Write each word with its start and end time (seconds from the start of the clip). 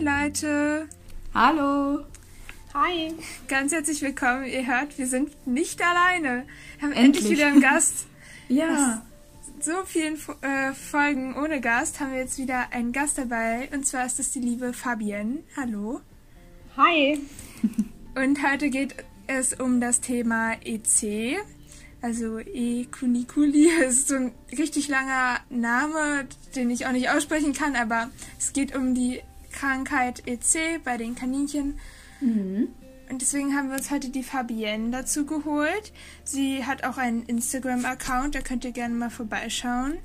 Leute. 0.00 0.88
Hallo. 1.34 2.04
Hi. 2.72 3.12
Ganz 3.48 3.72
herzlich 3.72 4.00
willkommen. 4.00 4.44
Ihr 4.44 4.64
hört, 4.64 4.96
wir 4.96 5.08
sind 5.08 5.44
nicht 5.44 5.82
alleine. 5.82 6.46
Wir 6.78 6.88
haben 6.88 6.92
endlich, 6.92 7.24
endlich 7.24 7.30
wieder 7.30 7.48
einen 7.48 7.60
Gast. 7.60 8.06
ja. 8.48 8.70
Nach 8.70 9.02
so 9.60 9.72
vielen 9.84 10.14
äh, 10.42 10.72
Folgen 10.72 11.36
ohne 11.36 11.60
Gast 11.60 11.98
haben 11.98 12.12
wir 12.12 12.20
jetzt 12.20 12.38
wieder 12.38 12.72
einen 12.72 12.92
Gast 12.92 13.18
dabei. 13.18 13.68
Und 13.72 13.88
zwar 13.88 14.06
ist 14.06 14.20
das 14.20 14.30
die 14.30 14.38
liebe 14.38 14.72
Fabienne. 14.72 15.38
Hallo. 15.56 16.00
Hi. 16.76 17.18
Und 18.14 18.48
heute 18.48 18.70
geht 18.70 18.94
es 19.26 19.54
um 19.54 19.80
das 19.80 20.00
Thema 20.00 20.52
EC. 20.64 21.38
Also 22.02 22.38
E-Kunikuli 22.38 23.68
ist 23.84 24.06
so 24.06 24.14
ein 24.14 24.32
richtig 24.56 24.86
langer 24.86 25.40
Name, 25.50 26.28
den 26.54 26.70
ich 26.70 26.86
auch 26.86 26.92
nicht 26.92 27.10
aussprechen 27.10 27.52
kann, 27.52 27.74
aber 27.74 28.10
es 28.38 28.52
geht 28.52 28.76
um 28.76 28.94
die 28.94 29.22
Krankheit 29.50 30.22
EC 30.26 30.82
bei 30.84 30.96
den 30.96 31.14
Kaninchen. 31.14 31.78
Mhm. 32.20 32.68
Und 33.10 33.22
deswegen 33.22 33.56
haben 33.56 33.70
wir 33.70 33.76
uns 33.76 33.90
heute 33.90 34.10
die 34.10 34.22
Fabienne 34.22 34.90
dazu 34.90 35.24
geholt. 35.24 35.92
Sie 36.24 36.64
hat 36.66 36.84
auch 36.84 36.98
einen 36.98 37.22
Instagram-Account, 37.22 38.34
da 38.34 38.40
könnt 38.40 38.64
ihr 38.64 38.72
gerne 38.72 38.94
mal 38.94 39.10
vorbeischauen. 39.10 39.98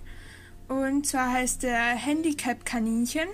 Und 0.69 1.05
zwar 1.05 1.31
heißt 1.33 1.63
der 1.63 1.81
Handicap-Kaninchen. 1.81 3.27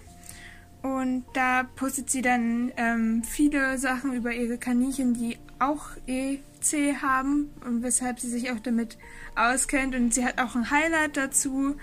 Und 0.82 1.26
da 1.34 1.64
postet 1.76 2.10
sie 2.10 2.22
dann 2.22 2.72
ähm, 2.78 3.24
viele 3.24 3.78
Sachen 3.78 4.14
über 4.14 4.32
ihre 4.32 4.58
Kaninchen, 4.58 5.14
die 5.14 5.38
auch 5.60 5.90
EC 6.08 7.02
haben 7.02 7.50
und 7.66 7.84
weshalb 7.84 8.20
sie 8.20 8.30
sich 8.30 8.52
auch 8.52 8.60
damit 8.60 8.98
auskennt. 9.36 9.94
Und 9.94 10.14
sie 10.14 10.26
hat 10.26 10.40
auch 10.40 10.56
ein 10.56 10.72
Highlight 10.72 11.18
dazu. 11.18 11.76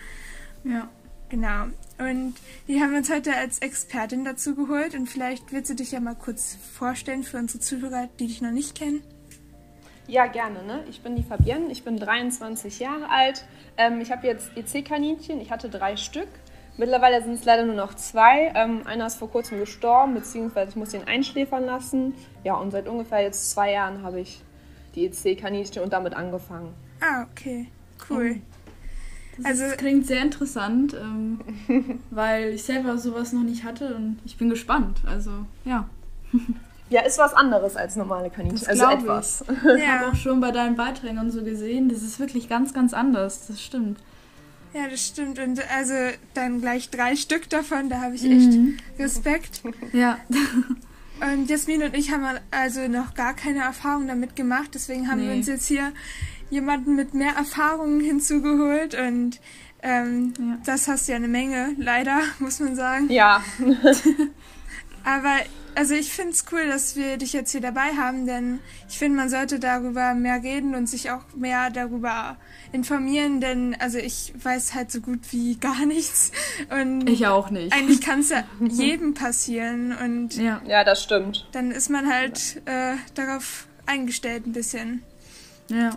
Ja. 0.65 0.89
Genau. 1.29 1.65
Und 1.99 2.35
die 2.69 2.81
haben 2.81 2.93
wir 2.93 2.99
uns 2.99 3.11
heute 3.11 3.35
als 3.35 3.59
Expertin 3.59 4.25
dazu 4.25 4.55
geholt. 4.55 4.95
Und 4.95 5.09
vielleicht 5.09 5.53
willst 5.53 5.71
du 5.71 5.75
dich 5.75 5.93
ja 5.93 6.01
mal 6.01 6.15
kurz 6.15 6.57
vorstellen 6.75 7.23
für 7.23 7.39
unsere 7.39 7.61
Zuhörer, 7.61 8.09
die 8.19 8.27
dich 8.27 8.43
noch 8.43 8.53
nicht 8.53 8.77
kennen. 8.77 9.03
Ja, 10.09 10.27
gerne. 10.27 10.63
Ne? 10.63 10.85
Ich 10.89 11.01
bin 11.03 11.17
die 11.17 11.25
Fabienne, 11.25 11.73
ich 11.73 11.83
bin 11.83 11.97
23 11.97 12.79
Jahre 12.79 13.09
alt. 13.11 13.45
Ähm, 13.77 14.01
ich 14.01 14.13
habe 14.13 14.27
jetzt 14.27 14.51
EC-Kaninchen, 14.57 15.41
ich 15.41 15.51
hatte 15.51 15.69
drei 15.69 15.97
Stück. 15.97 16.29
Mittlerweile 16.77 17.23
sind 17.23 17.33
es 17.33 17.45
leider 17.45 17.65
nur 17.65 17.75
noch 17.75 17.95
zwei. 17.95 18.53
Ähm, 18.55 18.87
einer 18.87 19.07
ist 19.07 19.17
vor 19.17 19.31
kurzem 19.31 19.59
gestorben, 19.59 20.15
beziehungsweise 20.15 20.71
ich 20.71 20.77
muss 20.77 20.95
ihn 20.95 21.05
einschläfern 21.05 21.65
lassen. 21.65 22.15
Ja, 22.45 22.55
und 22.55 22.71
seit 22.71 22.87
ungefähr 22.87 23.23
jetzt 23.23 23.51
zwei 23.51 23.73
Jahren 23.73 24.03
habe 24.03 24.21
ich 24.21 24.43
die 24.95 25.07
EC-Kaninchen 25.07 25.83
und 25.83 25.93
damit 25.93 26.15
angefangen. 26.15 26.73
Ah, 27.01 27.27
okay. 27.33 27.69
Cool. 28.09 28.41
Das 29.37 29.47
also 29.47 29.77
klingt 29.77 30.07
sehr 30.07 30.23
interessant, 30.23 30.95
ähm, 30.95 31.41
weil 32.11 32.55
ich 32.55 32.63
selber 32.63 32.99
sowas 32.99 33.33
noch 33.33 33.43
nicht 33.43 33.65
hatte 33.65 33.95
und 33.95 34.19
ich 34.25 34.37
bin 34.37 34.51
gespannt. 34.51 35.01
Also, 35.07 35.31
ja. 35.65 35.89
Ja, 36.89 37.01
ist 37.01 37.19
was 37.19 37.35
anderes 37.35 37.75
als 37.75 37.97
normale 37.97 38.31
Kaninchen. 38.31 38.61
Das 38.61 38.81
also 38.81 38.89
etwas. 38.97 39.45
Ich, 39.49 39.65
ja. 39.65 39.75
ich 39.75 39.89
habe 39.89 40.13
auch 40.13 40.15
schon 40.15 40.41
bei 40.41 40.53
deinen 40.53 40.77
Beiträgen 40.77 41.19
und 41.19 41.33
so 41.33 41.43
gesehen, 41.43 41.89
das 41.89 42.03
ist 42.03 42.21
wirklich 42.21 42.49
ganz, 42.49 42.73
ganz 42.73 42.95
anders. 42.95 43.49
Das 43.49 43.61
stimmt. 43.61 43.99
Ja, 44.73 44.89
das 44.89 45.05
stimmt. 45.05 45.39
Und 45.41 45.61
also 45.75 45.95
dann 46.35 46.61
gleich 46.61 46.91
drei 46.91 47.17
Stück 47.17 47.51
davon, 47.51 47.89
da 47.89 48.03
habe 48.03 48.15
ich 48.15 48.25
echt 48.25 48.53
mhm. 48.53 48.77
Respekt. 48.99 49.63
Ja. 49.93 50.19
Und 51.21 51.49
Jasmin 51.49 51.83
und 51.83 51.97
ich 51.97 52.13
haben 52.13 52.25
also 52.51 52.89
noch 52.89 53.15
gar 53.15 53.35
keine 53.35 53.61
Erfahrung 53.61 54.07
damit 54.07 54.37
gemacht, 54.37 54.71
deswegen 54.75 55.11
haben 55.11 55.21
nee. 55.21 55.29
wir 55.29 55.35
uns 55.35 55.47
jetzt 55.47 55.67
hier 55.67 55.93
jemanden 56.51 56.95
mit 56.95 57.15
mehr 57.15 57.35
Erfahrungen 57.35 58.01
hinzugeholt 58.01 58.95
und 58.95 59.41
ähm, 59.83 60.33
ja. 60.39 60.59
das 60.65 60.89
hast 60.89 61.09
ja 61.09 61.17
eine 61.17 61.29
Menge, 61.29 61.75
leider, 61.79 62.21
muss 62.39 62.61
man 62.61 62.75
sagen. 62.75 63.11
Ja. 63.11 63.43
Aber 65.05 65.37
also 65.77 65.95
ich 65.95 66.11
finde 66.11 66.31
es 66.31 66.47
cool, 66.51 66.67
dass 66.67 66.97
wir 66.97 67.19
dich 67.19 67.35
jetzt 67.35 67.53
hier 67.53 67.61
dabei 67.61 67.93
haben, 67.97 68.27
denn 68.27 68.61
ich 68.89 68.99
finde, 68.99 69.19
man 69.19 69.29
sollte 69.29 69.61
darüber 69.61 70.15
mehr 70.15 70.43
reden 70.43 70.75
und 70.75 70.89
sich 70.89 71.11
auch 71.11 71.23
mehr 71.37 71.71
darüber 71.71 72.39
informieren, 72.73 73.41
denn 73.41 73.77
also 73.79 73.99
ich 73.99 74.33
weiß 74.43 74.75
halt 74.75 74.91
so 74.91 75.01
gut 75.01 75.21
wie 75.33 75.57
gar 75.61 75.85
nichts. 75.85 76.33
Und 76.71 77.09
ich 77.09 77.27
auch 77.27 77.51
nicht. 77.51 77.73
Eigentlich 77.75 78.01
kann 78.01 78.21
es 78.21 78.31
ja 78.31 78.45
jedem 78.61 79.15
passieren 79.15 79.95
und 79.97 80.37
ja. 80.37 80.63
ja, 80.67 80.83
das 80.83 81.03
stimmt. 81.03 81.47
Dann 81.53 81.71
ist 81.71 81.91
man 81.91 82.11
halt 82.11 82.63
äh, 82.65 82.95
darauf 83.15 83.69
eingestellt 83.85 84.47
ein 84.47 84.53
bisschen. 84.53 85.03
Ja. 85.69 85.91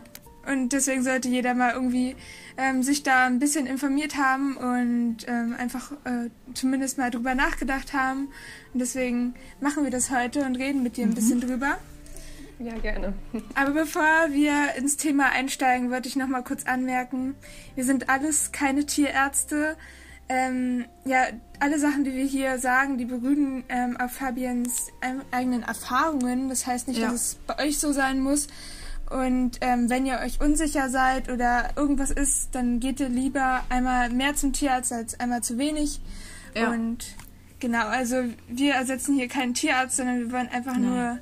Und 0.47 0.69
deswegen 0.69 1.03
sollte 1.03 1.29
jeder 1.29 1.53
mal 1.53 1.73
irgendwie 1.73 2.15
ähm, 2.57 2.81
sich 2.81 3.03
da 3.03 3.25
ein 3.25 3.39
bisschen 3.39 3.67
informiert 3.67 4.17
haben 4.17 4.57
und 4.57 5.17
ähm, 5.27 5.55
einfach 5.57 5.91
äh, 6.05 6.29
zumindest 6.53 6.97
mal 6.97 7.11
drüber 7.11 7.35
nachgedacht 7.35 7.93
haben. 7.93 8.29
Und 8.73 8.79
deswegen 8.79 9.33
machen 9.59 9.83
wir 9.83 9.91
das 9.91 10.09
heute 10.09 10.43
und 10.45 10.55
reden 10.55 10.81
mit 10.83 10.97
dir 10.97 11.05
ein 11.05 11.11
mhm. 11.11 11.15
bisschen 11.15 11.41
drüber. 11.41 11.77
Ja, 12.59 12.77
gerne. 12.77 13.13
Aber 13.55 13.71
bevor 13.71 14.03
wir 14.31 14.75
ins 14.77 14.97
Thema 14.97 15.31
einsteigen, 15.31 15.91
wollte 15.91 16.09
ich 16.09 16.17
noch 16.17 16.27
mal 16.27 16.43
kurz 16.43 16.65
anmerken, 16.65 17.35
wir 17.75 17.85
sind 17.85 18.09
alles 18.09 18.51
keine 18.51 18.85
Tierärzte. 18.85 19.77
Ähm, 20.27 20.85
ja, 21.05 21.23
alle 21.59 21.79
Sachen, 21.79 22.03
die 22.03 22.13
wir 22.13 22.25
hier 22.25 22.59
sagen, 22.59 22.97
die 22.97 23.05
berühren 23.05 23.63
ähm, 23.69 23.97
auf 23.97 24.11
Fabians 24.11 24.91
eigenen 25.31 25.63
Erfahrungen. 25.63 26.49
Das 26.49 26.67
heißt 26.67 26.87
nicht, 26.89 26.99
ja. 26.99 27.09
dass 27.09 27.15
es 27.15 27.35
bei 27.47 27.65
euch 27.65 27.79
so 27.79 27.93
sein 27.93 28.19
muss. 28.19 28.47
Und 29.09 29.57
ähm, 29.61 29.89
wenn 29.89 30.05
ihr 30.05 30.19
euch 30.19 30.39
unsicher 30.39 30.89
seid 30.89 31.29
oder 31.31 31.71
irgendwas 31.75 32.11
ist, 32.11 32.49
dann 32.53 32.79
geht 32.79 32.99
ihr 32.99 33.09
lieber 33.09 33.63
einmal 33.69 34.09
mehr 34.11 34.35
zum 34.35 34.53
Tierarzt 34.53 34.93
als 34.93 35.19
einmal 35.19 35.41
zu 35.41 35.57
wenig. 35.57 35.99
Ja. 36.55 36.69
Und 36.71 37.15
genau, 37.59 37.87
also 37.87 38.23
wir 38.47 38.73
ersetzen 38.73 39.15
hier 39.15 39.27
keinen 39.27 39.53
Tierarzt, 39.55 39.97
sondern 39.97 40.19
wir 40.19 40.31
wollen 40.31 40.47
einfach 40.49 40.73
Nein. 40.73 40.89
nur 40.89 41.19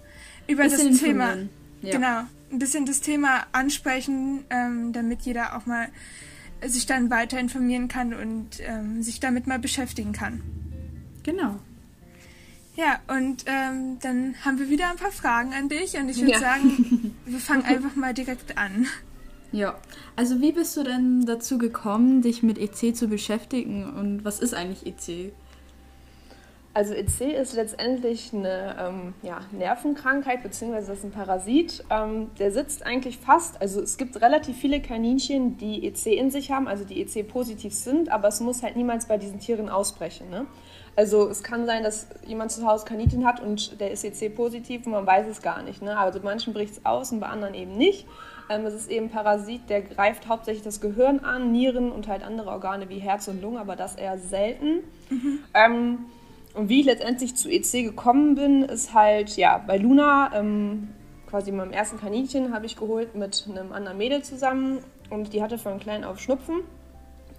über 0.47 0.63
das 0.63 0.77
Thema, 0.99 1.35
ja. 1.81 1.91
genau, 1.91 2.23
ein 2.51 2.59
bisschen 2.59 2.85
das 2.85 3.01
Thema 3.01 3.45
ansprechen, 3.51 4.43
ähm, 4.49 4.93
damit 4.93 5.21
jeder 5.21 5.57
auch 5.57 5.65
mal 5.65 5.87
sich 6.65 6.85
dann 6.85 7.09
weiter 7.09 7.39
informieren 7.39 7.87
kann 7.87 8.13
und 8.13 8.59
ähm, 8.61 9.03
sich 9.03 9.19
damit 9.19 9.47
mal 9.47 9.59
beschäftigen 9.59 10.11
kann. 10.11 10.41
Genau. 11.23 11.59
Ja, 12.77 12.99
und 13.07 13.43
ähm, 13.47 13.97
dann 14.03 14.35
haben 14.45 14.59
wir 14.59 14.69
wieder 14.69 14.91
ein 14.91 14.97
paar 14.97 15.11
Fragen 15.11 15.51
an 15.51 15.67
dich 15.67 15.97
und 15.97 16.09
ich 16.09 16.19
würde 16.19 16.33
ja. 16.33 16.39
sagen, 16.39 17.15
wir 17.25 17.39
fangen 17.39 17.65
einfach 17.65 17.95
mal 17.95 18.13
direkt 18.13 18.55
an. 18.55 18.85
Ja, 19.51 19.79
also 20.15 20.41
wie 20.41 20.51
bist 20.51 20.77
du 20.77 20.83
denn 20.83 21.25
dazu 21.25 21.57
gekommen, 21.57 22.21
dich 22.21 22.43
mit 22.43 22.59
EC 22.59 22.95
zu 22.95 23.07
beschäftigen 23.07 23.91
und 23.95 24.23
was 24.23 24.39
ist 24.39 24.53
eigentlich 24.53 24.85
EC? 24.85 25.33
Also 26.75 26.93
EC 26.93 27.33
ist 27.33 27.55
letztendlich 27.55 28.31
eine 28.31 28.75
ähm, 28.79 29.13
ja, 29.23 29.39
Nervenkrankheit, 29.51 30.43
beziehungsweise 30.43 30.89
das 30.89 30.99
ist 30.99 31.05
ein 31.05 31.11
Parasit. 31.11 31.83
Ähm, 31.89 32.29
der 32.37 32.51
sitzt 32.51 32.85
eigentlich 32.85 33.17
fast, 33.17 33.59
also 33.59 33.81
es 33.81 33.97
gibt 33.97 34.21
relativ 34.21 34.55
viele 34.55 34.79
Kaninchen, 34.79 35.57
die 35.57 35.87
EC 35.87 36.05
in 36.15 36.29
sich 36.29 36.51
haben, 36.51 36.67
also 36.67 36.83
die 36.83 37.01
EC 37.01 37.27
positiv 37.27 37.73
sind, 37.73 38.09
aber 38.11 38.27
es 38.27 38.39
muss 38.39 38.61
halt 38.61 38.75
niemals 38.75 39.07
bei 39.07 39.17
diesen 39.17 39.39
Tieren 39.39 39.69
ausbrechen. 39.69 40.29
Ne? 40.29 40.45
Also 40.97 41.29
es 41.29 41.43
kann 41.43 41.67
sein, 41.67 41.83
dass 41.83 42.07
jemand 42.25 42.51
zu 42.51 42.65
Hause 42.65 42.83
Kaninchen 42.83 43.23
hat 43.23 43.39
und 43.39 43.79
der 43.79 43.91
ist 43.91 44.03
EC 44.03 44.35
positiv 44.35 44.87
und 44.87 44.93
man 44.93 45.05
weiß 45.05 45.27
es 45.27 45.43
gar 45.43 45.61
nicht. 45.61 45.83
Ne? 45.83 45.95
Also 45.95 46.19
manchen 46.23 46.53
bricht 46.53 46.73
es 46.73 46.85
aus 46.87 47.11
und 47.11 47.19
bei 47.19 47.27
anderen 47.27 47.53
eben 47.53 47.77
nicht. 47.77 48.07
Ähm, 48.49 48.65
es 48.65 48.73
ist 48.73 48.89
eben 48.89 49.05
ein 49.05 49.11
Parasit, 49.11 49.69
der 49.69 49.83
greift 49.83 50.27
hauptsächlich 50.27 50.63
das 50.63 50.81
Gehirn 50.81 51.19
an, 51.19 51.51
Nieren 51.51 51.91
und 51.91 52.07
halt 52.07 52.23
andere 52.23 52.49
Organe 52.49 52.89
wie 52.89 52.97
Herz 52.97 53.27
und 53.27 53.43
Lunge, 53.43 53.59
aber 53.59 53.75
das 53.75 53.95
eher 53.95 54.17
selten. 54.17 54.83
Mhm. 55.11 55.39
Ähm, 55.53 55.97
und 56.55 56.67
wie 56.69 56.79
ich 56.79 56.87
letztendlich 56.87 57.35
zu 57.35 57.47
EC 57.47 57.83
gekommen 57.83 58.33
bin, 58.33 58.63
ist 58.63 58.95
halt, 58.95 59.37
ja, 59.37 59.59
bei 59.59 59.77
Luna, 59.77 60.31
ähm, 60.33 60.87
quasi 61.29 61.51
meinem 61.51 61.73
ersten 61.73 61.99
Kaninchen, 61.99 62.55
habe 62.55 62.65
ich 62.65 62.75
geholt 62.75 63.13
mit 63.13 63.47
einem 63.47 63.71
anderen 63.71 63.99
Mädel 63.99 64.23
zusammen 64.23 64.79
und 65.11 65.33
die 65.33 65.43
hatte 65.43 65.59
von 65.59 65.79
klein 65.79 66.03
auf 66.03 66.19
Schnupfen. 66.19 66.61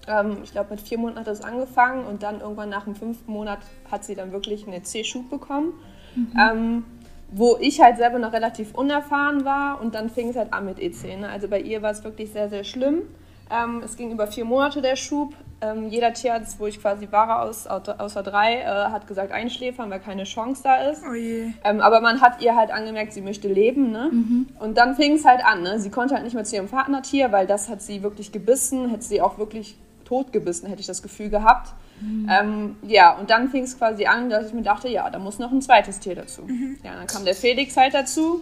Ähm, 0.08 0.38
ich 0.42 0.52
glaube, 0.52 0.70
mit 0.70 0.80
vier 0.80 0.98
Monaten 0.98 1.20
hat 1.20 1.26
das 1.26 1.42
angefangen 1.42 2.04
und 2.06 2.22
dann 2.22 2.40
irgendwann 2.40 2.68
nach 2.68 2.84
dem 2.84 2.94
fünften 2.94 3.30
Monat 3.30 3.58
hat 3.90 4.04
sie 4.04 4.14
dann 4.14 4.32
wirklich 4.32 4.66
einen 4.66 4.84
C-Schub 4.84 5.30
bekommen. 5.30 5.74
Mhm. 6.14 6.32
Ähm, 6.38 6.84
wo 7.30 7.58
ich 7.60 7.80
halt 7.80 7.98
selber 7.98 8.18
noch 8.18 8.32
relativ 8.32 8.74
unerfahren 8.74 9.44
war 9.44 9.80
und 9.80 9.94
dann 9.94 10.08
fing 10.08 10.30
es 10.30 10.36
halt 10.36 10.52
an 10.52 10.64
mit 10.64 10.78
EC. 10.78 11.18
Ne? 11.18 11.28
Also 11.28 11.48
bei 11.48 11.60
ihr 11.60 11.82
war 11.82 11.90
es 11.90 12.02
wirklich 12.04 12.32
sehr, 12.32 12.48
sehr 12.48 12.64
schlimm. 12.64 13.02
Ähm, 13.50 13.82
es 13.84 13.96
ging 13.96 14.10
über 14.10 14.26
vier 14.26 14.44
Monate 14.44 14.82
der 14.82 14.96
Schub. 14.96 15.34
Ähm, 15.60 15.88
jeder 15.88 16.12
Tierarzt, 16.12 16.60
wo 16.60 16.66
ich 16.66 16.80
quasi 16.80 17.08
war, 17.10 17.42
aus, 17.42 17.66
außer 17.66 18.22
drei, 18.22 18.60
äh, 18.60 18.64
hat 18.64 19.06
gesagt 19.06 19.32
einschläfern, 19.32 19.90
weil 19.90 19.98
keine 20.00 20.24
Chance 20.24 20.62
da 20.62 20.88
ist. 20.90 21.02
Oh 21.02 21.14
ähm, 21.14 21.80
aber 21.80 22.00
man 22.00 22.20
hat 22.20 22.40
ihr 22.40 22.54
halt 22.54 22.70
angemerkt, 22.70 23.12
sie 23.12 23.22
möchte 23.22 23.48
leben. 23.48 23.90
Ne? 23.90 24.08
Mhm. 24.12 24.46
Und 24.60 24.78
dann 24.78 24.94
fing 24.94 25.14
es 25.14 25.24
halt 25.24 25.44
an. 25.44 25.62
Ne? 25.62 25.80
Sie 25.80 25.90
konnte 25.90 26.14
halt 26.14 26.24
nicht 26.24 26.34
mehr 26.34 26.44
zu 26.44 26.56
ihrem 26.56 26.68
Partnertier, 26.68 27.32
weil 27.32 27.46
das 27.46 27.68
hat 27.68 27.82
sie 27.82 28.02
wirklich 28.02 28.32
gebissen, 28.32 28.88
hätte 28.90 29.04
sie 29.04 29.20
auch 29.20 29.38
wirklich 29.38 29.76
totgebissen, 30.08 30.68
hätte 30.68 30.80
ich 30.80 30.86
das 30.86 31.02
Gefühl 31.02 31.28
gehabt. 31.28 31.72
Mhm. 32.00 32.28
Ähm, 32.30 32.76
ja, 32.82 33.16
und 33.16 33.30
dann 33.30 33.50
fing 33.50 33.64
es 33.64 33.76
quasi 33.76 34.06
an, 34.06 34.30
dass 34.30 34.48
ich 34.48 34.52
mir 34.52 34.62
dachte, 34.62 34.88
ja, 34.88 35.08
da 35.10 35.18
muss 35.18 35.38
noch 35.38 35.52
ein 35.52 35.62
zweites 35.62 35.98
Tier 36.00 36.14
dazu. 36.14 36.42
Mhm. 36.42 36.78
Ja, 36.82 36.94
dann 36.94 37.06
kam 37.06 37.24
der 37.24 37.34
Felix 37.34 37.76
halt 37.76 37.94
dazu. 37.94 38.40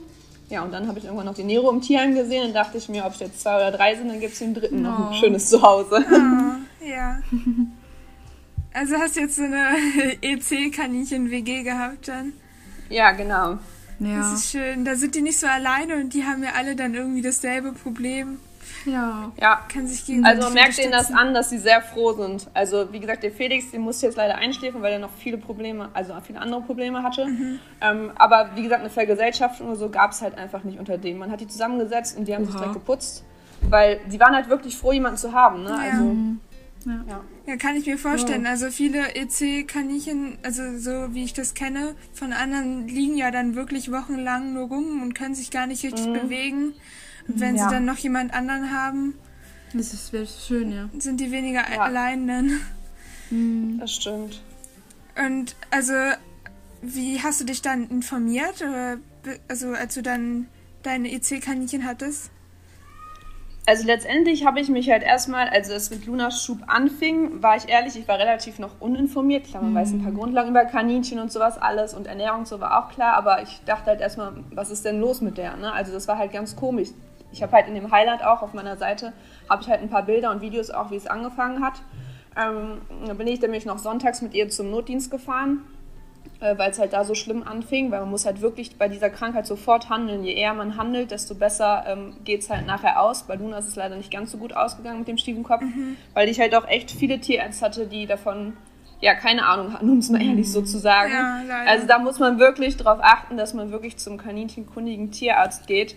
Ja, 0.48 0.62
und 0.62 0.72
dann 0.72 0.86
habe 0.86 0.98
ich 0.98 1.04
irgendwann 1.04 1.26
noch 1.26 1.34
den 1.34 1.46
Nero 1.46 1.70
im 1.70 1.80
Tierheim 1.80 2.14
gesehen 2.14 2.46
und 2.46 2.52
dachte 2.54 2.78
ich 2.78 2.88
mir, 2.88 3.04
ob 3.04 3.14
es 3.14 3.20
jetzt 3.20 3.40
zwei 3.40 3.56
oder 3.56 3.72
drei 3.72 3.96
sind, 3.96 4.08
dann 4.08 4.20
gibt 4.20 4.34
es 4.34 4.38
den 4.38 4.54
dritten 4.54 4.86
oh. 4.86 4.90
noch 4.90 4.98
ein 4.98 5.08
oh. 5.10 5.12
schönes 5.14 5.48
Zuhause. 5.48 6.04
Oh, 6.08 6.84
ja. 6.86 7.20
Also 8.72 8.96
hast 8.96 9.16
du 9.16 9.20
jetzt 9.20 9.36
so 9.36 9.42
eine 9.42 9.70
EC-Kaninchen-WG 10.20 11.62
gehabt 11.62 12.08
dann? 12.08 12.34
Ja, 12.90 13.12
genau. 13.12 13.58
Ja. 13.98 14.18
Das 14.18 14.34
ist 14.34 14.50
schön. 14.50 14.84
Da 14.84 14.96
sind 14.96 15.14
die 15.14 15.22
nicht 15.22 15.38
so 15.38 15.46
alleine 15.46 15.96
und 15.96 16.12
die 16.12 16.24
haben 16.24 16.42
ja 16.42 16.50
alle 16.54 16.76
dann 16.76 16.94
irgendwie 16.94 17.22
dasselbe 17.22 17.72
Problem. 17.72 18.36
Ja. 18.84 19.32
ja. 19.40 19.60
Kann 19.72 19.86
sich 19.86 20.04
gegenseitig 20.06 20.36
Also 20.36 20.48
man 20.48 20.54
merkt 20.54 20.78
denen 20.78 20.92
das 20.92 21.12
an, 21.12 21.34
dass 21.34 21.50
sie 21.50 21.58
sehr 21.58 21.82
froh 21.82 22.12
sind. 22.12 22.48
Also 22.54 22.92
wie 22.92 23.00
gesagt, 23.00 23.22
der 23.22 23.32
Felix, 23.32 23.70
den 23.70 23.82
musste 23.82 24.06
jetzt 24.06 24.16
leider 24.16 24.36
einschläfen, 24.36 24.82
weil 24.82 24.92
er 24.92 24.98
noch 24.98 25.12
viele 25.18 25.38
Probleme, 25.38 25.88
also 25.92 26.14
viele 26.24 26.40
andere 26.40 26.62
Probleme 26.62 27.02
hatte. 27.02 27.26
Mhm. 27.26 27.58
Ähm, 27.80 28.12
aber 28.16 28.50
wie 28.54 28.62
gesagt, 28.62 28.80
eine 28.80 28.90
Vergesellschaftung 28.90 29.68
oder 29.68 29.76
so 29.76 29.88
gab 29.88 30.12
es 30.12 30.22
halt 30.22 30.36
einfach 30.36 30.64
nicht 30.64 30.78
unter 30.78 30.98
denen. 30.98 31.18
Man 31.18 31.30
hat 31.30 31.40
die 31.40 31.48
zusammengesetzt 31.48 32.16
und 32.16 32.28
die 32.28 32.34
haben 32.34 32.44
Oha. 32.44 32.50
sich 32.50 32.56
direkt 32.56 32.74
geputzt. 32.74 33.24
Weil 33.68 34.00
sie 34.08 34.20
waren 34.20 34.34
halt 34.34 34.48
wirklich 34.48 34.76
froh, 34.76 34.92
jemanden 34.92 35.18
zu 35.18 35.32
haben. 35.32 35.64
Ne? 35.64 35.70
Ja. 35.70 35.76
Also, 35.76 36.16
ja. 36.86 37.04
ja. 37.08 37.24
ja. 37.46 37.56
kann 37.56 37.76
ich 37.76 37.86
mir 37.86 37.98
vorstellen. 37.98 38.44
Ja. 38.44 38.50
Also 38.50 38.70
viele 38.70 39.14
EC-Kaninchen, 39.14 40.38
also 40.42 40.78
so 40.78 41.14
wie 41.14 41.24
ich 41.24 41.32
das 41.32 41.54
kenne, 41.54 41.94
von 42.12 42.32
anderen 42.32 42.86
liegen 42.86 43.16
ja 43.16 43.30
dann 43.30 43.54
wirklich 43.54 43.90
wochenlang 43.90 44.52
nur 44.52 44.68
rum 44.68 45.02
und 45.02 45.14
können 45.14 45.34
sich 45.34 45.50
gar 45.50 45.66
nicht 45.66 45.84
richtig 45.84 46.06
mhm. 46.06 46.12
bewegen. 46.12 46.74
Und 47.28 47.40
wenn 47.40 47.58
sie 47.58 47.64
dann 47.68 47.84
noch 47.84 47.98
jemand 47.98 48.32
anderen 48.34 48.72
haben, 48.72 49.14
das 49.72 50.12
wäre 50.12 50.26
schön, 50.26 50.72
ja. 50.72 50.88
Sind 50.98 51.20
die 51.20 51.30
weniger 51.30 51.64
allein 51.80 52.26
dann. 52.26 52.60
Mhm. 53.30 53.78
Das 53.80 53.94
stimmt. 53.94 54.40
Und 55.16 55.56
also, 55.70 55.92
wie 56.82 57.20
hast 57.22 57.40
du 57.40 57.44
dich 57.44 57.62
dann 57.62 57.88
informiert? 57.88 58.62
Oder, 58.62 58.98
also 59.48 59.70
als 59.70 59.94
du 59.94 60.02
dann 60.02 60.48
deine 60.82 61.10
EC-Kaninchen 61.10 61.84
hattest? 61.84 62.30
Also 63.68 63.84
letztendlich 63.84 64.46
habe 64.46 64.60
ich 64.60 64.68
mich 64.68 64.88
halt 64.90 65.02
erstmal, 65.02 65.48
als 65.48 65.68
es 65.68 65.90
mit 65.90 66.06
Lunas 66.06 66.44
Schub 66.44 66.60
anfing, 66.68 67.42
war 67.42 67.56
ich 67.56 67.68
ehrlich, 67.68 67.98
ich 67.98 68.06
war 68.06 68.16
relativ 68.16 68.60
noch 68.60 68.80
uninformiert. 68.80 69.46
Klar, 69.48 69.64
man 69.64 69.72
mhm. 69.72 69.76
weiß 69.76 69.92
ein 69.92 70.02
paar 70.02 70.12
mhm. 70.12 70.18
Grundlagen 70.18 70.50
über 70.50 70.64
Kaninchen 70.66 71.18
und 71.18 71.32
sowas 71.32 71.58
alles 71.58 71.92
und 71.92 72.06
Ernährung 72.06 72.40
und 72.40 72.48
so 72.48 72.60
war 72.60 72.78
auch 72.78 72.92
klar, 72.92 73.14
aber 73.14 73.42
ich 73.42 73.60
dachte 73.66 73.86
halt 73.86 74.00
erstmal, 74.00 74.34
was 74.52 74.70
ist 74.70 74.84
denn 74.84 75.00
los 75.00 75.20
mit 75.20 75.36
der? 75.36 75.56
Ne? 75.56 75.72
Also 75.72 75.92
das 75.92 76.06
war 76.06 76.16
halt 76.16 76.32
ganz 76.32 76.54
komisch. 76.54 76.90
Ich 77.32 77.42
habe 77.42 77.52
halt 77.52 77.68
in 77.68 77.74
dem 77.74 77.90
Highlight 77.90 78.24
auch 78.24 78.42
auf 78.42 78.54
meiner 78.54 78.76
Seite, 78.76 79.12
habe 79.48 79.62
ich 79.62 79.68
halt 79.68 79.82
ein 79.82 79.90
paar 79.90 80.04
Bilder 80.04 80.30
und 80.30 80.40
Videos 80.40 80.70
auch, 80.70 80.90
wie 80.90 80.96
es 80.96 81.06
angefangen 81.06 81.64
hat. 81.64 81.82
Ähm, 82.36 82.80
da 83.06 83.14
bin 83.14 83.26
ich 83.26 83.40
nämlich 83.40 83.66
noch 83.66 83.78
sonntags 83.78 84.22
mit 84.22 84.34
ihr 84.34 84.48
zum 84.48 84.70
Notdienst 84.70 85.10
gefahren 85.10 85.62
äh, 86.40 86.58
weil 86.58 86.70
es 86.70 86.78
halt 86.78 86.92
da 86.92 87.04
so 87.04 87.14
schlimm 87.14 87.42
anfing, 87.42 87.90
weil 87.90 88.00
man 88.00 88.10
muss 88.10 88.26
halt 88.26 88.40
wirklich 88.40 88.76
bei 88.76 88.88
dieser 88.88 89.10
Krankheit 89.10 89.46
sofort 89.46 89.88
handeln. 89.88 90.24
Je 90.24 90.34
eher 90.34 90.54
man 90.54 90.76
handelt, 90.76 91.10
desto 91.10 91.34
besser 91.34 91.84
ähm, 91.86 92.16
geht 92.24 92.42
es 92.42 92.50
halt 92.50 92.66
nachher 92.66 93.00
aus. 93.00 93.24
Bei 93.24 93.36
Luna 93.36 93.58
ist 93.58 93.68
es 93.68 93.76
leider 93.76 93.96
nicht 93.96 94.10
ganz 94.10 94.32
so 94.32 94.38
gut 94.38 94.54
ausgegangen 94.54 95.00
mit 95.00 95.08
dem 95.08 95.18
Stiefelkopf, 95.18 95.62
mhm. 95.62 95.96
weil 96.14 96.28
ich 96.28 96.38
halt 96.38 96.54
auch 96.54 96.68
echt 96.68 96.90
viele 96.90 97.20
Tierärzte 97.20 97.64
hatte, 97.64 97.86
die 97.86 98.06
davon 98.06 98.54
ja 99.00 99.14
keine 99.14 99.46
Ahnung 99.46 99.72
hatten, 99.72 99.90
um 99.90 99.98
es 99.98 100.10
mal 100.10 100.22
ehrlich 100.22 100.50
so 100.50 100.62
zu 100.62 100.78
sagen. 100.78 101.12
Ja, 101.12 101.42
also 101.66 101.86
da 101.86 101.98
muss 101.98 102.18
man 102.18 102.38
wirklich 102.38 102.76
darauf 102.76 102.98
achten, 103.02 103.36
dass 103.36 103.54
man 103.54 103.70
wirklich 103.70 103.96
zum 103.98 104.16
kaninchenkundigen 104.16 105.10
Tierarzt 105.10 105.66
geht. 105.66 105.96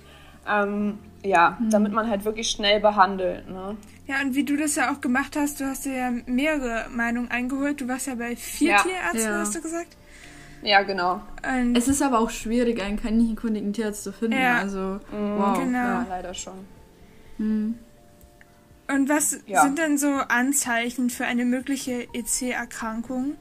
Ähm, 0.49 0.99
ja, 1.24 1.57
mhm. 1.60 1.69
damit 1.69 1.92
man 1.92 2.10
halt 2.10 2.25
wirklich 2.25 2.50
schnell 2.50 2.80
behandelt. 2.80 3.50
Ne? 3.50 3.77
Ja, 4.07 4.21
und 4.21 4.36
wie 4.36 4.44
du 4.44 4.57
das 4.57 4.75
ja 4.75 4.92
auch 4.92 5.01
gemacht 5.01 5.36
hast, 5.36 5.60
du 5.60 5.66
hast 5.66 5.86
dir 5.86 5.94
ja 5.94 6.12
mehrere 6.25 6.86
Meinungen 6.89 7.30
eingeholt. 7.30 7.81
Du 7.81 7.88
warst 7.88 8.07
ja 8.07 8.16
bei 8.16 8.36
vier 8.36 8.71
ja. 8.71 8.81
Tierärzten, 8.81 9.21
ja. 9.21 9.39
hast 9.39 9.56
du 9.56 9.62
gesagt? 9.62 9.98
Ja, 10.62 10.81
genau. 10.83 11.21
Und 11.48 11.77
es 11.77 11.88
ist 11.88 12.01
aber 12.01 12.19
auch 12.19 12.30
schwierig, 12.30 12.81
einen 12.81 13.01
kaninchenkundigen 13.01 13.71
Tierarzt 13.71 14.04
zu 14.04 14.12
finden. 14.12 14.39
Ja. 14.39 14.57
Also, 14.57 15.00
mhm, 15.12 15.38
wow. 15.38 15.57
Genau. 15.57 15.77
Ja, 15.77 16.06
leider 16.10 16.33
schon. 16.33 16.66
Mhm. 17.38 17.75
Und 18.88 19.07
was 19.07 19.39
ja. 19.45 19.62
sind 19.62 19.77
denn 19.77 19.98
so 19.98 20.07
Anzeichen 20.07 21.10
für 21.10 21.25
eine 21.25 21.45
mögliche 21.45 22.07
EC-Erkrankung? 22.13 23.36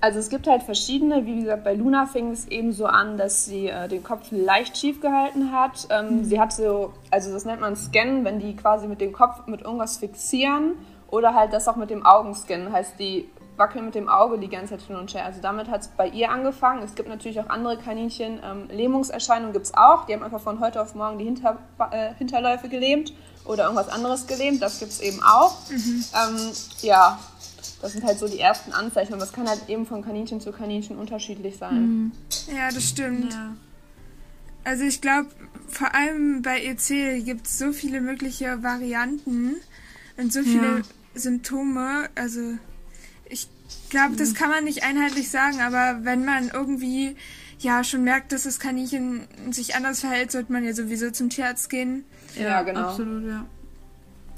Also 0.00 0.18
es 0.18 0.30
gibt 0.30 0.46
halt 0.46 0.62
verschiedene. 0.62 1.26
Wie 1.26 1.40
gesagt, 1.40 1.64
bei 1.64 1.74
Luna 1.74 2.06
fing 2.06 2.30
es 2.30 2.48
eben 2.48 2.72
so 2.72 2.86
an, 2.86 3.18
dass 3.18 3.44
sie 3.44 3.68
äh, 3.68 3.88
den 3.88 4.02
Kopf 4.02 4.28
leicht 4.30 4.78
schief 4.78 5.00
gehalten 5.00 5.52
hat. 5.52 5.86
Ähm, 5.90 6.18
mhm. 6.18 6.24
Sie 6.24 6.40
hat 6.40 6.52
so, 6.52 6.92
also 7.10 7.32
das 7.32 7.44
nennt 7.44 7.60
man 7.60 7.76
Scannen, 7.76 8.24
wenn 8.24 8.38
die 8.40 8.56
quasi 8.56 8.86
mit 8.86 9.00
dem 9.00 9.12
Kopf 9.12 9.46
mit 9.46 9.62
irgendwas 9.62 9.98
fixieren 9.98 10.72
oder 11.08 11.34
halt 11.34 11.52
das 11.52 11.68
auch 11.68 11.76
mit 11.76 11.90
dem 11.90 12.06
Augen 12.06 12.34
scannen. 12.34 12.72
Heißt, 12.72 12.98
die 12.98 13.28
wackeln 13.60 13.84
mit 13.84 13.94
dem 13.94 14.08
Auge 14.08 14.38
die 14.38 14.48
ganze 14.48 14.78
Zeit 14.78 14.86
hin 14.86 14.96
und 14.96 15.12
her. 15.12 15.26
Also 15.26 15.40
damit 15.40 15.68
hat 15.68 15.82
es 15.82 15.88
bei 15.88 16.08
ihr 16.08 16.30
angefangen. 16.30 16.82
Es 16.82 16.94
gibt 16.94 17.08
natürlich 17.08 17.38
auch 17.40 17.48
andere 17.48 17.76
Kaninchen. 17.76 18.40
Ähm, 18.42 18.68
Lähmungserscheinungen 18.70 19.52
gibt 19.52 19.66
es 19.66 19.74
auch. 19.74 20.06
Die 20.06 20.14
haben 20.14 20.22
einfach 20.22 20.40
von 20.40 20.60
heute 20.60 20.80
auf 20.80 20.94
morgen 20.94 21.18
die 21.18 21.26
Hinter, 21.26 21.58
äh, 21.90 22.14
Hinterläufe 22.14 22.68
gelähmt 22.68 23.12
oder 23.44 23.64
irgendwas 23.64 23.88
anderes 23.88 24.26
gelähmt. 24.26 24.62
Das 24.62 24.78
gibt 24.78 24.92
es 24.92 25.00
eben 25.00 25.22
auch. 25.22 25.56
Mhm. 25.68 26.04
Ähm, 26.14 26.52
ja, 26.80 27.18
das 27.80 27.92
sind 27.92 28.04
halt 28.04 28.18
so 28.18 28.28
die 28.28 28.38
ersten 28.38 28.72
Anzeichen. 28.72 29.14
Aber 29.14 29.22
es 29.22 29.32
kann 29.32 29.48
halt 29.48 29.68
eben 29.68 29.86
von 29.86 30.02
Kaninchen 30.02 30.40
zu 30.40 30.52
Kaninchen 30.52 30.96
unterschiedlich 30.96 31.56
sein. 31.56 31.82
Mhm. 31.82 32.12
Ja, 32.54 32.70
das 32.70 32.88
stimmt. 32.88 33.32
Ja. 33.32 33.56
Also 34.64 34.84
ich 34.84 35.00
glaube, 35.00 35.28
vor 35.68 35.94
allem 35.94 36.42
bei 36.42 36.62
EC 36.62 37.24
gibt 37.24 37.46
es 37.46 37.58
so 37.58 37.72
viele 37.72 38.00
mögliche 38.00 38.62
Varianten 38.62 39.56
und 40.16 40.32
so 40.32 40.42
viele 40.42 40.78
ja. 40.78 40.82
Symptome. 41.14 42.10
Also 42.14 42.40
ich 43.28 43.48
glaube, 43.88 44.16
das 44.16 44.34
kann 44.34 44.50
man 44.50 44.64
nicht 44.64 44.82
einheitlich 44.82 45.30
sagen, 45.30 45.60
aber 45.60 46.04
wenn 46.04 46.24
man 46.24 46.50
irgendwie 46.50 47.16
ja 47.58 47.84
schon 47.84 48.04
merkt, 48.04 48.32
dass 48.32 48.44
das 48.44 48.58
Kaninchen 48.58 49.26
sich 49.50 49.74
anders 49.74 50.00
verhält, 50.00 50.32
sollte 50.32 50.52
man 50.52 50.64
ja 50.64 50.72
sowieso 50.74 51.10
zum 51.10 51.30
Tierarzt 51.30 51.70
gehen. 51.70 52.04
Ja, 52.36 52.42
ja 52.42 52.62
genau. 52.62 52.80
Absolut, 52.80 53.26
ja. 53.26 53.46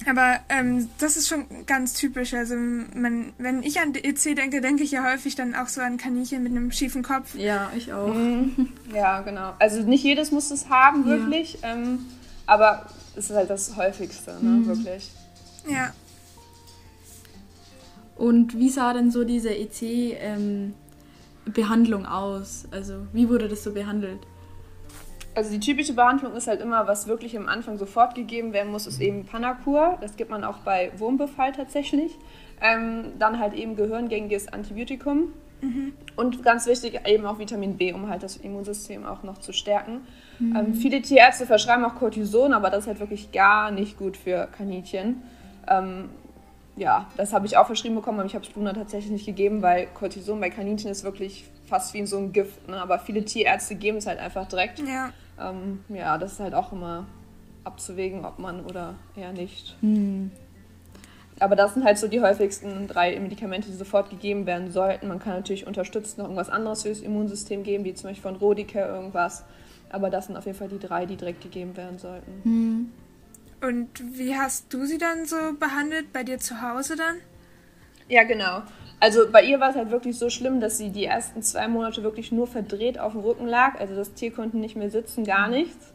Aber 0.06 0.40
ähm, 0.48 0.88
das 0.98 1.16
ist 1.16 1.28
schon 1.28 1.46
ganz 1.66 1.94
typisch. 1.94 2.34
Also 2.34 2.56
man, 2.56 3.32
wenn 3.38 3.62
ich 3.62 3.80
an 3.80 3.94
EC 3.94 4.36
denke, 4.36 4.60
denke 4.60 4.82
ich 4.82 4.90
ja 4.92 5.04
häufig 5.04 5.34
dann 5.34 5.54
auch 5.54 5.68
so 5.68 5.80
an 5.80 5.96
Kaninchen 5.96 6.42
mit 6.42 6.52
einem 6.52 6.70
schiefen 6.72 7.02
Kopf. 7.02 7.34
Ja, 7.34 7.72
ich 7.76 7.92
auch. 7.92 8.14
Mhm. 8.14 8.68
Ja, 8.94 9.20
genau. 9.22 9.54
Also 9.58 9.80
nicht 9.82 10.04
jedes 10.04 10.30
muss 10.32 10.50
es 10.50 10.68
haben, 10.68 11.06
wirklich. 11.06 11.58
Ja. 11.62 11.72
Ähm, 11.72 12.00
aber 12.46 12.86
es 13.16 13.30
ist 13.30 13.36
halt 13.36 13.48
das 13.48 13.74
häufigste, 13.76 14.32
ne? 14.32 14.50
Mhm. 14.50 14.66
wirklich. 14.66 15.10
Ja. 15.66 15.94
Und 18.16 18.58
wie 18.58 18.68
sah 18.68 18.92
denn 18.92 19.10
so 19.10 19.24
diese 19.24 19.48
EC-Behandlung 19.50 22.02
ähm, 22.02 22.06
aus? 22.06 22.66
Also 22.70 23.06
wie 23.12 23.28
wurde 23.28 23.48
das 23.48 23.64
so 23.64 23.72
behandelt? 23.72 24.20
Also 25.34 25.50
die 25.50 25.60
typische 25.60 25.94
Behandlung 25.94 26.34
ist 26.34 26.46
halt 26.46 26.60
immer, 26.60 26.86
was 26.86 27.06
wirklich 27.06 27.36
am 27.36 27.48
Anfang 27.48 27.78
sofort 27.78 28.14
gegeben 28.14 28.52
werden 28.52 28.70
muss, 28.70 28.86
ist 28.86 29.00
eben 29.00 29.24
Panakur. 29.24 29.96
Das 30.00 30.16
gibt 30.16 30.30
man 30.30 30.44
auch 30.44 30.58
bei 30.58 30.92
Wurmbefall 30.98 31.52
tatsächlich. 31.52 32.18
Ähm, 32.60 33.12
dann 33.18 33.38
halt 33.38 33.54
eben 33.54 33.74
gehirngängiges 33.74 34.52
Antibiotikum. 34.52 35.32
Mhm. 35.62 35.94
Und 36.16 36.42
ganz 36.42 36.66
wichtig 36.66 37.00
eben 37.06 37.24
auch 37.24 37.38
Vitamin 37.38 37.76
B, 37.76 37.92
um 37.92 38.08
halt 38.08 38.22
das 38.22 38.36
Immunsystem 38.36 39.06
auch 39.06 39.22
noch 39.22 39.38
zu 39.38 39.52
stärken. 39.52 40.02
Mhm. 40.38 40.56
Ähm, 40.56 40.74
viele 40.74 41.00
Tierärzte 41.00 41.46
verschreiben 41.46 41.84
auch 41.84 41.94
Cortison, 41.94 42.52
aber 42.52 42.68
das 42.68 42.80
ist 42.80 42.86
halt 42.88 43.00
wirklich 43.00 43.32
gar 43.32 43.70
nicht 43.70 43.96
gut 43.96 44.16
für 44.16 44.48
Kaninchen. 44.56 45.22
Ähm, 45.68 46.10
ja, 46.76 47.06
das 47.16 47.32
habe 47.32 47.46
ich 47.46 47.56
auch 47.56 47.66
verschrieben 47.66 47.94
bekommen, 47.94 48.18
aber 48.18 48.26
ich 48.26 48.34
habe 48.34 48.44
es 48.44 48.54
Luna 48.54 48.72
tatsächlich 48.72 49.12
nicht 49.12 49.26
gegeben, 49.26 49.62
weil 49.62 49.86
Cortison 49.94 50.40
bei 50.40 50.50
Kaninchen 50.50 50.90
ist 50.90 51.04
wirklich 51.04 51.44
fast 51.66 51.94
wie 51.94 52.04
so 52.06 52.18
ein 52.18 52.32
Gift. 52.32 52.68
Ne? 52.68 52.80
Aber 52.80 52.98
viele 52.98 53.24
Tierärzte 53.24 53.74
geben 53.74 53.98
es 53.98 54.06
halt 54.06 54.18
einfach 54.18 54.46
direkt. 54.48 54.80
Ja. 54.80 55.10
Ähm, 55.40 55.84
ja, 55.88 56.18
das 56.18 56.32
ist 56.32 56.40
halt 56.40 56.54
auch 56.54 56.72
immer 56.72 57.06
abzuwägen, 57.64 58.24
ob 58.24 58.38
man 58.38 58.64
oder 58.64 58.94
eher 59.16 59.32
nicht. 59.32 59.76
Hm. 59.80 60.30
Aber 61.38 61.56
das 61.56 61.74
sind 61.74 61.84
halt 61.84 61.98
so 61.98 62.08
die 62.08 62.20
häufigsten 62.20 62.86
drei 62.86 63.18
Medikamente, 63.18 63.68
die 63.68 63.76
sofort 63.76 64.10
gegeben 64.10 64.46
werden 64.46 64.70
sollten. 64.70 65.08
Man 65.08 65.18
kann 65.18 65.34
natürlich 65.34 65.66
unterstützend 65.66 66.18
noch 66.18 66.26
irgendwas 66.26 66.50
anderes 66.50 66.82
fürs 66.82 67.00
Immunsystem 67.00 67.62
geben, 67.64 67.84
wie 67.84 67.94
zum 67.94 68.10
Beispiel 68.10 68.30
von 68.30 68.36
Rodicare 68.36 68.94
irgendwas. 68.94 69.44
Aber 69.90 70.08
das 70.08 70.26
sind 70.26 70.36
auf 70.36 70.46
jeden 70.46 70.56
Fall 70.56 70.68
die 70.68 70.78
drei, 70.78 71.06
die 71.06 71.16
direkt 71.16 71.42
gegeben 71.42 71.76
werden 71.76 71.98
sollten. 71.98 72.32
Hm. 72.44 72.92
Und 73.60 73.88
wie 74.16 74.36
hast 74.36 74.72
du 74.72 74.84
sie 74.86 74.98
dann 74.98 75.26
so 75.26 75.36
behandelt? 75.58 76.12
Bei 76.12 76.24
dir 76.24 76.38
zu 76.38 76.62
Hause 76.62 76.96
dann? 76.96 77.16
Ja, 78.08 78.24
genau. 78.24 78.62
Also 79.02 79.22
bei 79.32 79.42
ihr 79.42 79.58
war 79.58 79.70
es 79.70 79.74
halt 79.74 79.90
wirklich 79.90 80.16
so 80.16 80.30
schlimm, 80.30 80.60
dass 80.60 80.78
sie 80.78 80.90
die 80.90 81.04
ersten 81.04 81.42
zwei 81.42 81.66
Monate 81.66 82.04
wirklich 82.04 82.30
nur 82.30 82.46
verdreht 82.46 83.00
auf 83.00 83.14
dem 83.14 83.22
Rücken 83.22 83.48
lag. 83.48 83.80
Also 83.80 83.96
das 83.96 84.14
Tier 84.14 84.32
konnte 84.32 84.58
nicht 84.58 84.76
mehr 84.76 84.90
sitzen, 84.90 85.24
gar 85.24 85.48
mhm. 85.48 85.54
nichts. 85.54 85.92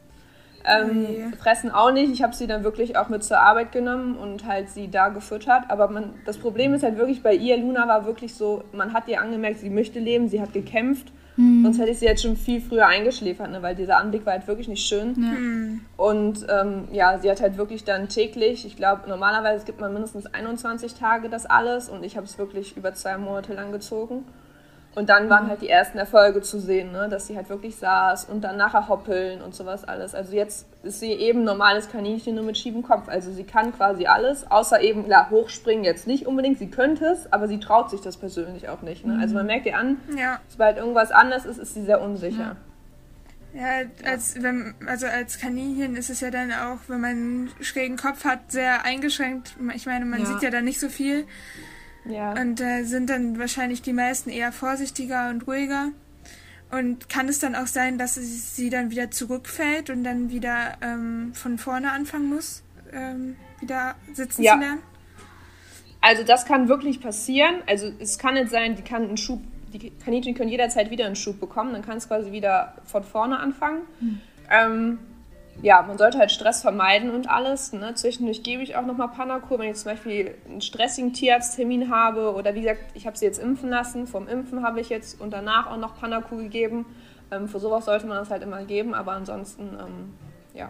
Ähm, 0.66 1.32
oh 1.32 1.38
fressen 1.38 1.72
auch 1.72 1.94
nicht. 1.94 2.12
Ich 2.12 2.22
habe 2.22 2.36
sie 2.36 2.48
dann 2.48 2.66
wirklich 2.66 2.98
auch 2.98 3.08
mit 3.08 3.24
zur 3.24 3.40
Arbeit 3.40 3.72
genommen 3.72 4.18
und 4.18 4.46
halt 4.46 4.70
sie 4.70 4.92
da 4.92 5.08
gefüttert. 5.08 5.70
Aber 5.70 5.88
man, 5.88 6.16
das 6.26 6.38
Problem 6.38 6.74
ist 6.74 6.84
halt 6.84 6.98
wirklich 6.98 7.24
bei 7.24 7.34
ihr, 7.34 7.56
Luna 7.56 7.88
war 7.88 8.06
wirklich 8.06 8.36
so, 8.36 8.66
man 8.74 8.92
hat 8.92 9.08
ihr 9.08 9.22
angemerkt, 9.22 9.60
sie 9.60 9.70
möchte 9.70 10.00
leben, 10.00 10.28
sie 10.28 10.42
hat 10.42 10.52
gekämpft 10.52 11.14
Mhm. 11.38 11.64
Sonst 11.64 11.80
hätte 11.80 11.92
ich 11.92 12.00
sie 12.00 12.06
jetzt 12.06 12.24
schon 12.24 12.36
viel 12.36 12.60
früher 12.60 12.88
eingeschläfert, 12.88 13.52
ne? 13.52 13.62
weil 13.62 13.76
dieser 13.76 13.98
Anblick 13.98 14.26
war 14.26 14.34
halt 14.34 14.48
wirklich 14.48 14.68
nicht 14.68 14.86
schön. 14.86 15.16
Ja. 15.16 15.40
Mhm. 15.40 15.82
Und 15.96 16.46
ähm, 16.50 16.88
ja, 16.92 17.18
sie 17.20 17.30
hat 17.30 17.42
halt 17.42 17.58
wirklich 17.58 17.84
dann 17.84 18.10
täglich, 18.10 18.66
ich 18.66 18.76
glaube, 18.76 19.08
normalerweise 19.08 19.66
gibt 19.66 19.80
man 19.80 19.94
mindestens 19.94 20.26
21 20.26 20.96
Tage 20.96 21.30
das 21.30 21.46
alles 21.46 21.90
und 21.90 22.04
ich 22.04 22.18
habe 22.18 22.26
es 22.26 22.38
wirklich 22.38 22.76
über 22.76 22.94
zwei 22.94 23.18
Monate 23.18 23.54
lang 23.54 23.72
gezogen. 23.72 24.26
Und 24.98 25.10
dann 25.10 25.30
waren 25.30 25.48
halt 25.48 25.62
die 25.62 25.70
ersten 25.70 26.00
Erfolge 26.00 26.42
zu 26.42 26.60
sehen, 26.60 26.92
ne? 26.92 27.08
dass 27.08 27.28
sie 27.28 27.38
halt 27.38 27.50
wirklich 27.50 27.76
saß 27.76 28.26
und 28.26 28.42
dann 28.42 28.58
nachher 28.58 28.90
hoppeln 28.90 29.44
und 29.44 29.54
sowas 29.54 29.84
alles. 29.84 30.16
Also 30.16 30.34
jetzt 30.34 30.66
ist 30.82 31.02
sie 31.02 31.12
eben 31.12 31.44
normales 31.44 31.92
Kaninchen 31.92 32.34
nur 32.34 32.44
mit 32.44 32.58
schiebem 32.58 32.82
Kopf. 32.82 33.08
Also 33.08 33.32
sie 33.32 33.44
kann 33.44 33.72
quasi 33.78 34.08
alles, 34.08 34.50
außer 34.50 34.82
eben, 34.82 35.08
ja, 35.08 35.30
hochspringen 35.30 35.84
jetzt 35.84 36.08
nicht 36.08 36.26
unbedingt. 36.26 36.58
Sie 36.58 36.72
könnte 36.72 37.06
es, 37.06 37.32
aber 37.32 37.48
sie 37.48 37.60
traut 37.60 37.92
sich 37.92 38.02
das 38.02 38.18
persönlich 38.18 38.70
auch 38.70 38.82
nicht. 38.82 39.06
Ne? 39.06 39.20
Also 39.22 39.36
man 39.36 39.46
merkt 39.46 39.68
ihr 39.68 39.78
an, 39.78 39.98
ja. 40.18 40.40
sobald 40.50 40.78
irgendwas 40.78 41.12
anders 41.12 41.46
ist, 41.46 41.60
ist 41.60 41.76
sie 41.76 41.84
sehr 41.84 42.02
unsicher. 42.02 42.56
Ja. 43.54 43.54
Ja, 43.54 44.10
als 44.12 44.42
wenn, 44.42 44.74
also 44.88 45.06
als 45.06 45.38
Kaninchen 45.38 45.96
ist 45.96 46.10
es 46.10 46.22
ja 46.22 46.32
dann 46.32 46.52
auch, 46.52 46.80
wenn 46.88 47.02
man 47.02 47.12
einen 47.12 47.50
schrägen 47.62 47.98
Kopf 47.98 48.26
hat, 48.26 48.52
sehr 48.52 48.84
eingeschränkt. 48.84 49.58
Ich 49.76 49.86
meine, 49.86 50.06
man 50.06 50.22
ja. 50.22 50.26
sieht 50.26 50.42
ja 50.42 50.50
da 50.50 50.62
nicht 50.62 50.80
so 50.80 50.90
viel. 50.90 51.28
Ja. 52.10 52.34
Und 52.34 52.62
äh, 52.62 52.84
sind 52.84 53.10
dann 53.10 53.40
wahrscheinlich 53.40 53.82
die 53.82 53.94
meisten 53.94 54.30
eher 54.30 54.52
vorsichtiger 54.52 55.30
und 55.30 55.48
ruhiger. 55.48 55.90
Und 56.70 57.08
kann 57.08 57.30
es 57.30 57.40
dann 57.40 57.56
auch 57.56 57.68
sein, 57.68 57.98
dass 57.98 58.16
sie 58.16 58.70
dann 58.70 58.92
wieder 58.92 59.10
zurückfällt 59.10 59.90
und 59.90 60.04
dann 60.04 60.30
wieder 60.30 60.78
ähm, 60.82 61.32
von 61.34 61.58
vorne 61.58 61.92
anfangen 61.92 62.28
muss, 62.28 62.62
ähm, 62.92 63.38
wieder 63.62 63.96
sitzen 64.14 64.44
ja. 64.44 64.54
zu 64.54 64.60
lernen? 64.60 64.80
Also 66.02 66.24
das 66.24 66.46
kann 66.46 66.68
wirklich 66.68 67.00
passieren. 67.00 67.56
Also 67.68 67.92
es 68.00 68.20
kann 68.20 68.34
nicht 68.34 68.50
sein, 68.50 68.76
die 68.76 68.82
kann 68.82 69.04
einen 69.04 69.18
Schub, 69.18 69.42
die 69.74 69.92
Kaninchen 69.92 70.36
können 70.36 70.50
jederzeit 70.50 70.90
wieder 70.90 71.06
einen 71.06 71.16
Schub 71.16 71.40
bekommen, 71.40 71.72
dann 71.72 71.84
kann 71.84 71.98
es 71.98 72.08
quasi 72.08 72.32
wieder 72.32 72.76
von 72.86 73.04
vorne 73.04 73.40
anfangen. 73.40 73.82
Hm. 74.00 74.22
Ähm, 74.50 75.00
ja, 75.62 75.82
man 75.82 75.98
sollte 75.98 76.20
halt 76.20 76.32
Stress 76.32 76.62
vermeiden 76.62 77.10
und 77.10 77.30
alles. 77.30 77.74
Ne? 77.74 77.94
Zwischendurch 77.96 78.44
gebe 78.44 78.62
ich 78.62 78.76
auch 78.76 78.86
nochmal 78.86 79.10
Panakur, 79.10 79.60
wenn 79.60 79.72
ich 79.72 79.78
zum 79.78 79.92
Beispiel 79.92 80.36
einen 80.48 80.62
stressigen 80.62 81.14
Tierarzttermin 81.14 81.90
habe 81.90 82.34
oder 82.36 82.54
wie 82.54 82.62
gesagt, 82.62 82.82
ich 82.94 83.08
habe 83.08 83.18
sie 83.18 83.26
jetzt 83.26 83.40
impfen 83.40 83.70
lassen. 83.70 84.08
Vom 84.08 84.28
Impfen 84.28 84.64
habe 84.64 84.80
ich 84.80 84.90
jetzt 84.90 85.20
und 85.20 85.32
danach 85.32 85.68
auch 85.68 85.78
noch 85.78 86.00
Panakur 86.00 86.38
gegeben. 86.38 86.86
Ähm, 87.32 87.48
für 87.48 87.60
sowas 87.60 87.86
sollte 87.86 88.06
man 88.08 88.18
das 88.18 88.30
halt 88.30 88.44
immer 88.44 88.64
geben, 88.64 88.94
aber 88.94 89.14
ansonsten, 89.14 89.78
ähm, 89.80 90.14
ja, 90.54 90.70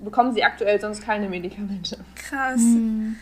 bekommen 0.00 0.32
sie 0.32 0.42
aktuell 0.42 0.80
sonst 0.80 1.02
keine 1.02 1.28
Medikamente. 1.28 1.98
Krass. 2.14 2.60
Mhm. 2.60 3.16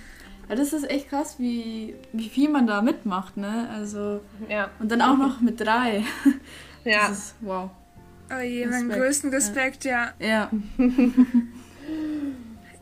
Ja, 0.49 0.55
das 0.55 0.73
ist 0.73 0.89
echt 0.89 1.11
krass, 1.11 1.37
wie, 1.39 1.97
wie 2.13 2.29
viel 2.29 2.49
man 2.49 2.69
da 2.69 2.81
mitmacht, 2.81 3.37
ne? 3.37 3.69
Also, 3.75 4.21
ja. 4.49 4.71
Und 4.79 4.93
dann 4.93 5.03
auch 5.03 5.17
noch 5.17 5.41
mit 5.41 5.61
drei. 5.61 6.05
Ja. 6.85 7.09
Das 7.09 7.19
ist, 7.19 7.35
wow. 7.41 7.71
Oh 8.31 8.41
je, 8.41 8.67
meinen 8.67 8.91
größten 8.91 9.31
Respekt, 9.31 9.85
ja. 9.85 10.13
Ja. 10.19 10.51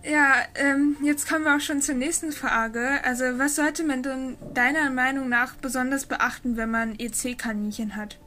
Ja, 0.06 0.34
ähm, 0.56 0.96
jetzt 1.02 1.26
kommen 1.26 1.46
wir 1.46 1.56
auch 1.56 1.60
schon 1.60 1.80
zur 1.80 1.94
nächsten 1.94 2.30
Frage. 2.30 3.00
Also, 3.04 3.24
was 3.38 3.56
sollte 3.56 3.84
man 3.84 4.02
denn 4.02 4.36
deiner 4.52 4.90
Meinung 4.90 5.30
nach 5.30 5.54
besonders 5.56 6.04
beachten, 6.04 6.58
wenn 6.58 6.70
man 6.70 6.94
EC-Kaninchen 6.98 7.96
hat? 7.96 8.18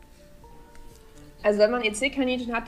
Also, 1.44 1.60
wenn 1.60 1.70
man 1.70 1.84
EC-Kaninchen 1.84 2.52
hat, 2.52 2.64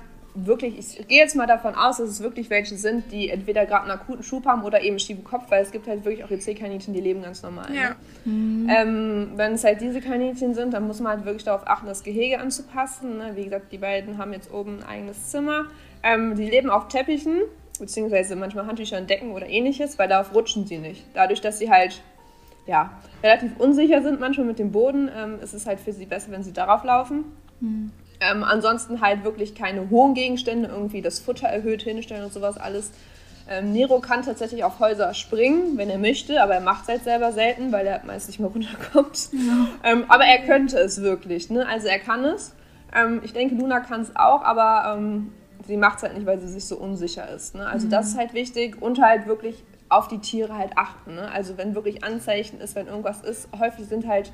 wirklich, 0.46 0.78
ich 0.78 1.08
gehe 1.08 1.20
jetzt 1.20 1.36
mal 1.36 1.48
davon 1.48 1.76
aus, 1.76 1.98
dass 1.98 2.10
es 2.10 2.22
wirklich 2.22 2.50
welche 2.50 2.78
sind, 2.78 3.12
die 3.12 3.30
entweder 3.30 3.66
gerade 3.66 3.84
einen 3.84 3.92
akuten 3.92 4.24
Schub 4.24 4.46
haben 4.46 4.64
oder 4.64 4.82
eben 4.82 5.00
schiefen 5.00 5.24
Kopf, 5.24 5.50
weil 5.50 5.64
es 5.64 5.72
gibt 5.72 5.88
halt 5.88 6.06
wirklich 6.06 6.24
auch 6.24 6.32
EC-Kaninchen, 6.32 6.94
die 6.94 7.02
leben 7.02 7.22
ganz 7.22 7.44
normal. 7.44 7.74
Ja. 7.74 7.90
Ne? 7.90 7.96
Mhm. 8.26 8.70
Ähm, 8.70 9.32
wenn 9.36 9.54
es 9.54 9.64
halt 9.64 9.82
diese 9.82 10.02
Kaninchen 10.02 10.54
sind, 10.54 10.74
dann 10.74 10.88
muss 10.88 11.00
man 11.00 11.18
halt 11.18 11.26
wirklich 11.26 11.44
darauf 11.44 11.68
achten, 11.68 11.88
das 11.88 12.04
Gehege 12.04 12.40
anzupassen. 12.40 13.18
Ne? 13.18 13.32
Wie 13.36 13.46
gesagt, 13.46 13.72
die 13.72 13.78
beiden 13.78 14.18
haben 14.18 14.34
jetzt 14.34 14.54
oben 14.54 14.80
ein 14.80 14.84
eigenes 14.84 15.30
Zimmer. 15.30 15.66
Ähm, 16.04 16.36
die 16.36 16.50
leben 16.50 16.70
auf 16.70 16.88
Teppichen, 16.88 17.40
beziehungsweise 17.80 18.36
manchmal 18.36 18.68
Handtücher 18.68 18.98
und 18.98 19.10
Decken 19.10 19.32
oder 19.32 19.48
ähnliches, 19.48 20.00
weil 20.00 20.08
darauf 20.08 20.34
rutschen 20.34 20.66
sie 20.66 20.78
nicht. 20.78 21.04
Dadurch, 21.14 21.42
dass 21.42 21.60
sie 21.60 21.70
halt 21.70 22.02
ja, 22.70 22.92
relativ 23.24 23.58
unsicher 23.58 24.04
sind 24.04 24.20
manchmal 24.20 24.46
mit 24.46 24.60
dem 24.60 24.72
Boden, 24.72 25.10
ähm, 25.16 25.40
ist 25.42 25.54
es 25.54 25.66
halt 25.66 25.80
für 25.80 25.92
sie 25.92 26.06
besser, 26.06 26.32
wenn 26.32 26.44
sie 26.44 26.54
darauf 26.54 26.84
laufen. 26.84 27.26
Mhm. 27.60 27.92
Ähm, 28.22 28.44
ansonsten 28.44 29.02
halt 29.02 29.24
wirklich 29.24 29.56
keine 29.56 29.90
hohen 29.90 30.14
Gegenstände, 30.14 30.70
irgendwie 30.70 31.02
das 31.02 31.20
Futter 31.20 31.48
erhöht 31.48 31.84
hinstellen 31.84 32.26
und 32.26 32.34
sowas 32.34 32.58
alles. 32.58 32.92
Ähm, 33.50 33.72
Nero 33.72 34.00
kann 34.00 34.22
tatsächlich 34.24 34.64
auf 34.64 34.80
Häuser 34.80 35.14
springen, 35.14 35.78
wenn 35.78 35.90
er 35.90 35.98
möchte, 35.98 36.44
aber 36.44 36.56
er 36.56 36.62
macht 36.62 36.84
es 36.84 36.90
halt 36.90 37.04
selber 37.04 37.32
selten, 37.32 37.72
weil 37.72 37.88
er 37.88 38.04
meist 38.06 38.28
nicht 38.28 38.40
mehr 38.40 38.50
runterkommt. 38.54 39.30
Ja. 39.32 39.92
Ähm, 39.92 40.06
aber 40.08 40.26
er 40.26 40.46
könnte 40.46 40.78
es 40.78 41.02
wirklich, 41.02 41.50
ne? 41.50 41.68
also 41.68 41.88
er 41.88 42.00
kann 42.00 42.26
es. 42.26 42.54
Ähm, 42.94 43.22
ich 43.24 43.34
denke, 43.34 43.56
Luna 43.56 43.80
kann 43.80 44.02
es 44.02 44.16
auch, 44.16 44.44
aber 44.44 44.96
ähm, 44.98 45.34
sie 45.66 45.78
macht 45.78 45.98
es 45.98 46.04
halt 46.04 46.16
nicht, 46.16 46.28
weil 46.28 46.40
sie 46.40 46.48
sich 46.48 46.66
so 46.66 46.78
unsicher 46.78 47.28
ist. 47.30 47.56
Ne? 47.56 47.66
Also 47.66 47.88
mhm. 47.88 47.92
das 47.92 48.10
ist 48.10 48.18
halt 48.18 48.34
wichtig 48.34 48.82
und 48.82 49.02
halt 49.02 49.28
wirklich 49.28 49.64
auf 49.90 50.08
die 50.08 50.20
Tiere 50.20 50.56
halt 50.56 50.78
achten. 50.78 51.16
Ne? 51.16 51.32
Also 51.32 51.58
wenn 51.58 51.74
wirklich 51.74 52.04
Anzeichen 52.04 52.62
ist, 52.62 52.76
wenn 52.76 52.88
irgendwas 52.88 53.22
ist, 53.22 53.50
häufig 53.58 53.86
sind 53.88 54.08
halt 54.08 54.32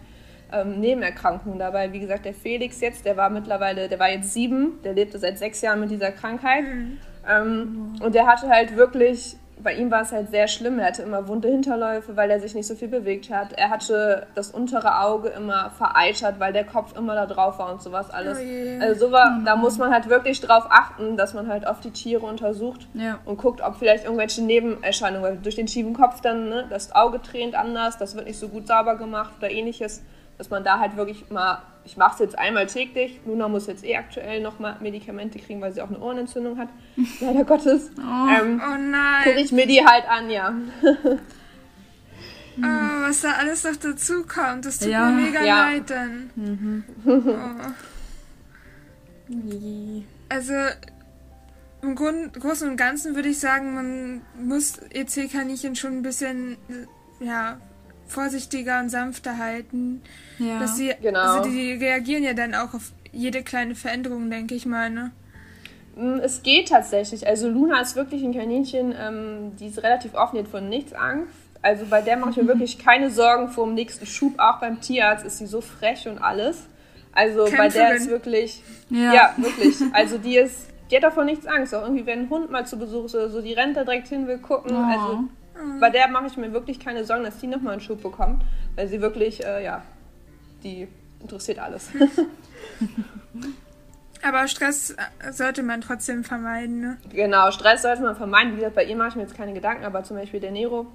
ähm, 0.55 0.79
Nebenerkrankungen 0.79 1.59
dabei. 1.59 1.91
Wie 1.91 1.99
gesagt, 1.99 2.25
der 2.25 2.33
Felix 2.33 2.79
jetzt, 2.81 3.05
der 3.05 3.17
war 3.17 3.29
mittlerweile, 3.29 3.87
der 3.89 3.99
war 3.99 4.09
jetzt 4.09 4.33
sieben, 4.33 4.79
der 4.83 4.93
lebte 4.93 5.19
seit 5.19 5.37
sechs 5.37 5.61
Jahren 5.61 5.79
mit 5.79 5.91
dieser 5.91 6.11
Krankheit. 6.11 6.63
Mhm. 6.63 6.97
Ähm, 7.27 7.95
und 8.01 8.15
der 8.15 8.27
hatte 8.27 8.47
halt 8.47 8.75
wirklich, 8.75 9.35
bei 9.61 9.73
ihm 9.73 9.89
war 9.89 10.01
es 10.01 10.11
halt 10.11 10.29
sehr 10.29 10.47
schlimm. 10.47 10.79
Er 10.79 10.87
hatte 10.87 11.01
immer 11.01 11.27
wunde 11.27 11.47
Hinterläufe, 11.47 12.15
weil 12.15 12.29
er 12.29 12.39
sich 12.39 12.53
nicht 12.53 12.67
so 12.67 12.75
viel 12.75 12.87
bewegt 12.87 13.29
hat. 13.31 13.53
Er 13.53 13.69
hatte 13.69 14.27
das 14.35 14.51
untere 14.51 15.01
Auge 15.01 15.29
immer 15.29 15.71
vereitert, 15.71 16.39
weil 16.39 16.53
der 16.53 16.65
Kopf 16.65 16.95
immer 16.95 17.15
da 17.15 17.25
drauf 17.25 17.57
war 17.57 17.71
und 17.71 17.81
sowas 17.81 18.09
alles. 18.11 18.37
Oh 18.37 18.81
also 18.83 19.07
so 19.07 19.11
war, 19.11 19.41
da 19.43 19.55
muss 19.55 19.77
man 19.77 19.91
halt 19.91 20.07
wirklich 20.07 20.39
drauf 20.39 20.65
achten, 20.69 21.17
dass 21.17 21.33
man 21.33 21.47
halt 21.47 21.65
oft 21.65 21.83
die 21.83 21.91
Tiere 21.91 22.25
untersucht 22.25 22.87
ja. 22.93 23.19
und 23.25 23.37
guckt, 23.37 23.61
ob 23.61 23.77
vielleicht 23.77 24.05
irgendwelche 24.05 24.43
Nebenerscheinungen, 24.43 25.23
weil 25.23 25.37
durch 25.37 25.55
den 25.55 25.67
schiefen 25.67 25.93
Kopf 25.93 26.21
dann, 26.21 26.49
ne, 26.49 26.65
das 26.69 26.93
Auge 26.93 27.21
tränt 27.21 27.55
anders, 27.55 27.97
das 27.97 28.15
wird 28.15 28.27
nicht 28.27 28.39
so 28.39 28.49
gut 28.49 28.67
sauber 28.67 28.97
gemacht 28.97 29.33
oder 29.39 29.49
ähnliches 29.49 30.03
dass 30.37 30.49
man 30.49 30.63
da 30.63 30.79
halt 30.79 30.97
wirklich 30.97 31.29
mal, 31.29 31.61
ich 31.85 31.97
mache 31.97 32.13
es 32.13 32.19
jetzt 32.19 32.37
einmal 32.37 32.67
täglich, 32.67 33.19
Luna 33.25 33.47
muss 33.47 33.67
jetzt 33.67 33.85
eh 33.85 33.95
aktuell 33.95 34.41
noch 34.41 34.59
mal 34.59 34.77
Medikamente 34.81 35.39
kriegen, 35.39 35.61
weil 35.61 35.71
sie 35.73 35.81
auch 35.81 35.89
eine 35.89 35.99
Ohrenentzündung 35.99 36.57
hat, 36.57 36.69
leider 37.19 37.43
Gottes. 37.45 37.91
Oh, 37.97 38.27
ähm, 38.29 38.61
oh 38.63 38.77
nein. 38.77 39.23
Gucke 39.23 39.39
ich 39.39 39.51
mir 39.51 39.67
die 39.67 39.85
halt 39.85 40.07
an, 40.09 40.29
ja. 40.29 40.53
Oh, 42.57 42.61
was 42.61 43.19
da 43.19 43.31
alles 43.33 43.65
noch 43.65 43.75
dazu 43.75 44.25
kommt, 44.25 44.63
das 44.63 44.79
tut 44.79 44.87
ja. 44.87 45.09
mir 45.09 45.23
mega 45.23 45.43
ja. 45.43 45.65
leid 45.65 45.89
dann. 45.89 46.29
Mhm. 46.37 46.83
Oh. 47.05 47.19
Also 50.29 50.53
im 51.81 51.95
Grund, 51.95 52.33
Großen 52.39 52.69
und 52.69 52.77
Ganzen 52.77 53.15
würde 53.15 53.27
ich 53.27 53.39
sagen, 53.39 53.75
man 53.75 54.21
muss 54.41 54.77
EC-Kaninchen 54.89 55.75
schon 55.75 55.97
ein 55.97 56.01
bisschen 56.01 56.55
ja, 57.19 57.57
vorsichtiger 58.07 58.79
und 58.79 58.89
sanfter 58.89 59.37
halten. 59.37 60.01
Ja, 60.39 60.59
dass 60.59 60.77
sie, 60.77 60.93
genau. 61.01 61.37
Also 61.37 61.49
die 61.49 61.73
reagieren 61.73 62.23
ja 62.23 62.33
dann 62.33 62.53
auch 62.55 62.73
auf 62.73 62.91
jede 63.11 63.43
kleine 63.43 63.75
Veränderung, 63.75 64.29
denke 64.29 64.55
ich 64.55 64.65
mal, 64.65 64.89
ne? 64.89 65.11
Mm, 65.95 66.19
es 66.19 66.43
geht 66.43 66.69
tatsächlich. 66.69 67.25
Also 67.25 67.49
Luna 67.49 67.81
ist 67.81 67.95
wirklich 67.95 68.23
ein 68.23 68.33
Kaninchen, 68.33 68.93
ähm, 68.99 69.55
die 69.59 69.67
ist 69.67 69.81
relativ 69.81 70.13
offen, 70.13 70.37
die 70.37 70.43
hat 70.43 70.49
von 70.49 70.69
nichts 70.69 70.93
Angst. 70.93 71.33
Also 71.61 71.85
bei 71.89 72.01
der 72.01 72.17
mache 72.17 72.31
ich 72.31 72.37
mir 72.37 72.47
wirklich 72.47 72.77
keine 72.77 73.09
Sorgen 73.09 73.49
vor 73.49 73.65
dem 73.65 73.73
nächsten 73.73 74.05
Schub. 74.05 74.33
Auch 74.37 74.59
beim 74.59 74.81
Tierarzt 74.81 75.25
ist 75.25 75.37
sie 75.37 75.47
so 75.47 75.61
frech 75.61 76.07
und 76.07 76.19
alles. 76.19 76.67
Also 77.13 77.45
Kämpferin. 77.45 77.57
bei 77.57 77.69
der 77.69 77.95
ist 77.95 78.09
wirklich, 78.09 78.61
ja. 78.89 79.13
ja. 79.13 79.33
wirklich. 79.37 79.77
Also 79.93 80.17
die 80.17 80.37
ist, 80.37 80.67
die 80.91 80.97
hat 80.97 81.03
davon 81.03 81.25
nichts 81.25 81.47
Angst. 81.47 81.73
Auch 81.73 81.83
irgendwie, 81.83 82.05
wenn 82.05 82.23
ein 82.23 82.29
Hund 82.29 82.51
mal 82.51 82.67
zu 82.67 82.77
Besuch 82.77 83.05
ist 83.05 83.15
oder 83.15 83.29
so, 83.29 83.41
die 83.41 83.53
rennt 83.53 83.77
da 83.77 83.85
direkt 83.85 84.09
hin, 84.09 84.27
will 84.27 84.37
gucken. 84.39 84.75
Oh. 84.75 84.83
Also 84.83 85.23
Mhm. 85.55 85.79
Bei 85.79 85.89
der 85.89 86.07
mache 86.07 86.27
ich 86.27 86.37
mir 86.37 86.53
wirklich 86.53 86.79
keine 86.79 87.03
Sorgen, 87.05 87.23
dass 87.23 87.39
die 87.39 87.47
nochmal 87.47 87.73
einen 87.73 87.81
Schub 87.81 88.01
bekommt, 88.01 88.43
weil 88.75 88.87
sie 88.87 89.01
wirklich, 89.01 89.45
äh, 89.45 89.63
ja, 89.63 89.83
die 90.63 90.87
interessiert 91.19 91.59
alles. 91.59 91.89
Aber 94.21 94.47
Stress 94.47 94.91
äh, 94.91 95.31
sollte 95.31 95.61
man 95.61 95.81
trotzdem 95.81 96.23
vermeiden, 96.23 96.79
ne? 96.79 96.97
Genau, 97.11 97.51
Stress 97.51 97.83
sollte 97.83 98.01
man 98.01 98.15
vermeiden. 98.15 98.53
Wie 98.53 98.57
gesagt, 98.57 98.75
bei 98.75 98.83
ihr 98.83 98.95
mache 98.95 99.09
ich 99.09 99.15
mir 99.15 99.21
jetzt 99.21 99.35
keine 99.35 99.53
Gedanken, 99.53 99.85
aber 99.85 100.03
zum 100.03 100.17
Beispiel 100.17 100.39
der 100.39 100.49
Nero, 100.49 100.87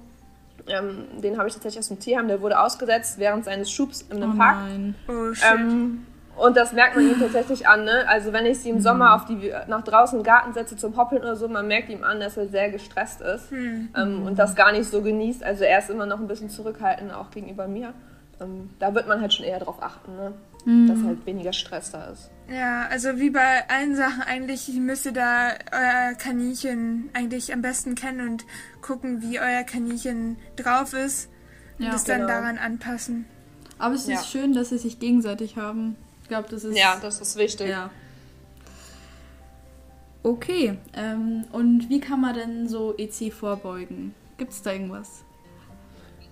ähm, 0.67 1.05
den 1.21 1.37
habe 1.37 1.47
ich 1.47 1.53
tatsächlich 1.53 1.79
aus 1.79 1.87
dem 1.87 1.99
Tierheim, 1.99 2.27
der 2.27 2.41
wurde 2.41 2.59
ausgesetzt 2.59 3.19
während 3.19 3.45
seines 3.45 3.71
Schubs 3.71 4.01
in 4.01 4.21
einem 4.21 4.33
oh 4.33 4.37
Park. 4.37 4.57
Nein. 4.57 4.95
Oh, 5.07 5.33
shit. 5.33 5.45
Ähm, 5.49 6.05
und 6.37 6.57
das 6.57 6.73
merkt 6.73 6.95
man 6.95 7.07
ihm 7.07 7.19
tatsächlich 7.19 7.67
an. 7.67 7.83
Ne? 7.83 8.05
Also 8.07 8.33
wenn 8.33 8.45
ich 8.45 8.59
sie 8.59 8.69
im 8.69 8.77
mhm. 8.77 8.81
Sommer 8.81 9.15
auf 9.15 9.25
die, 9.25 9.51
nach 9.67 9.83
draußen 9.83 10.17
im 10.17 10.23
Garten 10.23 10.53
setze 10.53 10.75
zum 10.75 10.97
Hoppeln 10.97 11.21
oder 11.21 11.35
so, 11.35 11.47
man 11.47 11.67
merkt 11.67 11.89
ihm 11.89 12.03
an, 12.03 12.19
dass 12.19 12.37
er 12.37 12.47
sehr 12.47 12.69
gestresst 12.69 13.21
ist 13.21 13.51
mhm. 13.51 13.89
ähm, 13.95 14.25
und 14.25 14.39
das 14.39 14.55
gar 14.55 14.71
nicht 14.71 14.89
so 14.89 15.01
genießt. 15.01 15.43
Also 15.43 15.63
er 15.63 15.79
ist 15.79 15.89
immer 15.89 16.05
noch 16.05 16.19
ein 16.19 16.27
bisschen 16.27 16.49
zurückhaltend, 16.49 17.13
auch 17.13 17.31
gegenüber 17.31 17.67
mir. 17.67 17.93
Ähm, 18.39 18.69
da 18.79 18.95
wird 18.95 19.07
man 19.07 19.21
halt 19.21 19.33
schon 19.33 19.45
eher 19.45 19.59
darauf 19.59 19.83
achten, 19.83 20.15
ne? 20.15 20.33
mhm. 20.65 20.87
dass 20.87 21.03
halt 21.03 21.25
weniger 21.25 21.53
Stress 21.53 21.91
da 21.91 22.05
ist. 22.05 22.31
Ja, 22.49 22.87
also 22.89 23.19
wie 23.19 23.29
bei 23.29 23.69
allen 23.69 23.95
Sachen 23.95 24.23
eigentlich 24.23 24.67
müsst 24.73 25.05
ihr 25.05 25.13
da 25.13 25.49
euer 25.71 26.15
Kaninchen 26.15 27.09
eigentlich 27.13 27.53
am 27.53 27.61
besten 27.61 27.95
kennen 27.95 28.27
und 28.27 28.45
gucken, 28.81 29.21
wie 29.21 29.39
euer 29.39 29.63
Kaninchen 29.63 30.37
drauf 30.55 30.93
ist 30.93 31.29
und 31.77 31.85
ja, 31.85 31.95
es 31.95 32.03
dann 32.03 32.21
genau. 32.21 32.33
daran 32.33 32.57
anpassen. 32.57 33.25
Aber 33.77 33.95
es 33.95 34.01
ist 34.01 34.09
ja. 34.09 34.23
schön, 34.23 34.53
dass 34.53 34.69
sie 34.69 34.77
sich 34.77 34.99
gegenseitig 34.99 35.57
haben 35.57 35.97
glaube, 36.31 36.47
das 36.49 36.63
ist. 36.63 36.77
Ja, 36.77 36.97
das 37.01 37.19
ist 37.19 37.35
wichtig. 37.35 37.69
Ja. 37.69 37.89
Okay, 40.23 40.77
ähm, 40.93 41.45
und 41.51 41.89
wie 41.89 41.99
kann 41.99 42.21
man 42.21 42.35
denn 42.35 42.67
so 42.67 42.95
EC 42.97 43.33
vorbeugen? 43.33 44.13
Gibt 44.37 44.51
es 44.51 44.61
da 44.61 44.71
irgendwas? 44.71 45.23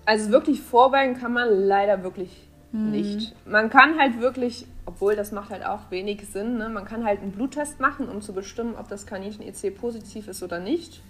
Also 0.06 0.32
wirklich 0.32 0.62
vorbeugen 0.62 1.15
kann 1.15 1.34
man 1.34 1.50
leider 1.50 2.03
wirklich 2.03 2.48
mhm. 2.72 2.91
nicht. 2.91 3.36
Man 3.46 3.70
kann 3.70 4.00
halt 4.00 4.22
wirklich, 4.22 4.68
obwohl 4.86 5.15
das 5.15 5.32
macht 5.32 5.50
halt 5.50 5.65
auch 5.65 5.89
wenig 5.89 6.27
Sinn, 6.32 6.58
ne? 6.58 6.70
man 6.70 6.86
kann 6.86 7.03
halt 7.03 7.22
einen 7.22 7.32
Bluttest 7.32 7.79
machen, 7.79 8.08
um 8.08 8.22
zu 8.22 8.34
bestimmen, 8.34 8.75
ob 8.75 8.88
das 8.89 9.06
Kaninchen 9.06 9.44
EC 9.44 9.75
positiv 9.75 10.27
ist 10.27 10.44
oder 10.44 10.60
nicht. 10.60 11.01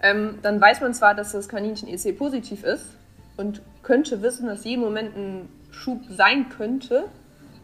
Ähm, 0.00 0.38
dann 0.42 0.60
weiß 0.60 0.80
man 0.80 0.94
zwar, 0.94 1.14
dass 1.14 1.32
das 1.32 1.48
Kaninchen 1.48 1.88
EC 1.88 2.16
positiv 2.16 2.64
ist 2.64 2.86
und 3.36 3.62
könnte 3.82 4.22
wissen, 4.22 4.46
dass 4.46 4.64
jeden 4.64 4.82
Moment 4.82 5.16
ein 5.16 5.48
Schub 5.72 6.02
sein 6.08 6.48
könnte, 6.48 7.08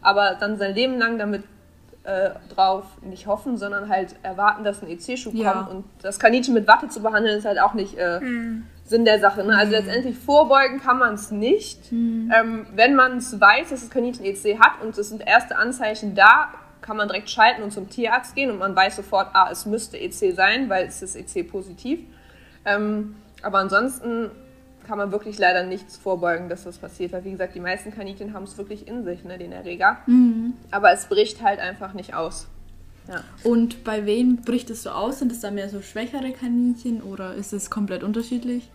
aber 0.03 0.37
dann 0.39 0.59
sein 0.59 0.75
Leben 0.75 0.99
lang 0.99 1.19
damit 1.19 1.43
äh, 2.05 2.31
drauf 2.55 2.85
nicht 3.03 3.27
hoffen, 3.27 3.59
sondern 3.59 3.89
halt 3.89 4.15
erwarten, 4.23 4.65
dass 4.65 4.83
ein 4.83 4.89
EC-Schub 4.89 5.35
ja. 5.35 5.53
kommt. 5.53 5.71
Und 5.71 5.85
das 6.03 6.19
Kaninchen 6.19 6.55
mit 6.55 6.67
Watte 6.67 6.89
zu 6.89 7.03
behandeln, 7.03 7.37
ist 7.37 7.45
halt 7.45 7.61
auch 7.61 7.75
nicht 7.75 7.99
äh, 7.99 8.21
mhm. 8.21 8.65
Sinn 8.85 9.05
der 9.05 9.21
Sache. 9.21 9.45
Ne? 9.45 9.55
Also 9.57 9.77
mhm. 9.77 9.85
letztendlich 9.85 10.17
vorbeugen 10.17 10.81
kann 10.81 10.99
man 10.99 11.15
es 11.15 11.31
nicht. 11.31 11.93
Mhm. 11.93 12.33
Ähm, 12.35 12.67
wenn 12.75 12.95
man 12.95 13.19
es 13.19 13.39
weiß, 13.39 13.71
dass 13.71 13.81
das 13.81 13.91
Kaninchen 13.91 14.25
EC 14.25 14.59
hat 14.59 14.81
und 14.83 14.97
es 14.97 15.09
sind 15.11 15.27
erste 15.27 15.57
Anzeichen 15.57 16.15
da, 16.15 16.49
kann 16.81 16.97
man 16.97 17.09
direkt 17.09 17.29
schalten 17.29 17.63
und 17.63 17.73
zum 17.73 17.91
Tierarzt 17.91 18.35
gehen 18.35 18.51
und 18.51 18.59
man 18.59 18.75
weiß 18.75 18.97
sofort, 18.97 19.29
ah, 19.35 19.49
es 19.53 19.67
müsste 19.67 19.99
EC 19.99 20.35
sein, 20.35 20.71
weil 20.71 20.87
es 20.87 21.03
ist 21.03 21.15
EC 21.15 21.47
positiv. 21.47 22.01
Ähm, 22.65 23.17
aber 23.43 23.59
ansonsten 23.59 24.31
kann 24.89 24.99
man 24.99 25.13
wirklich 25.13 25.39
leider 25.39 25.65
nichts 25.65 25.99
vorbeugen, 25.99 26.49
dass 26.49 26.65
das 26.65 26.79
passiert. 26.79 27.13
Weil, 27.13 27.25
wie 27.25 27.33
gesagt, 27.33 27.55
die 27.55 27.61
meisten 27.61 27.95
Kaninchen 27.95 28.33
haben 28.33 28.45
es 28.45 28.57
wirklich 28.57 28.89
in 28.89 29.05
sich, 29.05 29.23
ne, 29.23 29.37
den 29.37 29.53
Erreger. 29.53 29.99
Mhm. 30.07 30.55
Aber 30.71 30.91
es 30.93 31.07
bricht 31.07 31.43
halt 31.43 31.61
einfach 31.61 31.93
nicht 31.93 32.15
aus. 32.15 32.49
Ja. 33.07 33.23
Und 33.45 33.85
bei 33.85 34.07
wem 34.07 34.37
bricht 34.37 34.71
es 34.71 34.83
so 34.83 34.91
aus? 34.91 35.19
Sind 35.19 35.31
es 35.31 35.41
da 35.41 35.51
mehr 35.51 35.69
so 35.69 35.83
schwächere 35.83 36.33
Kaninchen 36.33 37.03
oder 37.03 37.35
ist 37.35 37.53
es 37.53 37.71
komplett 37.71 38.03
unterschiedlich? 38.03 38.71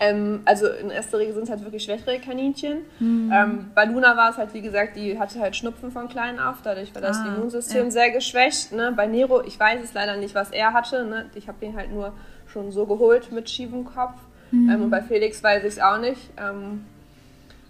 Ähm, 0.00 0.40
also 0.44 0.68
in 0.68 0.90
erster 0.90 1.18
Regel 1.18 1.34
sind 1.34 1.44
es 1.44 1.50
halt 1.50 1.62
wirklich 1.64 1.82
schwächere 1.82 2.18
Kaninchen. 2.18 2.78
Mhm. 2.98 3.32
Ähm, 3.34 3.70
bei 3.74 3.84
Luna 3.84 4.16
war 4.16 4.30
es 4.30 4.38
halt, 4.38 4.54
wie 4.54 4.62
gesagt, 4.62 4.96
die 4.96 5.18
hatte 5.18 5.40
halt 5.40 5.56
Schnupfen 5.56 5.90
von 5.90 6.08
klein 6.08 6.38
auf, 6.38 6.56
dadurch 6.62 6.94
war 6.94 7.02
das 7.02 7.18
ah, 7.18 7.34
Immunsystem 7.34 7.84
ja. 7.86 7.90
sehr 7.90 8.10
geschwächt. 8.10 8.72
Ne? 8.72 8.92
Bei 8.96 9.06
Nero, 9.06 9.42
ich 9.42 9.58
weiß 9.58 9.82
es 9.82 9.92
leider 9.92 10.16
nicht, 10.16 10.34
was 10.34 10.50
er 10.50 10.72
hatte. 10.72 11.04
Ne? 11.04 11.26
Ich 11.34 11.48
habe 11.48 11.58
den 11.60 11.76
halt 11.76 11.90
nur 11.92 12.12
schon 12.46 12.70
so 12.72 12.86
geholt 12.86 13.32
mit 13.32 13.50
schiefem 13.50 13.84
Kopf. 13.84 14.14
Mhm. 14.50 14.70
Ähm, 14.70 14.82
und 14.82 14.90
bei 14.90 15.02
Felix 15.02 15.42
weiß 15.42 15.62
ich 15.64 15.74
es 15.74 15.80
auch 15.80 15.98
nicht. 15.98 16.30
Ähm, 16.36 16.84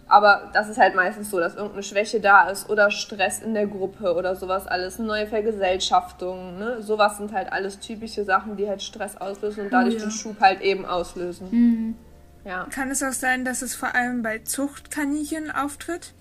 aber 0.09 0.51
das 0.55 0.69
ist 0.69 0.79
halt 0.79 0.95
meistens 0.95 1.31
so, 1.31 1.39
dass 1.39 1.55
irgendeine 1.55 1.83
Schwäche 1.83 2.21
da 2.21 2.49
ist 2.49 2.71
oder 2.71 2.91
Stress 2.91 3.41
in 3.41 3.53
der 3.53 3.67
Gruppe 3.67 4.15
oder 4.15 4.37
sowas 4.37 4.67
alles, 4.67 4.99
eine 4.99 5.07
neue 5.07 5.27
Vergesellschaftung. 5.27 6.59
Ne? 6.59 6.83
Sowas 6.83 7.19
sind 7.19 7.33
halt 7.33 7.53
alles 7.53 7.79
typische 7.79 8.25
Sachen, 8.25 8.57
die 8.57 8.69
halt 8.69 8.83
Stress 8.83 9.17
auslösen 9.19 9.65
und 9.65 9.73
dadurch 9.73 9.97
oh, 9.97 9.99
ja. 9.99 10.05
den 10.05 10.11
Schub 10.11 10.41
halt 10.41 10.63
eben 10.63 10.87
auslösen. 10.87 11.49
Mhm. 11.51 11.95
Ja. 12.45 12.67
Kann 12.71 12.91
es 12.91 13.03
auch 13.03 13.13
sein, 13.13 13.45
dass 13.45 13.61
es 13.61 13.75
vor 13.75 13.95
allem 13.95 14.23
bei 14.23 14.39
Zuchtkaninchen 14.39 15.51
auftritt? 15.51 16.15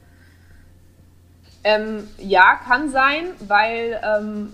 Ähm, 1.63 2.07
ja, 2.17 2.59
kann 2.67 2.89
sein, 2.89 3.27
weil 3.39 3.99
ähm, 4.03 4.53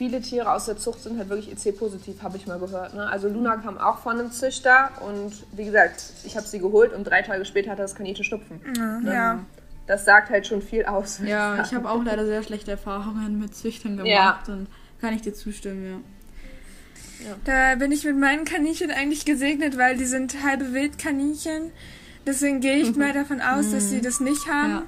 viele 0.00 0.22
Tiere 0.22 0.50
aus 0.50 0.64
der 0.64 0.78
Zucht 0.78 1.02
sind 1.02 1.18
halt 1.18 1.28
wirklich 1.28 1.52
EC-positiv, 1.52 2.22
habe 2.22 2.38
ich 2.38 2.46
mal 2.46 2.58
gehört. 2.58 2.94
Ne? 2.94 3.06
Also 3.06 3.28
Luna 3.28 3.58
kam 3.58 3.76
auch 3.76 3.98
von 3.98 4.18
einem 4.18 4.32
Züchter 4.32 4.88
und 5.06 5.30
wie 5.52 5.66
gesagt, 5.66 6.14
ich 6.24 6.38
habe 6.38 6.46
sie 6.46 6.58
geholt 6.58 6.94
und 6.94 7.04
drei 7.04 7.20
Tage 7.20 7.44
später 7.44 7.72
hatte 7.72 7.82
das 7.82 7.94
Kaninchen 7.94 8.24
Schnupfen. 8.24 8.62
Ja. 8.78 8.96
Ähm, 8.96 9.06
ja. 9.06 9.38
Das 9.86 10.06
sagt 10.06 10.30
halt 10.30 10.46
schon 10.46 10.62
viel 10.62 10.86
aus. 10.86 11.20
Ja, 11.22 11.62
ich 11.66 11.74
habe 11.74 11.90
auch 11.90 12.02
leider 12.02 12.24
sehr 12.24 12.42
schlechte 12.42 12.70
Erfahrungen 12.70 13.38
mit 13.38 13.54
Züchtern 13.54 13.98
gemacht 13.98 14.48
ja. 14.48 14.54
und 14.54 14.68
kann 15.02 15.12
ich 15.12 15.20
dir 15.20 15.34
zustimmen, 15.34 16.02
ja. 17.20 17.28
ja. 17.28 17.36
Da 17.44 17.74
bin 17.74 17.92
ich 17.92 18.02
mit 18.06 18.16
meinen 18.16 18.46
Kaninchen 18.46 18.90
eigentlich 18.90 19.26
gesegnet, 19.26 19.76
weil 19.76 19.98
die 19.98 20.06
sind 20.06 20.42
halbe 20.42 20.72
Wildkaninchen. 20.72 21.72
Deswegen 22.26 22.60
gehe 22.60 22.76
ich 22.76 22.92
mhm. 22.92 23.00
mal 23.00 23.12
davon 23.12 23.42
aus, 23.42 23.70
dass 23.70 23.90
sie 23.90 23.98
mhm. 23.98 24.02
das 24.04 24.20
nicht 24.20 24.48
haben. 24.48 24.70
Ja. 24.70 24.82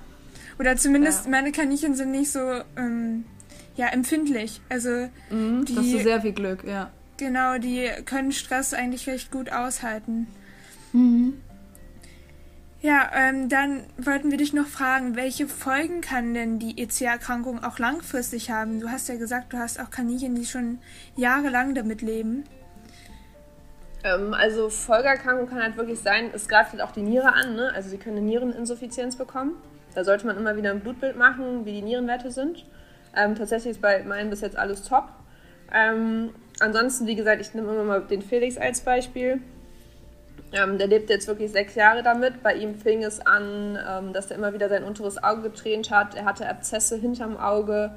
Oder 0.59 0.79
zumindest 0.79 1.29
meine 1.29 1.53
Kaninchen 1.53 1.95
sind 1.97 2.13
nicht 2.13 2.33
so 2.33 2.41
ähm, 2.79 3.27
ja, 3.77 3.89
empfindlich. 3.89 4.61
Also 4.69 5.09
mhm, 5.31 5.65
die, 5.65 5.77
hast 5.77 5.93
du 5.93 5.99
sehr 6.03 6.21
viel 6.21 6.33
Glück, 6.33 6.65
ja. 6.65 6.91
Genau, 7.17 7.59
die 7.59 7.89
können 8.05 8.33
Stress 8.33 8.75
eigentlich 8.75 9.07
recht 9.07 9.31
gut 9.31 9.53
aushalten. 9.53 10.27
Mhm. 10.93 11.35
Ja, 12.81 13.11
ähm, 13.15 13.49
dann 13.49 13.85
wollten 13.97 14.33
wir 14.33 14.39
dich 14.39 14.53
noch 14.53 14.67
fragen, 14.67 15.15
welche 15.15 15.47
Folgen 15.47 16.01
kann 16.01 16.35
denn 16.35 16.59
die 16.59 16.83
EC-Erkrankung 16.83 17.63
auch 17.63 17.79
langfristig 17.79 18.51
haben? 18.51 18.81
Du 18.81 18.91
hast 18.91 19.09
ja 19.09 19.15
gesagt, 19.15 19.53
du 19.53 19.59
hast 19.59 19.79
auch 19.79 19.91
Kaninchen, 19.91 20.35
die 20.35 20.45
schon 20.45 20.81
jahrelang 21.15 21.77
damit 21.77 22.03
leben. 22.03 22.43
Ähm, 24.03 24.35
also 24.35 24.69
Folgeerkrankung 24.69 25.49
kann 25.49 25.63
halt 25.63 25.77
wirklich 25.77 26.01
sein, 26.01 26.31
es 26.35 26.49
greift 26.49 26.73
halt 26.73 26.83
auch 26.83 26.91
die 26.91 27.03
Niere 27.03 27.33
an, 27.33 27.55
ne? 27.55 27.71
Also 27.73 27.89
sie 27.89 27.99
können 27.99 28.17
eine 28.17 28.27
Niereninsuffizienz 28.27 29.15
bekommen. 29.15 29.53
Da 29.95 30.03
sollte 30.03 30.27
man 30.27 30.37
immer 30.37 30.57
wieder 30.57 30.71
ein 30.71 30.81
Blutbild 30.81 31.17
machen, 31.17 31.65
wie 31.65 31.73
die 31.75 31.83
Nierenwerte 31.83 32.33
sind. 32.33 32.65
Ähm, 33.17 33.35
tatsächlich 33.35 33.73
ist 33.73 33.83
bei 33.83 34.03
meinen 34.05 34.31
bis 34.31 34.41
jetzt 34.41 34.57
alles 34.57 34.83
top. 34.83 35.09
Ähm, 35.73 36.31
ansonsten, 36.61 37.07
wie 37.07 37.15
gesagt, 37.15 37.41
ich 37.41 37.55
nehme 37.55 37.73
immer 37.73 37.85
mal 37.85 38.01
den 38.03 38.23
Felix 38.23 38.57
als 38.57 38.81
Beispiel. 38.81 39.41
Ähm, 40.53 40.77
der 40.77 40.87
lebt 40.87 41.09
jetzt 41.09 41.27
wirklich 41.29 41.51
sechs 41.51 41.75
Jahre 41.75 42.03
damit. 42.03 42.43
Bei 42.43 42.55
ihm 42.55 42.75
fing 42.75 43.03
es 43.03 43.21
an, 43.21 43.79
ähm, 43.89 44.13
dass 44.13 44.31
er 44.31 44.37
immer 44.37 44.53
wieder 44.53 44.69
sein 44.69 44.85
unteres 44.85 45.23
Auge 45.23 45.43
getränt 45.43 45.91
hat. 45.91 46.15
Er 46.15 46.25
hatte 46.25 46.49
Abzesse 46.49 46.97
hinterm 46.97 47.39
Auge 47.39 47.93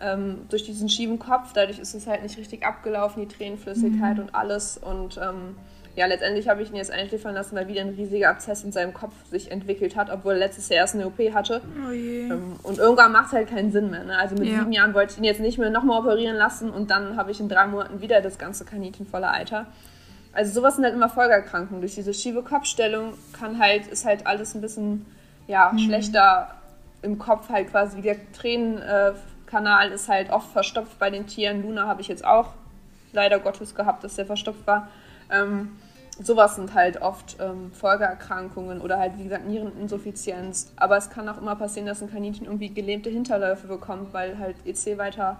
ähm, 0.00 0.46
durch 0.48 0.64
diesen 0.64 0.88
schiefen 0.88 1.18
Kopf. 1.18 1.52
Dadurch 1.52 1.78
ist 1.78 1.94
es 1.94 2.06
halt 2.06 2.22
nicht 2.22 2.36
richtig 2.38 2.64
abgelaufen, 2.64 3.26
die 3.28 3.34
Tränenflüssigkeit 3.34 4.16
mhm. 4.16 4.24
und 4.24 4.34
alles. 4.34 4.78
Und 4.78 5.16
ähm, 5.18 5.56
ja, 5.94 6.06
letztendlich 6.06 6.48
habe 6.48 6.62
ich 6.62 6.70
ihn 6.70 6.76
jetzt 6.76 6.90
einschläfern 6.90 7.34
lassen, 7.34 7.54
weil 7.54 7.68
wieder 7.68 7.82
ein 7.82 7.90
riesiger 7.90 8.30
Abszess 8.30 8.64
in 8.64 8.72
seinem 8.72 8.94
Kopf 8.94 9.12
sich 9.30 9.50
entwickelt 9.50 9.94
hat, 9.94 10.10
obwohl 10.10 10.32
er 10.32 10.38
letztes 10.38 10.70
Jahr 10.70 10.80
erst 10.80 10.94
eine 10.94 11.06
OP 11.06 11.18
hatte. 11.34 11.60
Oh. 11.86 11.92
Ähm, 11.92 12.56
und 12.62 12.78
irgendwann 12.78 13.12
macht 13.12 13.26
es 13.26 13.32
halt 13.32 13.50
keinen 13.50 13.72
Sinn 13.72 13.90
mehr. 13.90 14.04
Ne? 14.04 14.16
Also 14.16 14.34
mit 14.34 14.48
ja. 14.48 14.60
sieben 14.60 14.72
Jahren 14.72 14.94
wollte 14.94 15.12
ich 15.12 15.18
ihn 15.18 15.24
jetzt 15.24 15.40
nicht 15.40 15.58
mehr 15.58 15.68
nochmal 15.68 16.00
operieren 16.00 16.36
lassen 16.36 16.70
und 16.70 16.90
dann 16.90 17.16
habe 17.16 17.30
ich 17.30 17.40
in 17.40 17.48
drei 17.50 17.66
Monaten 17.66 18.00
wieder 18.00 18.22
das 18.22 18.38
ganze 18.38 18.64
Kaninchen 18.64 19.06
voller 19.06 19.32
Eiter. 19.32 19.66
Also 20.32 20.52
sowas 20.52 20.76
sind 20.76 20.84
halt 20.84 20.94
immer 20.94 21.10
Folgeerkrankungen. 21.10 21.82
Durch 21.82 21.94
diese 21.94 22.14
schiefe 22.14 22.42
Kopfstellung 22.42 23.12
kann 23.38 23.58
halt, 23.58 23.86
ist 23.86 24.06
halt 24.06 24.26
alles 24.26 24.54
ein 24.54 24.62
bisschen 24.62 25.04
ja, 25.46 25.72
mhm. 25.72 25.78
schlechter 25.78 26.54
im 27.02 27.18
Kopf 27.18 27.50
halt 27.50 27.70
quasi. 27.70 27.98
Wie 27.98 28.02
der 28.02 28.16
Tränenkanal 28.32 29.92
ist 29.92 30.08
halt 30.08 30.30
oft 30.30 30.50
verstopft 30.52 30.98
bei 30.98 31.10
den 31.10 31.26
Tieren. 31.26 31.62
Luna 31.62 31.86
habe 31.86 32.00
ich 32.00 32.08
jetzt 32.08 32.24
auch 32.24 32.54
leider 33.12 33.38
Gottes 33.40 33.74
gehabt, 33.74 34.04
dass 34.04 34.16
der 34.16 34.24
verstopft 34.24 34.66
war. 34.66 34.88
Ähm, 35.30 35.72
sowas 36.20 36.56
sind 36.56 36.74
halt 36.74 37.00
oft 37.00 37.36
ähm, 37.40 37.72
Folgeerkrankungen 37.72 38.80
oder 38.80 38.98
halt, 38.98 39.18
wie 39.18 39.24
gesagt, 39.24 39.46
Niereninsuffizienz. 39.46 40.72
Aber 40.76 40.96
es 40.96 41.10
kann 41.10 41.28
auch 41.28 41.38
immer 41.38 41.56
passieren, 41.56 41.86
dass 41.86 42.02
ein 42.02 42.10
Kaninchen 42.10 42.46
irgendwie 42.46 42.68
gelähmte 42.68 43.10
Hinterläufe 43.10 43.66
bekommt, 43.66 44.12
weil 44.12 44.38
halt 44.38 44.56
EC 44.64 44.98
weiter 44.98 45.38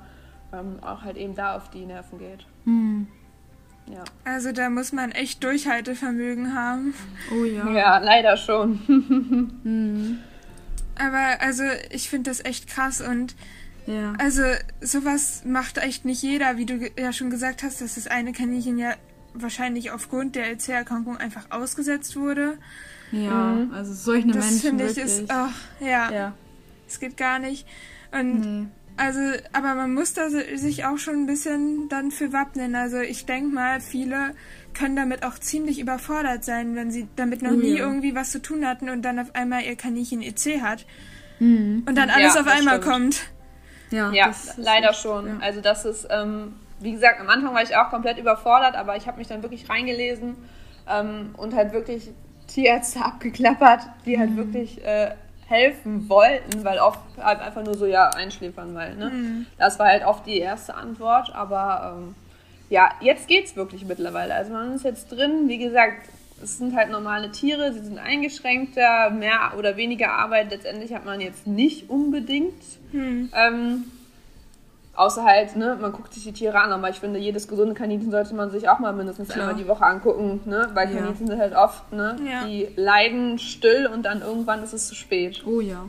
ähm, 0.53 0.79
auch 0.83 1.03
halt 1.03 1.17
eben 1.17 1.35
da 1.35 1.57
auf 1.57 1.71
die 1.71 1.85
Nerven 1.85 2.19
geht. 2.19 2.47
Hm. 2.65 3.07
Ja. 3.87 4.05
Also 4.25 4.53
da 4.53 4.71
muss 4.71 4.93
man 4.93 5.11
echt 5.13 5.43
Durchhaltevermögen 5.43 6.55
haben. 6.55 6.95
Oh 7.33 7.45
ja. 7.45 7.69
Ja, 7.71 7.99
leider 7.99 8.37
schon. 8.37 8.81
hm. 9.63 10.19
Aber 10.99 11.41
also 11.41 11.65
ich 11.91 12.09
finde 12.09 12.31
das 12.31 12.45
echt 12.45 12.69
krass 12.69 13.01
und 13.01 13.35
ja. 13.87 14.13
also 14.19 14.43
sowas 14.81 15.43
macht 15.45 15.79
echt 15.79 16.05
nicht 16.05 16.23
jeder, 16.23 16.57
wie 16.57 16.67
du 16.67 16.79
ja 16.99 17.13
schon 17.13 17.31
gesagt 17.31 17.63
hast, 17.63 17.81
dass 17.81 17.97
das 17.97 18.07
eine 18.07 18.33
Kaninchen 18.33 18.79
ja 18.79 18.95
wahrscheinlich 19.35 19.91
aufgrund 19.91 20.37
der 20.37 20.47
LC-Erkrankung 20.51 21.17
einfach 21.17 21.51
ausgesetzt 21.51 22.17
wurde. 22.17 22.59
Ja, 23.13 23.53
mhm. 23.53 23.73
also 23.73 23.93
solche 23.93 24.29
das 24.29 24.51
Menschen. 24.51 24.79
Das 24.79 24.93
finde 24.95 25.11
ich 25.13 25.21
ist, 25.21 25.33
oh, 25.33 25.85
ja, 25.85 26.11
ja. 26.11 26.35
Es 26.89 26.99
geht 27.01 27.17
gar 27.17 27.39
nicht. 27.39 27.67
Und 28.11 28.41
nee. 28.41 28.67
also, 28.97 29.21
aber 29.53 29.75
man 29.75 29.95
muss 29.95 30.15
da 30.15 30.29
sich 30.31 30.85
auch 30.85 30.99
schon 30.99 31.15
ein 31.23 31.27
bisschen 31.27 31.89
dann 31.89 32.11
für 32.11 32.33
wappnen. 32.33 32.75
Also 32.75 32.99
ich 32.99 33.27
denke 33.27 33.55
mal, 33.55 33.81
viele 33.81 34.35
können 34.75 34.97
damit 34.97 35.25
auch 35.25 35.39
ziemlich 35.39 35.79
überfordert 35.79 36.45
sein, 36.45 36.75
wenn 36.75 36.91
sie 36.91 37.09
damit 37.17 37.43
noch 37.43 37.53
oh, 37.53 37.57
nie 37.57 37.77
ja. 37.77 37.85
irgendwie 37.85 38.15
was 38.15 38.31
zu 38.31 38.41
tun 38.41 38.67
hatten 38.67 38.89
und 38.89 39.03
dann 39.03 39.19
auf 39.19 39.35
einmal 39.35 39.63
ihr 39.63 39.77
Kaninchen 39.77 40.23
EC 40.23 40.61
hat. 40.63 40.87
Mhm. 41.39 41.85
Und 41.87 41.97
dann 41.97 42.11
alles 42.11 42.35
ja, 42.35 42.41
auf 42.41 42.47
einmal 42.47 42.83
stimmt. 42.83 42.93
kommt. 42.93 43.23
Ja, 43.91 44.11
ja 44.13 44.35
leider 44.57 44.95
schon. 44.95 45.43
Also 45.43 45.61
das 45.61 45.85
ist 45.85 46.07
ähm, 46.11 46.55
wie 46.83 46.93
gesagt, 46.93 47.21
am 47.21 47.29
Anfang 47.29 47.55
war 47.55 47.63
ich 47.63 47.77
auch 47.77 47.91
komplett 47.91 48.19
überfordert, 48.19 48.75
aber 48.75 48.97
ich 48.97 49.07
habe 49.07 49.19
mich 49.19 49.29
dann 49.29 49.43
wirklich 49.43 49.69
reingelesen 49.69 50.37
ähm, 50.89 51.35
und 51.37 51.55
halt 51.55 51.73
wirklich 51.73 52.11
Tierärzte 52.47 53.01
abgeklappert, 53.05 53.81
die 54.07 54.19
halt 54.19 54.31
mhm. 54.31 54.37
wirklich 54.37 54.85
äh, 54.85 55.13
helfen 55.47 56.09
wollten, 56.09 56.65
weil 56.65 56.79
oft 56.79 57.01
halt 57.19 57.41
einfach 57.41 57.63
nur 57.63 57.77
so, 57.77 57.87
ja, 57.87 58.09
einschläfern, 58.11 58.75
weil, 58.75 58.97
ne? 58.97 59.11
Mhm. 59.11 59.47
Das 59.59 59.79
war 59.79 59.89
halt 59.89 60.05
oft 60.05 60.27
die 60.27 60.39
erste 60.39 60.75
Antwort, 60.75 61.35
aber 61.35 61.97
ähm, 61.97 62.15
ja, 62.71 62.91
jetzt 63.01 63.29
geht's 63.29 63.55
wirklich 63.55 63.85
mittlerweile. 63.85 64.35
Also 64.35 64.53
man 64.53 64.75
ist 64.75 64.85
jetzt 64.85 65.13
drin, 65.13 65.49
wie 65.49 65.59
gesagt, 65.59 66.09
es 66.43 66.59
sind 66.59 66.75
halt 66.75 66.91
normale 66.91 67.31
Tiere, 67.31 67.73
sie 67.73 67.81
sind 67.81 67.99
eingeschränkter, 67.99 69.11
mehr 69.11 69.53
oder 69.59 69.77
weniger 69.77 70.13
Arbeit 70.13 70.51
letztendlich 70.51 70.93
hat 70.95 71.05
man 71.05 71.21
jetzt 71.21 71.47
nicht 71.47 71.91
unbedingt. 71.91 72.63
Mhm. 72.93 73.31
Ähm, 73.35 73.85
Außer 75.03 75.25
halt, 75.25 75.57
ne, 75.57 75.77
man 75.81 75.91
guckt 75.91 76.15
sich 76.15 76.23
die 76.23 76.33
Tiere 76.33 76.61
an, 76.61 76.71
aber 76.71 76.89
ich 76.89 77.01
finde, 77.01 77.19
jedes 77.19 77.49
gesunde 77.49 77.75
Kaninchen 77.75 78.13
sollte 78.13 78.37
man 78.37 78.51
sich 78.51 78.69
auch 78.69 78.79
mal 78.79 78.93
mindestens 78.93 79.31
Klar. 79.31 79.49
einmal 79.49 79.61
die 79.61 79.69
Woche 79.69 79.85
angucken, 79.85 80.41
ne? 80.45 80.71
Weil 80.75 80.87
Kaninchen 80.87 81.27
ja. 81.27 81.33
sind 81.33 81.41
halt 81.41 81.57
oft, 81.57 81.93
ne, 81.93 82.17
ja. 82.25 82.47
die 82.47 82.69
leiden 82.77 83.41
still 83.41 83.89
und 83.93 84.05
dann 84.05 84.23
irgendwann 84.23 84.63
ist 84.63 84.73
es 84.73 84.87
zu 84.87 84.95
spät. 84.95 85.43
Oh 85.45 85.61
ja. 85.61 85.87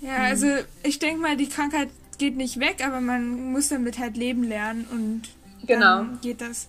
Ja, 0.00 0.18
mhm. 0.18 0.24
also 0.24 0.46
ich 0.82 0.98
denke 0.98 1.20
mal, 1.20 1.36
die 1.36 1.48
Krankheit 1.48 1.90
geht 2.18 2.36
nicht 2.36 2.58
weg, 2.58 2.84
aber 2.84 3.00
man 3.00 3.52
muss 3.52 3.68
damit 3.68 4.00
halt 4.00 4.16
leben 4.16 4.42
lernen 4.42 4.84
und 4.90 5.22
genau. 5.64 5.98
dann 5.98 6.18
geht 6.20 6.40
das. 6.40 6.68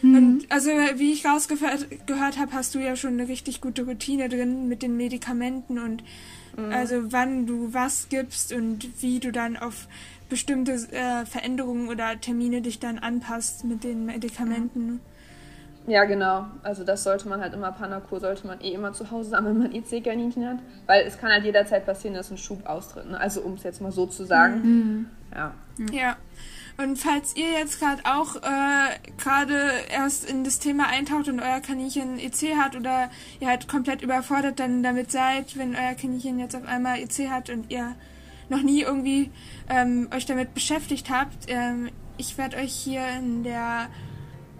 Mhm. 0.00 0.16
Und 0.16 0.46
also 0.48 0.70
wie 0.70 1.12
ich 1.12 1.26
rausgehört 1.26 2.38
habe, 2.38 2.52
hast 2.52 2.74
du 2.74 2.78
ja 2.78 2.96
schon 2.96 3.12
eine 3.12 3.28
richtig 3.28 3.60
gute 3.60 3.84
Routine 3.84 4.30
drin 4.30 4.68
mit 4.68 4.82
den 4.82 4.96
Medikamenten 4.96 5.78
und 5.78 6.02
mhm. 6.56 6.72
also 6.72 7.12
wann 7.12 7.46
du 7.46 7.74
was 7.74 8.08
gibst 8.08 8.54
und 8.54 9.02
wie 9.02 9.20
du 9.20 9.32
dann 9.32 9.58
auf 9.58 9.86
bestimmte 10.28 10.72
äh, 10.72 11.24
Veränderungen 11.26 11.88
oder 11.88 12.20
Termine 12.20 12.60
dich 12.60 12.78
dann 12.78 12.98
anpasst 12.98 13.64
mit 13.64 13.84
den 13.84 14.06
Medikamenten. 14.06 15.00
Ja, 15.86 16.04
genau. 16.04 16.46
Also 16.62 16.82
das 16.84 17.04
sollte 17.04 17.28
man 17.28 17.40
halt 17.40 17.54
immer, 17.54 17.70
Panakur 17.70 18.18
sollte 18.18 18.46
man 18.46 18.60
eh 18.60 18.72
immer 18.72 18.92
zu 18.92 19.10
Hause 19.10 19.36
haben, 19.36 19.46
wenn 19.46 19.58
man 19.58 19.72
EC-Kaninchen 19.72 20.46
hat. 20.46 20.58
Weil 20.86 21.06
es 21.06 21.18
kann 21.18 21.30
halt 21.30 21.44
jederzeit 21.44 21.86
passieren, 21.86 22.14
dass 22.14 22.30
ein 22.30 22.38
Schub 22.38 22.66
austritt. 22.66 23.08
Ne? 23.08 23.18
Also 23.18 23.40
um 23.42 23.54
es 23.54 23.62
jetzt 23.62 23.80
mal 23.80 23.92
so 23.92 24.06
zu 24.06 24.24
sagen. 24.24 24.62
Mhm. 24.62 25.06
Ja. 25.34 25.54
Ja. 25.92 26.16
Und 26.78 26.98
falls 26.98 27.36
ihr 27.36 27.52
jetzt 27.52 27.80
gerade 27.80 28.02
auch 28.04 28.36
äh, 28.36 28.98
gerade 29.16 29.58
erst 29.90 30.28
in 30.28 30.44
das 30.44 30.58
Thema 30.58 30.88
eintaucht 30.88 31.28
und 31.28 31.40
euer 31.40 31.60
Kaninchen 31.60 32.18
EC 32.18 32.56
hat 32.56 32.76
oder 32.76 33.08
ihr 33.40 33.48
halt 33.48 33.66
komplett 33.66 34.02
überfordert 34.02 34.60
dann 34.60 34.82
damit 34.82 35.10
seid, 35.10 35.56
wenn 35.56 35.74
euer 35.74 35.94
Kaninchen 35.94 36.38
jetzt 36.38 36.54
auf 36.54 36.66
einmal 36.66 36.98
EC 36.98 37.30
hat 37.30 37.48
und 37.48 37.70
ihr 37.70 37.94
noch 38.48 38.62
nie 38.62 38.82
irgendwie 38.82 39.30
ähm, 39.68 40.08
euch 40.14 40.26
damit 40.26 40.54
beschäftigt 40.54 41.10
habt, 41.10 41.46
ähm, 41.48 41.90
ich 42.18 42.38
werde 42.38 42.56
euch 42.56 42.72
hier 42.72 43.06
in 43.18 43.42
der 43.42 43.88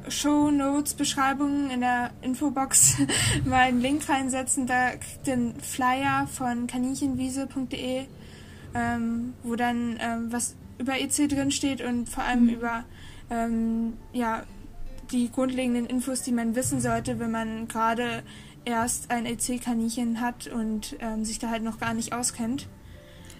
Show 0.08 0.50
Notes 0.50 0.94
Beschreibung 0.94 1.70
in 1.70 1.80
der 1.80 2.10
Infobox 2.22 2.98
mal 3.44 3.60
einen 3.60 3.80
Link 3.80 4.08
reinsetzen. 4.08 4.66
Da 4.66 4.90
kriegt 4.90 5.26
ihr 5.26 5.32
einen 5.34 5.60
Flyer 5.60 6.28
von 6.28 6.66
kaninchenwiese.de, 6.66 8.06
ähm, 8.74 9.34
wo 9.42 9.56
dann 9.56 9.96
ähm, 10.00 10.32
was 10.32 10.56
über 10.78 11.00
EC 11.00 11.28
drin 11.28 11.50
steht 11.50 11.80
und 11.80 12.08
vor 12.08 12.24
allem 12.24 12.44
mhm. 12.44 12.50
über 12.50 12.84
ähm, 13.30 13.94
ja, 14.12 14.44
die 15.10 15.30
grundlegenden 15.30 15.86
Infos, 15.86 16.22
die 16.22 16.32
man 16.32 16.54
wissen 16.54 16.80
sollte, 16.80 17.18
wenn 17.18 17.30
man 17.30 17.68
gerade 17.68 18.22
erst 18.64 19.10
ein 19.10 19.26
EC-Kaninchen 19.26 20.20
hat 20.20 20.48
und 20.48 20.96
ähm, 21.00 21.24
sich 21.24 21.38
da 21.38 21.50
halt 21.50 21.62
noch 21.62 21.78
gar 21.78 21.94
nicht 21.94 22.12
auskennt 22.12 22.68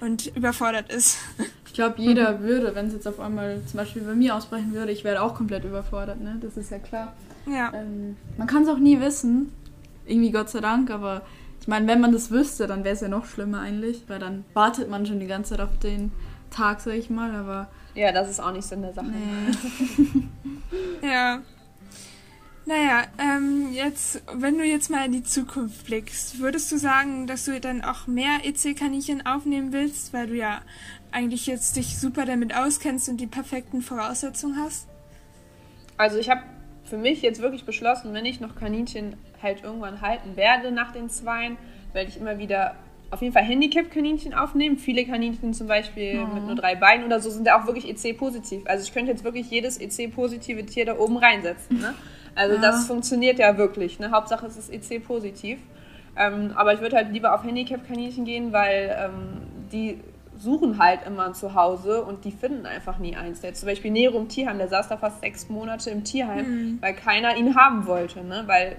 und 0.00 0.26
überfordert 0.36 0.92
ist. 0.92 1.18
Ich 1.66 1.72
glaube, 1.72 2.00
jeder 2.00 2.40
würde, 2.40 2.74
wenn 2.74 2.86
es 2.86 2.94
jetzt 2.94 3.06
auf 3.06 3.20
einmal 3.20 3.60
zum 3.66 3.78
Beispiel 3.78 4.02
bei 4.02 4.14
mir 4.14 4.34
ausbrechen 4.34 4.72
würde, 4.72 4.92
ich 4.92 5.04
wäre 5.04 5.20
auch 5.22 5.34
komplett 5.34 5.64
überfordert, 5.64 6.20
ne? 6.20 6.38
Das 6.40 6.56
ist 6.56 6.70
ja 6.70 6.78
klar. 6.78 7.12
Ja. 7.46 7.72
Ähm, 7.74 8.16
man 8.38 8.46
kann 8.46 8.62
es 8.62 8.68
auch 8.68 8.78
nie 8.78 9.00
wissen, 9.00 9.52
irgendwie 10.06 10.30
Gott 10.30 10.48
sei 10.48 10.60
Dank, 10.60 10.90
aber 10.90 11.22
ich 11.60 11.68
meine, 11.68 11.86
wenn 11.86 12.00
man 12.00 12.12
das 12.12 12.30
wüsste, 12.30 12.66
dann 12.66 12.84
wäre 12.84 12.94
es 12.94 13.00
ja 13.00 13.08
noch 13.08 13.26
schlimmer 13.26 13.60
eigentlich, 13.60 14.04
weil 14.08 14.18
dann 14.18 14.44
wartet 14.54 14.88
man 14.88 15.04
schon 15.04 15.20
die 15.20 15.26
ganze 15.26 15.50
Zeit 15.50 15.60
auf 15.60 15.78
den 15.78 16.12
Tag, 16.50 16.80
sag 16.80 16.94
ich 16.94 17.10
mal, 17.10 17.34
aber. 17.34 17.68
Ja, 17.94 18.12
das 18.12 18.30
ist 18.30 18.40
auch 18.40 18.52
nicht 18.52 18.66
Sinn 18.66 18.82
der 18.82 18.92
Sache. 18.92 19.08
Nee. 19.08 20.22
ja. 21.06 21.40
Naja, 22.68 23.04
ähm, 23.18 23.72
jetzt, 23.72 24.22
wenn 24.34 24.58
du 24.58 24.64
jetzt 24.64 24.90
mal 24.90 25.06
in 25.06 25.12
die 25.12 25.22
Zukunft 25.22 25.86
blickst, 25.86 26.40
würdest 26.40 26.72
du 26.72 26.78
sagen, 26.78 27.28
dass 27.28 27.44
du 27.44 27.60
dann 27.60 27.82
auch 27.82 28.08
mehr 28.08 28.40
EC-Kaninchen 28.44 29.24
aufnehmen 29.24 29.72
willst, 29.72 30.12
weil 30.12 30.26
du 30.26 30.34
ja 30.34 30.62
eigentlich 31.12 31.46
jetzt 31.46 31.76
dich 31.76 31.96
super 31.96 32.26
damit 32.26 32.56
auskennst 32.56 33.08
und 33.08 33.18
die 33.18 33.28
perfekten 33.28 33.82
Voraussetzungen 33.82 34.56
hast? 34.56 34.88
Also 35.96 36.18
ich 36.18 36.28
habe 36.28 36.42
für 36.84 36.96
mich 36.96 37.22
jetzt 37.22 37.40
wirklich 37.40 37.64
beschlossen, 37.64 38.12
wenn 38.12 38.26
ich 38.26 38.40
noch 38.40 38.56
Kaninchen 38.56 39.14
halt 39.40 39.62
irgendwann 39.62 40.00
halten 40.00 40.34
werde 40.34 40.72
nach 40.72 40.90
den 40.90 41.08
Zweien, 41.08 41.56
werde 41.92 42.08
ich 42.08 42.16
immer 42.16 42.38
wieder 42.38 42.74
auf 43.12 43.22
jeden 43.22 43.32
Fall 43.32 43.44
Handicap-Kaninchen 43.44 44.34
aufnehmen. 44.34 44.76
Viele 44.76 45.06
Kaninchen 45.06 45.54
zum 45.54 45.68
Beispiel 45.68 46.14
mhm. 46.14 46.34
mit 46.34 46.44
nur 46.46 46.56
drei 46.56 46.74
Beinen 46.74 47.06
oder 47.06 47.20
so 47.20 47.30
sind 47.30 47.46
ja 47.46 47.60
auch 47.60 47.66
wirklich 47.66 47.88
EC-positiv. 47.88 48.62
Also 48.66 48.84
ich 48.84 48.92
könnte 48.92 49.12
jetzt 49.12 49.22
wirklich 49.22 49.48
jedes 49.48 49.78
EC-positive 49.78 50.66
Tier 50.66 50.84
da 50.84 50.98
oben 50.98 51.16
reinsetzen. 51.16 51.80
Ne? 51.80 51.94
Also 52.36 52.54
ja. 52.54 52.60
das 52.60 52.86
funktioniert 52.86 53.38
ja 53.38 53.58
wirklich. 53.58 53.98
Ne? 53.98 54.10
Hauptsache 54.12 54.46
es 54.46 54.56
ist 54.56 54.70
EC-positiv. 54.70 55.58
Ähm, 56.16 56.52
aber 56.54 56.72
ich 56.74 56.80
würde 56.80 56.96
halt 56.96 57.12
lieber 57.12 57.34
auf 57.34 57.44
Handicap-Kaninchen 57.44 58.24
gehen, 58.24 58.52
weil 58.52 58.96
ähm, 58.98 59.42
die 59.72 60.00
suchen 60.38 60.78
halt 60.78 61.00
immer 61.06 61.32
zu 61.32 61.54
Hause 61.54 62.02
und 62.04 62.24
die 62.24 62.30
finden 62.30 62.66
einfach 62.66 62.98
nie 62.98 63.16
eins. 63.16 63.40
Der 63.40 63.54
zum 63.54 63.68
Beispiel 63.68 63.90
Nero 63.90 64.18
im 64.18 64.28
Tierheim, 64.28 64.58
der 64.58 64.68
saß 64.68 64.88
da 64.88 64.96
fast 64.96 65.20
sechs 65.20 65.48
Monate 65.48 65.90
im 65.90 66.04
Tierheim, 66.04 66.46
mhm. 66.46 66.78
weil 66.80 66.94
keiner 66.94 67.36
ihn 67.36 67.56
haben 67.56 67.86
wollte. 67.86 68.22
Ne? 68.22 68.44
Weil 68.46 68.76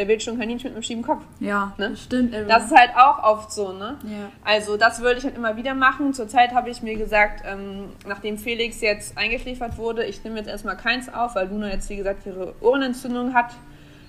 er 0.00 0.08
will 0.08 0.18
schon 0.18 0.38
Kaninchen 0.38 0.70
mit 0.70 0.76
einem 0.76 0.82
schiefen 0.82 1.02
Kopf. 1.02 1.22
Ja, 1.40 1.74
ne? 1.76 1.94
stimmt. 1.94 2.34
Das 2.48 2.64
ist 2.64 2.76
halt 2.76 2.90
auch 2.96 3.22
oft 3.22 3.52
so, 3.52 3.72
ne? 3.72 3.98
Ja. 4.04 4.30
Also 4.42 4.78
das 4.78 5.02
würde 5.02 5.18
ich 5.18 5.24
halt 5.24 5.36
immer 5.36 5.56
wieder 5.56 5.74
machen. 5.74 6.14
Zurzeit 6.14 6.54
habe 6.54 6.70
ich 6.70 6.82
mir 6.82 6.96
gesagt, 6.96 7.42
ähm, 7.46 7.90
nachdem 8.06 8.38
Felix 8.38 8.80
jetzt 8.80 9.18
eingeschläfert 9.18 9.76
wurde, 9.76 10.04
ich 10.04 10.24
nehme 10.24 10.38
jetzt 10.38 10.48
erstmal 10.48 10.76
keins 10.76 11.12
auf, 11.12 11.34
weil 11.34 11.48
Luna 11.48 11.68
jetzt, 11.68 11.90
wie 11.90 11.96
gesagt, 11.96 12.24
ihre 12.24 12.54
Ohrenentzündung 12.62 13.34
hat. 13.34 13.52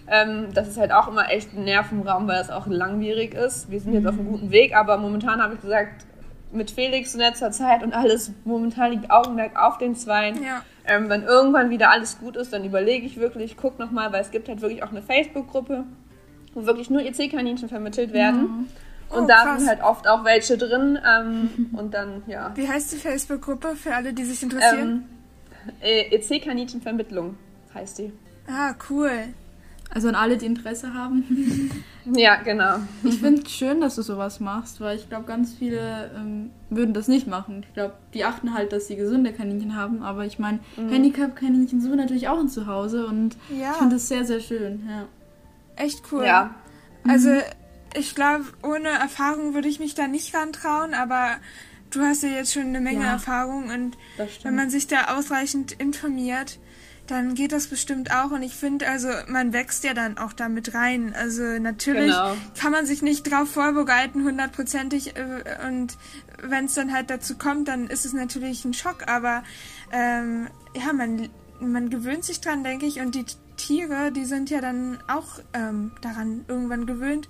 Ähm, 0.08 0.48
das 0.54 0.70
ist 0.70 0.78
halt 0.78 0.94
auch 0.94 1.10
immer 1.10 1.30
echt 1.30 1.54
ein 1.54 1.66
Nervenraum, 1.66 2.28
weil 2.28 2.38
das 2.38 2.50
auch 2.50 2.68
langwierig 2.68 3.34
ist. 3.34 3.70
Wir 3.70 3.82
sind 3.82 3.94
jetzt 3.94 4.04
mhm. 4.04 4.10
auf 4.10 4.20
einem 4.20 4.32
guten 4.32 4.52
Weg, 4.52 4.76
aber 4.76 4.98
momentan 4.98 5.42
habe 5.42 5.56
ich 5.56 5.62
gesagt, 5.62 6.06
mit 6.54 6.72
Felix 6.72 7.14
in 7.14 7.20
letzter 7.20 7.52
Zeit 7.52 7.84
und 7.84 7.94
alles, 7.94 8.32
momentan 8.46 8.92
liegt 8.92 9.12
Augenmerk 9.12 9.62
auf 9.62 9.78
den 9.78 9.96
Zweien. 9.96 10.42
Ja. 10.42 10.64
Ähm, 10.86 11.10
wenn 11.10 11.24
irgendwann 11.24 11.70
wieder 11.70 11.92
alles 11.92 12.20
gut 12.20 12.36
ist, 12.36 12.54
dann 12.54 12.66
überlege 12.66 13.06
ich 13.06 13.18
wirklich, 13.18 13.56
guck 13.58 13.78
nochmal, 13.80 14.12
weil 14.12 14.22
es 14.22 14.32
gibt 14.32 14.50
halt 14.50 14.62
wirklich 14.62 14.84
auch 14.84 14.90
eine 14.90 15.02
Facebook-Gruppe, 15.02 15.84
wo 16.54 16.66
wirklich 16.66 16.90
nur 16.90 17.02
EC-Kaninchen 17.02 17.70
vermittelt 17.70 18.14
werden. 18.14 18.42
Mhm. 18.42 18.68
Und 19.10 19.24
oh, 19.26 19.28
da 19.28 19.44
krass. 19.44 19.60
sind 19.60 19.70
halt 19.70 19.84
oft 19.84 20.08
auch 20.08 20.24
welche 20.24 20.58
drin. 20.58 20.98
Ähm, 21.06 21.70
und 21.78 21.94
dann, 21.94 22.24
ja. 22.28 22.52
Wie 22.56 22.68
heißt 22.68 22.94
die 22.94 22.98
Facebook-Gruppe 22.98 23.76
für 23.76 23.96
alle, 23.96 24.14
die 24.14 24.24
sich 24.24 24.42
interessieren? 24.42 25.06
Ähm, 25.82 26.06
EC-Kaninchenvermittlung 26.12 27.38
heißt 27.74 28.00
die. 28.00 28.14
Ah, 28.48 28.74
cool. 28.90 29.12
Also 29.94 30.08
an 30.08 30.16
alle, 30.16 30.38
die 30.38 30.46
Interesse 30.46 30.94
haben. 30.94 31.70
ja, 32.16 32.38
genau. 32.38 32.78
Ich 33.04 33.20
finde 33.20 33.42
es 33.42 33.52
schön, 33.52 33.82
dass 33.82 33.96
du 33.96 34.02
sowas 34.02 34.40
machst, 34.40 34.80
weil 34.80 34.98
ich 34.98 35.10
glaube, 35.10 35.26
ganz 35.26 35.54
viele 35.54 36.12
ähm, 36.16 36.52
würden 36.70 36.94
das 36.94 37.10
nicht 37.10 37.28
machen. 37.28 37.66
Ich 37.68 37.74
glaube, 37.74 37.96
die 38.14 38.24
achten 38.24 38.54
halt, 38.54 38.72
dass 38.72 38.88
sie 38.88 38.96
gesunde 38.96 39.34
Kaninchen 39.34 39.76
haben, 39.76 40.02
aber 40.02 40.26
ich 40.26 40.40
meine, 40.40 40.60
mhm. 40.78 40.90
Handicap-Kaninchen 40.90 41.82
suchen 41.82 41.98
natürlich 41.98 42.30
auch 42.30 42.40
ein 42.40 42.48
Zuhause 42.48 43.06
und 43.06 43.36
ja. 43.50 43.72
ich 43.72 43.78
finde 43.78 43.96
das 43.96 44.08
sehr, 44.08 44.24
sehr 44.24 44.40
schön. 44.40 44.88
Ja. 44.90 45.08
Echt 45.76 46.02
cool. 46.14 46.24
Ja. 46.24 46.56
Also, 47.06 47.30
mhm. 47.30 47.42
ich 47.94 48.16
glaube, 48.16 48.46
ohne 48.64 48.88
Erfahrung 48.88 49.54
würde 49.54 49.68
ich 49.68 49.80
mich 49.80 49.94
da 49.94 50.08
nicht 50.08 50.34
rantrauen, 50.34 50.94
aber 50.94 51.32
du 51.90 52.00
hast 52.00 52.24
ja 52.24 52.30
jetzt 52.30 52.54
schon 52.54 52.68
eine 52.68 52.80
Menge 52.80 53.04
ja, 53.04 53.12
Erfahrung 53.12 53.66
und 53.66 53.98
wenn 54.44 54.56
man 54.56 54.70
sich 54.70 54.88
da 54.88 55.18
ausreichend 55.18 55.74
informiert, 55.74 56.60
dann 57.12 57.36
geht 57.36 57.52
das 57.52 57.68
bestimmt 57.68 58.12
auch. 58.12 58.32
Und 58.32 58.42
ich 58.42 58.56
finde, 58.56 58.88
also 58.88 59.10
man 59.28 59.52
wächst 59.54 59.84
ja 59.84 59.94
dann 59.94 60.18
auch 60.18 60.34
damit 60.34 60.74
rein. 60.74 61.14
Also 61.14 61.44
natürlich 61.60 62.12
genau. 62.12 62.36
kann 62.60 62.72
man 62.72 62.86
sich 62.86 63.02
nicht 63.02 63.30
drauf 63.30 63.52
vorbereiten, 63.52 64.24
hundertprozentig. 64.24 65.18
Äh, 65.18 65.68
und 65.68 65.98
wenn 66.42 66.66
es 66.66 66.74
dann 66.74 66.94
halt 66.94 67.10
dazu 67.10 67.38
kommt, 67.38 67.68
dann 67.68 67.88
ist 67.88 68.06
es 68.06 68.14
natürlich 68.14 68.64
ein 68.64 68.74
Schock. 68.74 69.08
Aber 69.08 69.44
ähm, 69.92 70.48
ja, 70.74 70.94
man, 70.94 71.30
man 71.60 71.90
gewöhnt 71.90 72.24
sich 72.24 72.40
dran, 72.40 72.64
denke 72.64 72.86
ich. 72.86 73.02
Und 73.02 73.14
die 73.14 73.26
Tiere, 73.58 74.12
die 74.12 74.26
sind 74.26 74.50
ja 74.50 74.62
dann 74.62 74.98
auch 75.08 75.40
ähm, 75.54 75.92
daran 76.02 76.46
irgendwann 76.48 76.86
gewöhnt. 76.86 77.28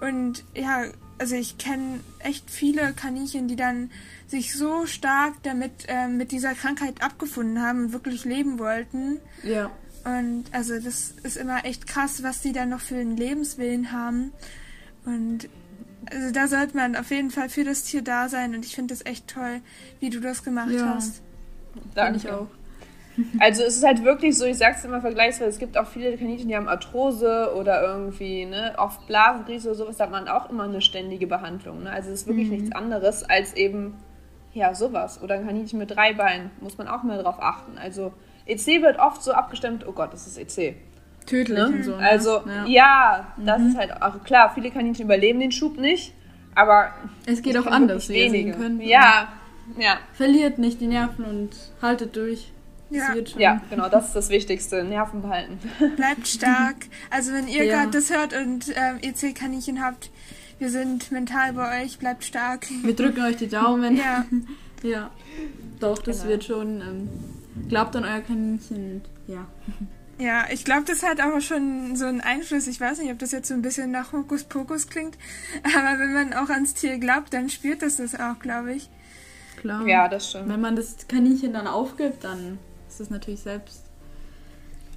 Und 0.00 0.44
ja, 0.54 0.82
also 1.20 1.34
ich 1.34 1.58
kenne 1.58 2.00
echt 2.18 2.50
viele 2.50 2.94
Kaninchen, 2.94 3.46
die 3.46 3.56
dann 3.56 3.90
sich 4.26 4.56
so 4.56 4.86
stark 4.86 5.34
damit 5.42 5.72
äh, 5.86 6.08
mit 6.08 6.32
dieser 6.32 6.54
Krankheit 6.54 7.02
abgefunden 7.02 7.60
haben 7.60 7.84
und 7.84 7.92
wirklich 7.92 8.24
leben 8.24 8.58
wollten. 8.58 9.18
Ja. 9.42 9.70
Und 10.04 10.44
also 10.52 10.80
das 10.80 11.12
ist 11.22 11.36
immer 11.36 11.66
echt 11.66 11.86
krass, 11.86 12.22
was 12.22 12.40
die 12.40 12.52
dann 12.52 12.70
noch 12.70 12.80
für 12.80 12.96
einen 12.96 13.18
Lebenswillen 13.18 13.92
haben. 13.92 14.32
Und 15.04 15.50
also 16.10 16.32
da 16.32 16.48
sollte 16.48 16.74
man 16.74 16.96
auf 16.96 17.10
jeden 17.10 17.30
Fall 17.30 17.50
für 17.50 17.64
das 17.64 17.82
Tier 17.82 18.00
da 18.00 18.30
sein. 18.30 18.54
Und 18.54 18.64
ich 18.64 18.74
finde 18.74 18.94
das 18.94 19.04
echt 19.04 19.28
toll, 19.28 19.60
wie 20.00 20.08
du 20.08 20.20
das 20.20 20.42
gemacht 20.42 20.70
ja. 20.70 20.94
hast. 20.94 21.20
Danke. 21.94 22.16
ich 22.16 22.30
auch. 22.30 22.48
Also 23.38 23.62
es 23.62 23.76
ist 23.76 23.84
halt 23.84 24.04
wirklich 24.04 24.36
so, 24.36 24.44
ich 24.44 24.58
sag's 24.58 24.84
immer 24.84 25.00
vergleichsweise, 25.00 25.50
es 25.50 25.58
gibt 25.58 25.78
auch 25.78 25.86
viele 25.86 26.16
Kaninchen, 26.16 26.48
die 26.48 26.56
haben 26.56 26.68
Arthrose 26.68 27.54
oder 27.56 27.82
irgendwie, 27.82 28.46
ne, 28.46 28.74
oft 28.76 29.06
Blasenriese 29.06 29.68
oder 29.68 29.78
sowas, 29.78 29.96
da 29.96 30.04
hat 30.04 30.10
man 30.10 30.28
auch 30.28 30.50
immer 30.50 30.64
eine 30.64 30.80
ständige 30.80 31.26
Behandlung. 31.26 31.82
Ne? 31.84 31.90
Also 31.90 32.10
es 32.10 32.22
ist 32.22 32.26
wirklich 32.26 32.48
mhm. 32.48 32.56
nichts 32.56 32.72
anderes 32.72 33.24
als 33.24 33.54
eben 33.54 33.94
ja, 34.52 34.74
sowas. 34.74 35.22
Oder 35.22 35.36
ein 35.36 35.46
Kaninchen 35.46 35.78
mit 35.78 35.90
drei 35.90 36.12
Beinen, 36.12 36.50
muss 36.60 36.78
man 36.78 36.88
auch 36.88 37.02
mal 37.02 37.22
drauf 37.22 37.36
achten. 37.40 37.78
Also 37.78 38.12
EC 38.46 38.82
wird 38.82 38.98
oft 38.98 39.22
so 39.22 39.32
abgestimmt, 39.32 39.86
oh 39.86 39.92
Gott, 39.92 40.12
das 40.12 40.26
ist 40.26 40.38
EC. 40.38 40.76
Tödlich 41.26 41.58
ne? 41.58 41.82
so. 41.84 41.96
Ne? 41.96 42.02
Also 42.02 42.42
ja, 42.46 42.66
ja 42.66 43.26
das 43.36 43.60
mhm. 43.60 43.68
ist 43.68 43.78
halt 43.78 44.02
auch 44.02 44.24
klar, 44.24 44.52
viele 44.54 44.70
Kaninchen 44.70 45.04
überleben 45.04 45.40
den 45.40 45.52
Schub 45.52 45.78
nicht, 45.78 46.12
aber 46.54 46.92
es 47.26 47.42
geht 47.42 47.56
auch 47.56 47.66
anders, 47.66 48.08
wenige. 48.08 48.52
Können. 48.52 48.80
Ja, 48.80 49.28
ja. 49.78 49.98
verliert 50.12 50.58
nicht 50.58 50.80
die 50.80 50.86
Nerven 50.86 51.24
und 51.24 51.50
haltet 51.80 52.16
durch. 52.16 52.52
Ja. 52.90 53.14
ja, 53.38 53.60
genau, 53.70 53.88
das 53.88 54.08
ist 54.08 54.16
das 54.16 54.28
Wichtigste. 54.30 54.84
Nerven 54.84 55.22
behalten. 55.22 55.58
Bleibt 55.96 56.26
stark. 56.26 56.76
Also 57.08 57.32
wenn 57.32 57.48
ihr 57.48 57.64
ja. 57.64 57.76
gerade 57.76 57.90
das 57.92 58.10
hört 58.10 58.34
und 58.34 58.68
ähm, 58.74 58.98
EC-Kaninchen 59.02 59.82
habt, 59.82 60.10
wir 60.58 60.70
sind 60.70 61.10
mental 61.10 61.54
bei 61.54 61.82
euch, 61.82 61.98
bleibt 61.98 62.24
stark. 62.24 62.66
Wir 62.82 62.94
drücken 62.94 63.22
euch 63.22 63.36
die 63.36 63.48
Daumen. 63.48 63.96
Ja. 63.96 64.26
ja. 64.82 65.10
Doch, 65.78 65.98
das 65.98 66.18
genau. 66.18 66.30
wird 66.30 66.44
schon. 66.44 66.80
Ähm, 66.82 67.08
glaubt 67.68 67.96
an 67.96 68.04
euer 68.04 68.20
Kaninchen. 68.20 69.02
Ja. 69.26 69.46
Ja, 70.18 70.44
ich 70.52 70.66
glaube, 70.66 70.82
das 70.86 71.02
hat 71.02 71.18
auch 71.22 71.40
schon 71.40 71.96
so 71.96 72.04
einen 72.04 72.20
Einfluss. 72.20 72.66
Ich 72.66 72.78
weiß 72.78 72.98
nicht, 72.98 73.10
ob 73.10 73.18
das 73.18 73.32
jetzt 73.32 73.48
so 73.48 73.54
ein 73.54 73.62
bisschen 73.62 73.90
nach 73.90 74.12
Hokuspokus 74.12 74.88
klingt, 74.88 75.16
aber 75.62 75.98
wenn 75.98 76.12
man 76.12 76.34
auch 76.34 76.50
ans 76.50 76.74
Tier 76.74 76.98
glaubt, 76.98 77.32
dann 77.32 77.48
spürt 77.48 77.80
das 77.80 77.96
das 77.96 78.14
auch, 78.14 78.38
glaube 78.38 78.74
ich. 78.74 78.90
Klar. 79.56 79.86
Ja, 79.86 80.08
das 80.08 80.28
stimmt. 80.28 80.50
Wenn 80.50 80.60
man 80.60 80.76
das 80.76 81.08
Kaninchen 81.08 81.54
dann 81.54 81.66
aufgibt, 81.66 82.22
dann 82.24 82.58
es 83.00 83.10
natürlich 83.10 83.40
selbst. 83.40 83.84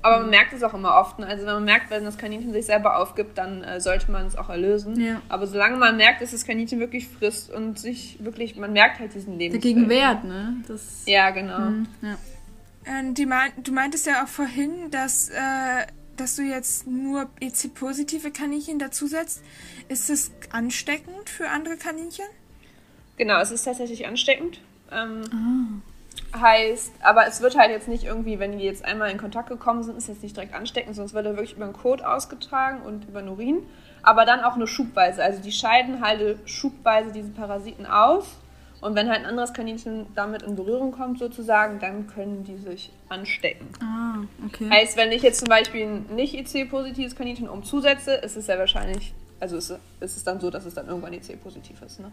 Aber 0.04 0.20
man 0.20 0.30
merkt 0.32 0.52
es 0.52 0.64
auch 0.64 0.74
immer 0.74 0.96
oft. 0.96 1.20
Ne? 1.20 1.26
Also 1.26 1.46
wenn 1.46 1.54
man 1.54 1.64
merkt, 1.64 1.90
wenn 1.90 2.04
das 2.04 2.18
Kaninchen 2.18 2.52
sich 2.52 2.66
selber 2.66 2.98
aufgibt, 2.98 3.38
dann 3.38 3.64
äh, 3.64 3.80
sollte 3.80 4.12
man 4.12 4.28
es 4.28 4.36
auch 4.36 4.50
erlösen. 4.50 5.00
Ja. 5.00 5.22
Aber 5.30 5.48
solange 5.48 5.78
man 5.78 5.96
merkt, 5.96 6.22
dass 6.22 6.32
das 6.32 6.46
Kaninchen 6.46 6.80
wirklich 6.80 7.08
frisst 7.08 7.50
und 7.50 7.80
sich 7.80 8.18
wirklich, 8.22 8.58
man 8.58 8.74
merkt 8.74 9.00
halt 9.00 9.16
diesen 9.16 9.40
Lebenswelt. 9.40 9.64
Dagegen 9.64 9.90
wehrt, 9.90 10.26
ne? 10.26 10.58
Das, 10.68 11.04
ja, 11.06 11.30
genau. 11.30 11.58
Mh, 11.58 11.86
ja. 12.02 12.18
Ähm, 12.86 13.14
die 13.14 13.26
mein, 13.26 13.52
du 13.64 13.72
meintest 13.72 14.06
ja 14.06 14.24
auch 14.24 14.28
vorhin, 14.28 14.92
dass, 14.92 15.30
äh, 15.30 15.88
dass 16.18 16.36
du 16.36 16.42
jetzt 16.42 16.86
nur 16.86 17.30
EC-positive 17.40 18.32
Kaninchen 18.32 18.80
dazusetzt. 18.80 19.42
Ist 19.88 20.10
es 20.10 20.32
ansteckend 20.52 21.30
für 21.30 21.50
andere 21.50 21.78
Kaninchen? 21.78 22.26
Genau, 23.16 23.40
es 23.40 23.52
ist 23.52 23.64
tatsächlich 23.64 24.06
ansteckend. 24.06 24.60
Ähm, 24.92 25.22
ah. 25.32 25.93
Heißt, 26.40 26.94
aber 27.02 27.28
es 27.28 27.42
wird 27.42 27.58
halt 27.58 27.70
jetzt 27.70 27.88
nicht 27.88 28.06
irgendwie, 28.06 28.40
wenn 28.40 28.58
die 28.58 28.64
jetzt 28.64 28.84
einmal 28.84 29.12
in 29.12 29.20
Kontakt 29.20 29.50
gekommen 29.50 29.84
sind, 29.84 29.98
ist 29.98 30.08
jetzt 30.08 30.24
nicht 30.24 30.36
direkt 30.36 30.56
ansteckend, 30.56 30.96
sondern 30.96 31.08
es 31.08 31.14
wird 31.14 31.26
ja 31.26 31.32
wirklich 31.34 31.56
über 31.56 31.66
den 31.66 31.74
Kot 31.74 32.04
ausgetragen 32.04 32.82
und 32.82 33.08
über 33.08 33.22
den 33.22 33.30
Urin. 33.30 33.58
Aber 34.02 34.26
dann 34.26 34.42
auch 34.42 34.58
nur 34.58 34.68
schubweise. 34.68 35.24
Also 35.24 35.42
die 35.42 35.52
scheiden 35.52 36.02
halt 36.02 36.38
schubweise 36.46 37.12
diese 37.12 37.30
Parasiten 37.30 37.86
aus. 37.86 38.26
Und 38.82 38.96
wenn 38.96 39.10
halt 39.10 39.22
ein 39.22 39.28
anderes 39.28 39.54
Kaninchen 39.54 40.08
damit 40.14 40.42
in 40.42 40.58
Berührung 40.58 40.92
kommt, 40.92 41.18
sozusagen, 41.18 41.80
dann 41.80 42.08
können 42.08 42.44
die 42.44 42.58
sich 42.58 42.92
anstecken. 43.08 43.68
Ah, 43.82 44.16
okay. 44.46 44.70
Heißt, 44.70 44.98
wenn 44.98 45.14
ich 45.14 45.22
jetzt 45.22 45.40
zum 45.40 45.48
Beispiel 45.48 45.86
ein 45.86 46.16
nicht 46.16 46.34
IC-positives 46.34 47.16
Kaninchen 47.16 47.48
umzusetze, 47.48 48.16
ist 48.16 48.36
es 48.36 48.48
sehr 48.48 48.60
wahrscheinlich, 48.60 49.14
also 49.40 49.56
ist, 49.56 49.70
ist 50.02 50.18
es 50.18 50.24
dann 50.26 50.42
so, 50.42 50.50
dass 50.50 50.66
es 50.66 50.74
dann 50.74 50.88
irgendwann 50.88 51.14
IC-positiv 51.14 51.82
ist. 51.82 52.02
Ne? 52.02 52.12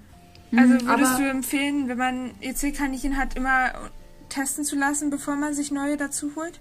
Also 0.57 0.75
würdest 0.87 1.15
Aber 1.15 1.23
du 1.23 1.29
empfehlen, 1.29 1.89
wenn 1.89 1.99
man 1.99 2.31
EC-Kaninchen 2.41 3.17
hat, 3.17 3.35
immer 3.35 3.73
testen 4.31 4.65
zu 4.65 4.77
lassen, 4.77 5.11
bevor 5.11 5.37
man 5.37 5.53
sich 5.53 5.71
neue 5.71 5.97
dazu 5.97 6.33
holt? 6.37 6.61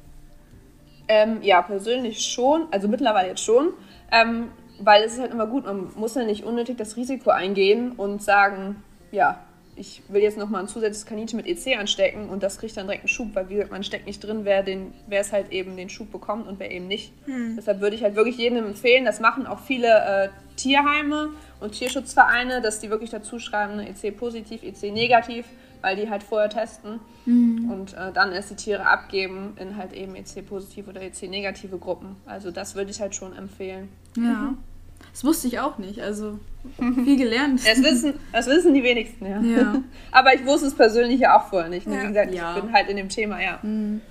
Ähm, 1.08 1.42
ja, 1.42 1.62
persönlich 1.62 2.20
schon. 2.20 2.68
Also 2.72 2.88
mittlerweile 2.88 3.30
jetzt 3.30 3.44
schon. 3.44 3.74
Ähm, 4.12 4.50
weil 4.80 5.04
es 5.04 5.14
ist 5.14 5.20
halt 5.20 5.32
immer 5.32 5.48
gut, 5.48 5.66
man 5.66 5.92
muss 5.96 6.16
ja 6.16 6.24
nicht 6.24 6.44
unnötig 6.44 6.78
das 6.78 6.96
Risiko 6.96 7.32
eingehen 7.32 7.92
und 7.92 8.24
sagen, 8.24 8.84
ja, 9.12 9.44
ich 9.80 10.02
will 10.10 10.22
jetzt 10.22 10.38
nochmal 10.38 10.62
ein 10.62 10.68
zusätzliches 10.68 11.06
Kaninchen 11.06 11.38
mit 11.38 11.48
EC 11.48 11.78
anstecken 11.78 12.30
und 12.30 12.44
das 12.44 12.58
kriegt 12.58 12.76
dann 12.76 12.86
direkt 12.86 13.04
einen 13.04 13.08
Schub, 13.08 13.30
weil 13.34 13.48
wie 13.48 13.54
gesagt, 13.54 13.72
man 13.72 13.84
steckt 13.84 14.08
nicht 14.08 14.22
drin, 14.22 14.42
wer, 14.44 14.62
den, 14.62 14.94
wer 15.08 15.22
es 15.22 15.32
halt 15.32 15.52
eben 15.52 15.78
den 15.78 15.90
Schub 15.90 16.12
bekommt 16.12 16.48
und 16.48 16.60
wer 16.60 16.70
eben 16.70 16.88
nicht. 16.88 17.14
Hm. 17.26 17.56
Deshalb 17.56 17.80
würde 17.80 17.96
ich 17.96 18.04
halt 18.04 18.16
wirklich 18.16 18.38
jedem 18.38 18.66
empfehlen, 18.66 19.06
das 19.06 19.22
machen 19.22 19.48
auch 19.48 19.62
viele 19.62 19.88
äh, 19.88 20.30
Tierheime 20.58 21.30
und 21.62 21.72
Tierschutzvereine, 21.72 22.62
dass 22.62 22.80
die 22.80 22.90
wirklich 22.90 23.10
dazu 23.10 23.40
schreiben, 23.40 23.78
ne, 23.78 23.90
EC 23.90 24.16
positiv, 24.18 24.64
EC 24.64 24.92
negativ, 24.92 25.46
weil 25.82 25.96
die 25.96 26.10
halt 26.10 26.24
vorher 26.24 26.50
testen 26.50 27.00
mhm. 27.26 27.72
und 27.72 27.94
äh, 27.94 28.12
dann 28.12 28.32
erst 28.32 28.52
die 28.52 28.56
Tiere 28.56 28.86
abgeben 28.86 29.54
in 29.58 29.78
halt 29.78 29.94
eben 29.94 30.16
EC-positive 30.16 30.90
oder 30.90 31.02
EC-negative 31.02 31.78
Gruppen. 31.78 32.16
Also 32.26 32.52
das 32.52 32.76
würde 32.76 32.92
ich 32.92 33.02
halt 33.02 33.16
schon 33.16 33.36
empfehlen. 33.36 33.90
Ja. 34.16 34.22
Mhm. 34.22 34.58
Das 35.12 35.24
wusste 35.24 35.48
ich 35.48 35.60
auch 35.60 35.78
nicht, 35.78 36.02
also 36.02 36.40
viel 36.78 37.18
gelernt. 37.18 37.62
Das 37.66 37.82
wissen, 37.82 38.14
das 38.32 38.48
wissen 38.48 38.74
die 38.74 38.84
wenigsten, 38.84 39.26
ja. 39.26 39.42
ja. 39.42 39.84
Aber 40.12 40.34
ich 40.34 40.46
wusste 40.46 40.68
es 40.68 40.76
persönlich 40.76 41.22
ja 41.22 41.40
auch 41.40 41.48
vorher 41.48 41.70
nicht. 41.70 41.88
Ne? 41.88 41.96
Ja. 41.96 42.04
Wie 42.04 42.08
gesagt, 42.08 42.34
ja. 42.34 42.56
ich 42.56 42.62
bin 42.62 42.74
halt 42.74 42.90
in 42.90 42.98
dem 42.98 43.10
Thema, 43.10 43.42
ja. 43.42 43.60
Mhm. 43.62 44.02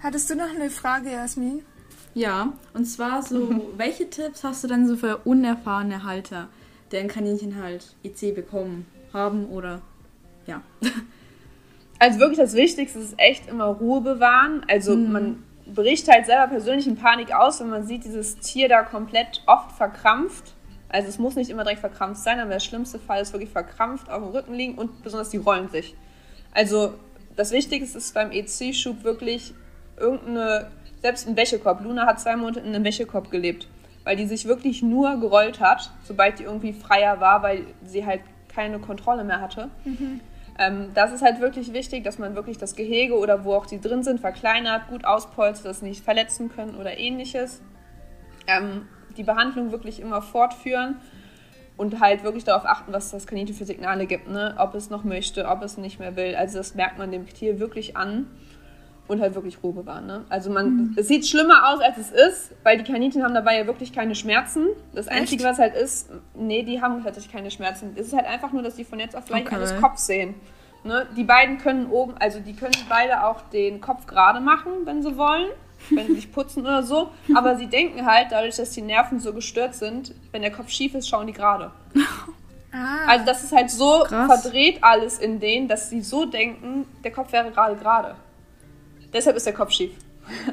Hattest 0.00 0.30
du 0.30 0.36
noch 0.36 0.50
eine 0.54 0.70
Frage, 0.70 1.10
Jasmin? 1.10 1.62
Ja, 2.14 2.52
und 2.74 2.84
zwar 2.86 3.22
so, 3.22 3.72
welche 3.76 4.10
Tipps 4.10 4.44
hast 4.44 4.64
du 4.64 4.68
denn 4.68 4.86
so 4.86 4.96
für 4.96 5.18
unerfahrene 5.18 6.04
Halter, 6.04 6.48
deren 6.90 7.08
Kaninchen 7.08 7.62
halt 7.62 7.94
EC 8.02 8.34
bekommen 8.34 8.86
haben 9.12 9.46
oder 9.46 9.80
ja. 10.48 10.62
Also 12.00 12.20
wirklich 12.20 12.38
das 12.38 12.54
Wichtigste 12.54 13.00
ist 13.00 13.14
echt 13.18 13.48
immer 13.48 13.64
Ruhe 13.64 14.00
bewahren. 14.00 14.64
Also 14.68 14.94
mhm. 14.94 15.12
man 15.12 15.42
bricht 15.66 16.08
halt 16.08 16.26
selber 16.26 16.46
persönlich 16.46 16.86
in 16.86 16.96
Panik 16.96 17.34
aus, 17.34 17.60
wenn 17.60 17.70
man 17.70 17.84
sieht, 17.84 18.04
dieses 18.04 18.38
Tier 18.38 18.68
da 18.68 18.82
komplett 18.82 19.42
oft 19.46 19.72
verkrampft. 19.72 20.54
Also 20.88 21.08
es 21.08 21.18
muss 21.18 21.34
nicht 21.34 21.50
immer 21.50 21.64
direkt 21.64 21.80
verkrampft 21.80 22.22
sein, 22.22 22.38
aber 22.38 22.50
der 22.50 22.60
schlimmste 22.60 22.98
Fall 22.98 23.20
ist 23.20 23.32
wirklich 23.32 23.50
verkrampft 23.50 24.08
auf 24.10 24.22
dem 24.22 24.30
Rücken 24.30 24.54
liegen 24.54 24.74
und 24.76 25.02
besonders 25.02 25.30
die 25.30 25.38
rollen 25.38 25.68
sich. 25.70 25.96
Also 26.54 26.94
das 27.36 27.50
Wichtigste 27.50 27.98
ist 27.98 28.14
beim 28.14 28.30
EC-Schub 28.30 29.04
wirklich 29.04 29.52
irgendeine, 29.98 30.70
selbst 31.02 31.28
ein 31.28 31.36
Wäschekorb. 31.36 31.82
Luna 31.82 32.06
hat 32.06 32.20
zwei 32.20 32.36
Monate 32.36 32.60
in 32.60 32.74
einem 32.74 32.84
Wäschekorb 32.84 33.30
gelebt, 33.30 33.68
weil 34.04 34.16
die 34.16 34.26
sich 34.26 34.46
wirklich 34.46 34.82
nur 34.82 35.18
gerollt 35.18 35.60
hat, 35.60 35.90
sobald 36.04 36.38
die 36.38 36.44
irgendwie 36.44 36.72
freier 36.72 37.20
war, 37.20 37.42
weil 37.42 37.66
sie 37.84 38.06
halt 38.06 38.20
keine 38.48 38.78
Kontrolle 38.78 39.24
mehr 39.24 39.40
hatte. 39.40 39.68
Mhm. 39.84 40.20
Ähm, 40.58 40.90
das 40.94 41.12
ist 41.12 41.22
halt 41.22 41.40
wirklich 41.40 41.72
wichtig, 41.72 42.02
dass 42.04 42.18
man 42.18 42.34
wirklich 42.34 42.58
das 42.58 42.74
Gehege 42.74 43.16
oder 43.16 43.44
wo 43.44 43.54
auch 43.54 43.66
die 43.66 43.80
drin 43.80 44.02
sind 44.02 44.20
verkleinert, 44.20 44.88
gut 44.88 45.04
auspolstert, 45.04 45.66
dass 45.66 45.80
sie 45.80 45.86
nicht 45.86 46.04
verletzen 46.04 46.50
können 46.50 46.74
oder 46.74 46.98
ähnliches. 46.98 47.62
Ähm, 48.46 48.88
die 49.16 49.22
Behandlung 49.22 49.70
wirklich 49.70 50.00
immer 50.00 50.20
fortführen 50.20 50.96
und 51.76 52.00
halt 52.00 52.24
wirklich 52.24 52.44
darauf 52.44 52.66
achten, 52.66 52.92
was 52.92 53.10
das 53.10 53.26
Kaninchen 53.26 53.54
für 53.54 53.64
Signale 53.64 54.06
gibt, 54.06 54.28
ne? 54.28 54.56
ob 54.58 54.74
es 54.74 54.90
noch 54.90 55.04
möchte, 55.04 55.46
ob 55.46 55.62
es 55.62 55.78
nicht 55.78 56.00
mehr 56.00 56.16
will. 56.16 56.34
Also 56.34 56.58
das 56.58 56.74
merkt 56.74 56.98
man 56.98 57.12
dem 57.12 57.26
Tier 57.26 57.60
wirklich 57.60 57.96
an 57.96 58.26
und 59.08 59.20
halt 59.20 59.34
wirklich 59.34 59.62
Ruhe 59.62 59.72
bewahren. 59.72 60.06
Ne? 60.06 60.24
Also 60.28 60.50
man, 60.50 60.70
mhm. 60.70 60.94
es 60.96 61.08
sieht 61.08 61.26
schlimmer 61.26 61.68
aus, 61.70 61.80
als 61.80 61.96
es 61.98 62.10
ist, 62.10 62.54
weil 62.62 62.78
die 62.78 62.84
Kaninchen 62.84 63.24
haben 63.24 63.34
dabei 63.34 63.58
ja 63.58 63.66
wirklich 63.66 63.92
keine 63.92 64.14
Schmerzen. 64.14 64.68
Das 64.94 65.08
Einzige, 65.08 65.42
Echt? 65.42 65.52
was 65.52 65.58
halt 65.58 65.74
ist, 65.74 66.10
nee, 66.34 66.62
die 66.62 66.80
haben 66.80 67.02
tatsächlich 67.02 67.32
keine 67.32 67.50
Schmerzen. 67.50 67.92
Es 67.96 68.08
ist 68.08 68.12
halt 68.12 68.26
einfach 68.26 68.52
nur, 68.52 68.62
dass 68.62 68.76
die 68.76 68.84
von 68.84 69.00
jetzt 69.00 69.16
auf 69.16 69.24
gleich 69.24 69.46
okay. 69.46 69.56
alles 69.56 69.76
Kopf 69.80 69.96
sehen. 69.96 70.34
Ne? 70.84 71.06
Die 71.16 71.24
beiden 71.24 71.58
können 71.58 71.86
oben, 71.86 72.14
also 72.18 72.38
die 72.38 72.54
können 72.54 72.74
beide 72.88 73.24
auch 73.24 73.40
den 73.50 73.80
Kopf 73.80 74.06
gerade 74.06 74.40
machen, 74.40 74.72
wenn 74.84 75.02
sie 75.02 75.16
wollen, 75.16 75.48
wenn 75.90 76.06
sie 76.06 76.14
sich 76.14 76.32
putzen 76.32 76.62
oder 76.62 76.82
so. 76.82 77.10
Aber 77.34 77.56
sie 77.56 77.66
denken 77.66 78.06
halt, 78.06 78.28
dadurch, 78.30 78.56
dass 78.56 78.70
die 78.70 78.82
Nerven 78.82 79.18
so 79.20 79.32
gestört 79.32 79.74
sind, 79.74 80.14
wenn 80.30 80.42
der 80.42 80.52
Kopf 80.52 80.68
schief 80.70 80.94
ist, 80.94 81.08
schauen 81.08 81.26
die 81.26 81.32
gerade. 81.32 81.72
Ah, 82.70 83.06
also 83.06 83.24
das 83.24 83.44
ist 83.44 83.52
halt 83.52 83.70
so 83.70 84.04
krass. 84.06 84.42
verdreht 84.42 84.84
alles 84.84 85.18
in 85.18 85.40
denen, 85.40 85.68
dass 85.68 85.88
sie 85.88 86.02
so 86.02 86.26
denken, 86.26 86.84
der 87.02 87.10
Kopf 87.12 87.32
wäre 87.32 87.50
gerade 87.50 87.76
gerade. 87.76 88.14
Deshalb 89.12 89.36
ist 89.36 89.46
der 89.46 89.54
Kopf 89.54 89.72
schief. 89.72 89.92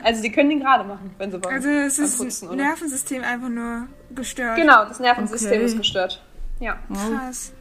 Also 0.04 0.22
sie 0.22 0.32
können 0.32 0.50
den 0.50 0.60
gerade 0.62 0.84
machen, 0.86 1.12
wenn 1.18 1.32
sie 1.32 1.44
wollen. 1.44 1.56
Also 1.56 1.70
es 1.70 2.00
ist 2.00 2.24
das 2.24 2.42
Nervensystem 2.42 3.24
einfach 3.24 3.50
nur 3.50 3.88
gestört. 4.12 4.58
Genau, 4.58 4.86
das 4.86 5.00
Nervensystem 5.00 5.52
okay. 5.52 5.66
ist 5.66 5.78
gestört. 5.78 6.24
Ja. 6.60 6.78
Krass. 6.94 7.52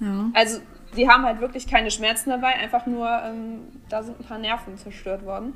Ja. 0.00 0.30
Also 0.34 0.60
die 0.96 1.08
haben 1.08 1.24
halt 1.24 1.40
wirklich 1.40 1.66
keine 1.66 1.90
Schmerzen 1.90 2.30
dabei, 2.30 2.54
einfach 2.54 2.86
nur, 2.86 3.08
ähm, 3.24 3.60
da 3.88 4.02
sind 4.02 4.18
ein 4.18 4.24
paar 4.24 4.38
Nerven 4.38 4.76
zerstört 4.76 5.24
worden 5.24 5.54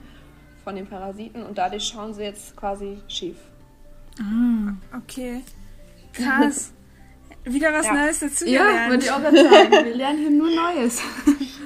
von 0.63 0.77
den 0.77 0.87
Parasiten 0.87 1.43
und 1.43 1.59
dadurch 1.59 1.85
schauen 1.85 2.15
sie 2.15 2.23
jetzt 2.23 2.57
quasi 2.57 2.99
schief. 3.09 3.37
Ah, 4.21 4.75
okay. 4.97 5.43
Krass. 6.13 6.73
Wieder 7.45 7.73
was 7.73 7.87
ja. 7.87 7.93
Neues 7.93 8.21
dazu 8.21 8.45
gelernt. 8.45 8.75
Ja, 8.75 8.89
würde 8.89 9.05
ich 9.05 9.11
auch 9.11 9.21
gerade 9.21 9.43
sagen. 9.43 9.85
Wir 9.85 9.95
lernen 9.95 10.19
hier 10.19 10.31
nur 10.31 10.51
Neues. 10.51 11.03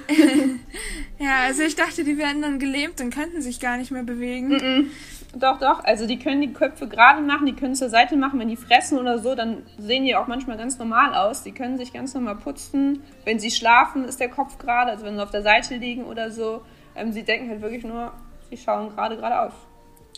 ja, 1.19 1.41
also 1.47 1.63
ich 1.63 1.77
dachte, 1.77 2.03
die 2.03 2.19
wären 2.19 2.43
dann 2.43 2.59
gelähmt 2.59 3.01
und 3.01 3.15
könnten 3.15 3.41
sich 3.43 3.61
gar 3.61 3.77
nicht 3.77 3.91
mehr 3.91 4.03
bewegen. 4.03 4.49
Mm 4.49 4.55
-mm. 4.55 4.87
Doch, 5.35 5.59
doch. 5.59 5.85
Also 5.85 6.07
die 6.07 6.19
können 6.19 6.41
die 6.41 6.53
Köpfe 6.53 6.89
gerade 6.89 7.21
machen, 7.21 7.47
die 7.47 7.55
können 7.55 7.75
zur 7.75 7.91
Seite 7.91 8.17
machen. 8.17 8.41
Wenn 8.41 8.49
die 8.49 8.57
fressen 8.57 8.99
oder 8.99 9.19
so, 9.19 9.35
dann 9.35 9.63
sehen 9.79 10.05
die 10.05 10.17
auch 10.17 10.27
manchmal 10.27 10.57
ganz 10.57 10.79
normal 10.79 11.15
aus. 11.15 11.43
Die 11.43 11.53
können 11.53 11.77
sich 11.79 11.93
ganz 11.93 12.15
normal 12.15 12.37
putzen. 12.37 13.03
Wenn 13.25 13.39
sie 13.39 13.51
schlafen, 13.51 14.05
ist 14.05 14.21
der 14.21 14.31
Kopf 14.31 14.59
gerade. 14.59 14.91
Also 14.91 15.05
wenn 15.05 15.17
sie 15.17 15.23
auf 15.23 15.31
der 15.31 15.43
Seite 15.43 15.77
liegen 15.77 16.05
oder 16.05 16.31
so. 16.31 16.63
Ähm, 16.97 17.13
sie 17.13 17.23
denken 17.23 17.51
halt 17.51 17.61
wirklich 17.61 17.85
nur, 17.85 18.13
sie 18.51 18.57
schauen 18.57 18.89
gerade 18.91 19.17
geradeaus. 19.17 19.53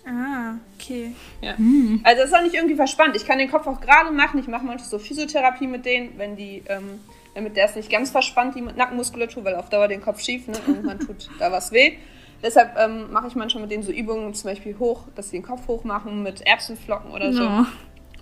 Ah, 0.07 0.55
okay. 0.75 1.13
Ja. 1.41 1.57
Hm. 1.57 2.01
Also 2.05 2.23
das 2.23 2.31
ist 2.31 2.37
auch 2.37 2.43
nicht 2.43 2.55
irgendwie 2.55 2.75
verspannt. 2.75 3.17
Ich 3.17 3.27
kann 3.27 3.39
den 3.39 3.51
Kopf 3.51 3.67
auch 3.67 3.81
gerade 3.81 4.11
machen. 4.11 4.41
Ich 4.41 4.49
mache 4.49 4.65
manchmal 4.65 4.89
so 4.89 4.99
Physiotherapie 4.99 5.67
mit 5.67 5.85
denen, 5.85 6.19
wenn 6.19 6.37
die, 6.37 6.63
ähm, 6.69 7.01
damit 7.35 7.57
der 7.57 7.67
ist 7.67 7.77
nicht 7.77 7.91
ganz 7.91 8.11
verspannt, 8.11 8.55
die 8.55 8.63
Nackenmuskulatur, 8.63 9.45
weil 9.45 9.55
auf 9.57 9.69
Dauer 9.69 9.89
den 9.89 10.01
Kopf 10.01 10.21
schief, 10.21 10.49
ne? 10.49 10.57
Irgendwann 10.67 10.99
tut 11.01 11.29
da 11.39 11.53
was 11.53 11.73
weh. 11.73 11.97
Deshalb 12.43 12.77
ähm, 12.79 13.13
mache 13.13 13.29
ich 13.29 13.35
manchmal 13.35 13.63
mit 13.63 13.71
denen 13.71 13.83
so 13.83 13.93
Übungen, 13.93 14.33
zum 14.33 14.51
Beispiel 14.51 14.77
hoch, 14.79 15.05
dass 15.15 15.31
sie 15.31 15.37
den 15.37 15.47
Kopf 15.47 15.69
hoch 15.69 15.85
machen 15.85 16.23
mit 16.23 16.41
Erbsenflocken 16.41 17.11
oder 17.11 17.33
so. 17.33 17.43
Ja. 17.43 17.67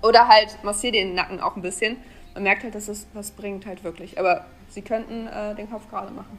Oder 0.03 0.29
halt 0.29 0.59
massiere 0.65 0.93
den 0.93 1.15
Nacken 1.15 1.41
auch 1.41 1.57
ein 1.57 1.63
bisschen. 1.63 1.97
man 2.35 2.43
merkt 2.43 2.65
halt, 2.65 2.75
dass 2.75 2.89
es 2.89 3.07
was 3.15 3.31
bringt 3.31 3.67
halt 3.67 3.85
wirklich. 3.85 4.19
Aber 4.19 4.45
sie 4.69 4.83
könnten 4.83 5.29
äh, 5.29 5.55
den 5.55 5.71
Kopf 5.71 5.89
gerade 5.89 6.13
machen. 6.13 6.39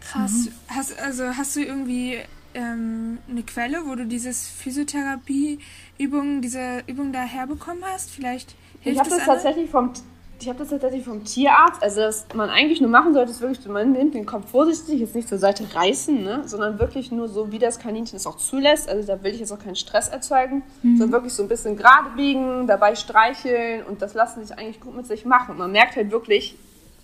Krass. 0.00 0.46
Mhm. 0.46 0.76
Hast, 0.76 1.00
also 1.00 1.24
hast 1.36 1.56
du 1.56 1.60
irgendwie 1.60 2.18
ähm, 2.54 3.18
eine 3.28 3.42
Quelle, 3.42 3.82
wo 3.86 3.94
du 3.94 4.06
dieses 4.06 4.48
Physiotherapie-Übungen, 4.48 6.42
diese 6.42 6.82
Übung 6.86 7.12
da 7.12 7.22
herbekommen 7.22 7.82
hast? 7.84 8.10
Vielleicht 8.10 8.54
hilft 8.80 8.96
Ich 8.96 8.98
habe 8.98 9.10
das, 9.10 9.18
das 9.18 9.26
tatsächlich 9.26 9.70
vom 9.70 9.92
ich 10.40 10.48
habe 10.48 10.58
das 10.60 10.68
tatsächlich 10.68 11.04
vom 11.04 11.24
Tierarzt. 11.24 11.82
Also, 11.82 12.02
was 12.02 12.26
man 12.34 12.48
eigentlich 12.48 12.80
nur 12.80 12.90
machen 12.90 13.12
sollte, 13.12 13.32
ist 13.32 13.40
wirklich, 13.40 13.66
man 13.66 13.92
nimmt 13.92 14.14
den 14.14 14.24
Kopf 14.24 14.50
vorsichtig, 14.50 15.00
jetzt 15.00 15.14
nicht 15.14 15.28
zur 15.28 15.38
Seite 15.38 15.64
reißen, 15.74 16.22
ne? 16.22 16.42
sondern 16.46 16.78
wirklich 16.78 17.10
nur 17.10 17.28
so, 17.28 17.50
wie 17.50 17.58
das 17.58 17.78
Kaninchen 17.78 18.16
es 18.16 18.26
auch 18.26 18.36
zulässt. 18.36 18.88
Also, 18.88 19.06
da 19.06 19.22
will 19.22 19.32
ich 19.32 19.40
jetzt 19.40 19.52
auch 19.52 19.58
keinen 19.58 19.76
Stress 19.76 20.08
erzeugen, 20.08 20.62
mhm. 20.82 20.96
sondern 20.96 21.12
wirklich 21.12 21.34
so 21.34 21.42
ein 21.42 21.48
bisschen 21.48 21.76
gerade 21.76 22.10
biegen, 22.16 22.66
dabei 22.66 22.94
streicheln 22.94 23.82
und 23.84 24.00
das 24.00 24.14
lassen 24.14 24.44
sich 24.44 24.56
eigentlich 24.56 24.80
gut 24.80 24.94
mit 24.94 25.06
sich 25.06 25.24
machen. 25.24 25.58
man 25.58 25.72
merkt 25.72 25.96
halt 25.96 26.10
wirklich, 26.10 26.56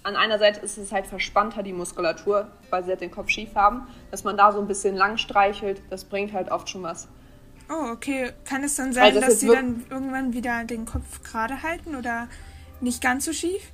an 0.05 0.17
einer 0.17 0.39
Seite 0.39 0.61
ist 0.61 0.79
es 0.79 0.93
halt 0.93 1.07
verspannter, 1.07 1.63
die 1.63 1.73
Muskulatur, 1.73 2.49
weil 2.71 2.85
sie 2.85 2.91
halt 2.91 3.01
den 3.01 3.11
Kopf 3.11 3.31
schief 3.31 3.55
haben, 3.55 3.87
dass 4.11 4.23
man 4.23 4.37
da 4.37 4.53
so 4.53 4.61
ein 4.61 4.69
bisschen 4.69 4.95
lang 4.95 5.17
streichelt, 5.17 5.83
das 5.91 6.05
bringt 6.05 6.33
halt 6.33 6.51
oft 6.51 6.69
schon 6.69 6.83
was. 6.83 7.09
Oh, 7.71 7.91
okay. 7.93 8.33
Kann 8.45 8.63
es 8.63 8.77
dann 8.77 8.93
sein, 8.93 9.05
also 9.05 9.21
das 9.21 9.31
dass 9.31 9.41
sie 9.41 9.49
dann 9.49 9.85
irgendwann 9.91 10.35
wieder 10.35 10.65
den 10.65 10.85
Kopf 10.85 11.23
gerade 11.23 11.63
halten 11.63 11.97
oder 11.97 12.29
nicht 12.81 13.03
ganz 13.03 13.25
so 13.25 13.33
schief? 13.33 13.73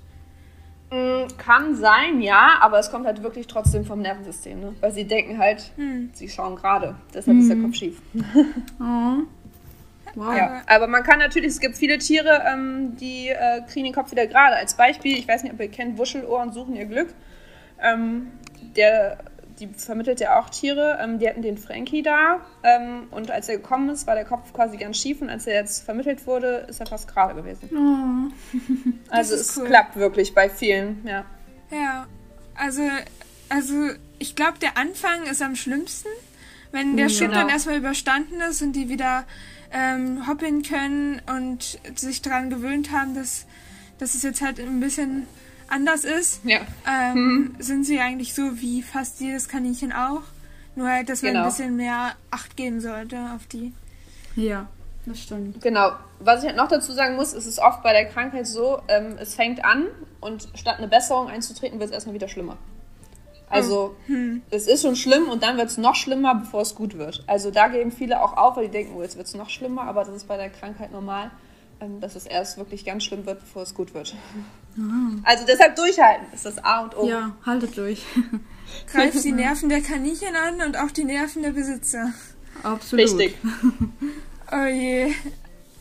Mm, 0.93 1.27
kann 1.37 1.75
sein, 1.75 2.21
ja, 2.21 2.59
aber 2.61 2.79
es 2.79 2.91
kommt 2.91 3.07
halt 3.07 3.23
wirklich 3.23 3.49
trotzdem 3.49 3.85
vom 3.85 4.01
Nervensystem, 4.01 4.61
ne? 4.61 4.75
Weil 4.81 4.93
sie 4.93 5.07
denken 5.07 5.39
halt, 5.39 5.73
hm. 5.77 6.11
sie 6.13 6.29
schauen 6.29 6.57
gerade, 6.57 6.95
deshalb 7.13 7.37
hm. 7.37 7.41
ist 7.41 7.49
der 7.49 7.57
hm. 7.57 7.65
Kopf 7.65 7.75
schief. 7.75 8.03
oh. 8.81 9.25
Wow. 10.15 10.37
Ja, 10.37 10.63
aber 10.67 10.87
man 10.87 11.03
kann 11.03 11.19
natürlich, 11.19 11.51
es 11.51 11.61
gibt 11.61 11.77
viele 11.77 11.99
Tiere, 11.99 12.43
ähm, 12.53 12.97
die 12.97 13.29
äh, 13.29 13.63
kriegen 13.63 13.85
den 13.85 13.95
Kopf 13.95 14.11
wieder 14.11 14.27
gerade. 14.27 14.57
Als 14.57 14.75
Beispiel, 14.75 15.17
ich 15.17 15.29
weiß 15.29 15.43
nicht, 15.43 15.53
ob 15.53 15.61
ihr 15.61 15.71
kennt 15.71 15.99
Wuschelohren 15.99 16.53
suchen 16.53 16.77
ihr 16.77 16.87
Glück. 16.87 17.09
Ähm, 17.81 18.33
der, 18.77 19.19
die 19.59 19.69
vermittelt 19.69 20.21
ja 20.21 20.39
auch 20.39 20.51
Tiere. 20.51 20.99
Ähm, 21.03 21.19
die 21.19 21.29
hatten 21.29 21.43
den 21.43 21.59
Frankie 21.59 22.03
da 22.03 22.41
ähm, 22.63 23.09
und 23.11 23.31
als 23.31 23.49
er 23.49 23.57
gekommen 23.57 23.89
ist, 23.91 24.07
war 24.07 24.15
der 24.15 24.25
Kopf 24.25 24.53
quasi 24.53 24.77
ganz 24.77 24.99
schief 24.99 25.23
und 25.23 25.31
als 25.31 25.47
er 25.47 25.55
jetzt 25.55 25.85
vermittelt 25.85 26.27
wurde, 26.27 26.67
ist 26.69 26.81
er 26.81 26.87
fast 26.87 27.09
gerade 27.09 27.35
gewesen. 27.35 27.71
Oh. 27.73 28.33
also 29.11 29.35
es 29.35 29.57
cool. 29.57 29.67
klappt 29.67 29.97
wirklich 29.97 30.35
bei 30.35 30.49
vielen, 30.49 31.07
ja. 31.07 31.25
Ja, 31.71 32.07
also, 32.57 32.83
also 33.49 33.75
ich 34.19 34.35
glaube, 34.35 34.59
der 34.59 34.77
Anfang 34.77 35.25
ist 35.25 35.41
am 35.41 35.55
schlimmsten. 35.55 36.09
Wenn 36.73 36.97
der 36.97 37.09
Schub 37.09 37.29
genau. 37.29 37.41
dann 37.41 37.49
erstmal 37.49 37.77
überstanden 37.79 38.41
ist 38.49 38.63
und 38.63 38.75
die 38.75 38.89
wieder 38.89 39.25
ähm, 39.73 40.27
hoppeln 40.27 40.63
können 40.63 41.23
und 41.37 41.79
sich 41.95 42.23
daran 42.23 42.51
gewöhnt 42.51 42.93
haben, 42.93 43.15
dass, 43.15 43.47
dass 43.99 44.15
es 44.15 44.23
jetzt 44.23 44.43
halt 44.43 44.59
ein 44.61 44.81
bisschen 44.81 45.27
anders 45.69 46.05
ist, 46.05 46.41
ja. 46.45 46.61
ähm, 46.89 47.15
mhm. 47.15 47.57
sind 47.59 47.85
sie 47.85 48.01
eigentlich 48.01 48.35
so 48.35 48.61
wie 48.61 48.83
fast 48.83 49.21
jedes 49.21 49.49
Kaninchen 49.49 49.93
auch. 49.93 50.23
Nur 50.77 50.89
halt, 50.89 51.09
dass 51.09 51.23
man 51.23 51.33
genau. 51.33 51.45
ein 51.45 51.51
bisschen 51.51 51.77
mehr 51.77 52.15
Acht 52.31 52.57
geben 52.57 52.81
sollte 52.81 53.19
auf 53.35 53.47
die. 53.47 53.73
Ja, 54.37 54.69
das 55.07 55.21
stimmt. 55.21 55.61
Genau. 55.61 55.93
Was 56.21 56.43
ich 56.43 56.49
halt 56.49 56.57
noch 56.57 56.69
dazu 56.69 56.93
sagen 56.93 57.17
muss, 57.17 57.33
ist 57.33 57.47
es 57.47 57.59
oft 57.59 57.83
bei 57.83 57.93
der 57.93 58.07
Krankheit 58.07 58.47
so, 58.47 58.81
ähm, 58.89 59.17
es 59.19 59.35
fängt 59.35 59.65
an 59.65 59.87
und 60.21 60.49
statt 60.55 60.79
eine 60.79 60.89
Besserung 60.89 61.29
einzutreten, 61.29 61.81
wird 61.81 61.91
es 61.91 61.95
erstmal 61.95 62.15
wieder 62.15 62.29
schlimmer. 62.29 62.57
Also 63.51 63.97
hm. 64.07 64.43
es 64.51 64.69
ist 64.69 64.83
schon 64.83 64.95
schlimm 64.95 65.29
und 65.29 65.43
dann 65.43 65.57
wird 65.57 65.69
es 65.69 65.77
noch 65.77 65.97
schlimmer, 65.97 66.37
bevor 66.37 66.63
es 66.63 66.77
gut 66.77 66.97
wird. 66.97 67.25
Also 67.27 67.51
da 67.51 67.67
geben 67.67 67.91
viele 67.91 68.23
auch 68.23 68.37
auf, 68.37 68.57
weil 68.57 68.67
die 68.67 68.71
denken, 68.71 68.95
oh, 68.97 69.03
jetzt 69.03 69.17
wird 69.17 69.27
es 69.27 69.35
noch 69.35 69.51
schlimmer, 69.51 69.83
aber 69.83 70.05
das 70.05 70.15
ist 70.15 70.29
bei 70.29 70.37
der 70.37 70.51
Krankheit 70.51 70.93
normal, 70.93 71.33
ähm, 71.81 72.01
dass 72.01 72.15
es 72.15 72.27
erst 72.27 72.59
wirklich 72.59 72.85
ganz 72.85 73.03
schlimm 73.03 73.27
wird, 73.27 73.41
bevor 73.41 73.63
es 73.63 73.75
gut 73.75 73.93
wird. 73.93 74.15
Ah. 74.79 75.17
Also 75.25 75.45
deshalb 75.47 75.75
durchhalten 75.75 76.27
ist 76.33 76.47
das 76.47 76.63
A 76.63 76.85
und 76.85 76.97
O. 76.97 77.09
Ja, 77.09 77.37
haltet 77.45 77.77
durch. 77.77 78.05
Greift 78.93 79.25
die 79.25 79.33
Nerven 79.33 79.69
der 79.69 79.81
Kaninchen 79.81 80.37
an 80.37 80.65
und 80.65 80.79
auch 80.79 80.93
die 80.93 81.05
Nerven 81.05 81.43
der 81.43 81.51
Besitzer. 81.51 82.13
Absolut. 82.63 83.05
Richtig. 83.05 83.37
Oh 84.53 84.67
je. 84.67 85.13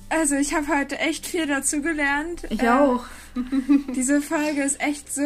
Also 0.09 0.35
ich 0.35 0.53
habe 0.53 0.67
heute 0.67 0.99
echt 0.99 1.25
viel 1.25 1.47
dazu 1.47 1.81
gelernt. 1.81 2.43
Ich 2.51 2.61
äh, 2.61 2.69
auch. 2.69 3.03
diese 3.95 4.21
Folge 4.21 4.61
ist 4.61 4.79
echt 4.79 5.11
so, 5.11 5.23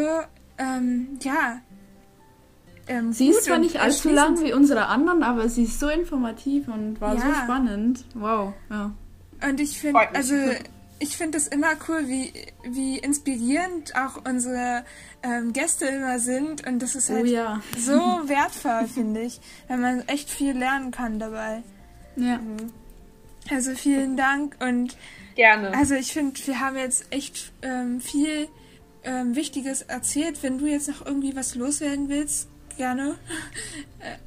ähm, 0.58 1.20
ja, 1.22 1.60
ähm, 2.88 3.14
sie 3.14 3.30
ist 3.30 3.46
zwar 3.46 3.60
nicht 3.60 3.80
allzu 3.80 4.10
lang 4.10 4.42
wie 4.42 4.54
unsere 4.54 4.88
anderen, 4.88 5.24
aber 5.24 5.48
sie 5.50 5.64
ist 5.64 5.80
so 5.80 5.90
informativ 5.90 6.68
und 6.68 7.00
war 7.00 7.16
ja. 7.16 7.22
so 7.22 7.34
spannend. 7.44 8.06
Wow, 8.14 8.54
ja. 8.70 8.92
Und 9.48 9.60
ich 9.60 9.80
finde, 9.80 10.00
also 10.14 10.36
ich 11.00 11.18
finde 11.18 11.38
es 11.38 11.48
immer 11.48 11.74
cool, 11.88 12.08
wie, 12.08 12.34
wie 12.64 12.98
inspirierend 12.98 13.94
auch 13.96 14.22
unsere 14.26 14.86
ähm, 15.22 15.52
Gäste 15.52 15.86
immer 15.86 16.20
sind. 16.20 16.66
Und 16.66 16.80
das 16.80 16.96
ist 16.96 17.10
oh 17.10 17.16
halt 17.16 17.26
oh, 17.26 17.28
ja. 17.28 17.62
so 17.78 17.94
wertvoll, 18.28 18.88
finde 18.88 19.22
ich, 19.22 19.42
wenn 19.68 19.82
man 19.82 20.08
echt 20.08 20.30
viel 20.30 20.58
lernen 20.58 20.92
kann 20.92 21.20
dabei. 21.20 21.64
Ja. 22.16 22.38
Mhm. 22.38 22.72
Also 23.50 23.74
vielen 23.76 24.16
Dank 24.16 24.56
und 24.62 24.96
gerne. 25.36 25.76
Also 25.76 25.96
ich 25.96 26.14
finde, 26.14 26.40
wir 26.46 26.62
haben 26.62 26.78
jetzt 26.78 27.06
echt 27.12 27.52
ähm, 27.62 28.00
viel 28.00 28.48
ähm, 29.04 29.36
Wichtiges 29.36 29.82
erzählt. 29.82 30.42
Wenn 30.42 30.58
du 30.60 30.68
jetzt 30.68 30.88
noch 30.88 31.06
irgendwie 31.06 31.36
was 31.36 31.56
loswerden 31.56 32.08
willst, 32.08 32.48
gerne. 32.78 33.16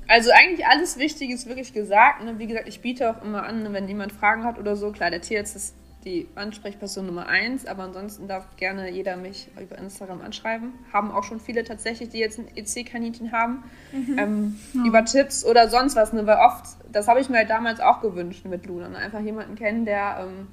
Also 0.09 0.31
eigentlich 0.31 0.67
alles 0.67 0.99
Wichtige 0.99 1.35
ist 1.35 1.47
wirklich 1.47 1.73
gesagt. 1.73 2.25
Ne? 2.25 2.39
Wie 2.39 2.47
gesagt, 2.47 2.69
ich 2.69 2.81
biete 2.81 3.11
auch 3.11 3.23
immer 3.23 3.45
an, 3.45 3.73
wenn 3.73 3.89
jemand 3.89 4.13
Fragen 4.13 4.45
hat 4.45 4.59
oder 4.59 4.77
so. 4.77 4.93
Klar, 4.93 5.11
der 5.11 5.21
Tierarzt 5.21 5.57
ist 5.57 5.75
die 6.07 6.29
Ansprechperson 6.37 7.05
Nummer 7.05 7.27
eins, 7.27 7.67
aber 7.67 7.83
ansonsten 7.83 8.29
darf 8.29 8.57
gerne 8.57 8.89
jeder 8.91 9.17
mich 9.17 9.49
über 9.61 9.77
Instagram 9.77 10.23
anschreiben. 10.23 10.73
Haben 10.93 11.11
auch 11.11 11.25
schon 11.25 11.41
viele 11.41 11.65
tatsächlich, 11.65 12.11
die 12.11 12.19
jetzt 12.19 12.39
ein 12.39 12.47
EC-Kaninchen 12.55 13.33
haben, 13.33 13.65
mhm. 13.93 14.19
ähm, 14.19 14.61
ja. 14.73 14.85
über 14.87 15.05
Tipps 15.05 15.45
oder 15.45 15.69
sonst 15.69 15.97
was. 15.97 16.13
Ne? 16.13 16.25
Weil 16.27 16.39
oft, 16.39 16.65
das 16.91 17.09
habe 17.09 17.21
ich 17.21 17.29
mir 17.29 17.39
halt 17.39 17.51
damals 17.51 17.81
auch 17.81 18.01
gewünscht 18.01 18.47
mit 18.47 18.67
Luna. 18.67 18.89
Ne? 18.89 18.99
Einfach 18.99 19.21
jemanden 19.21 19.57
kennen, 19.57 19.85
der 19.85 20.19
ähm, 20.21 20.47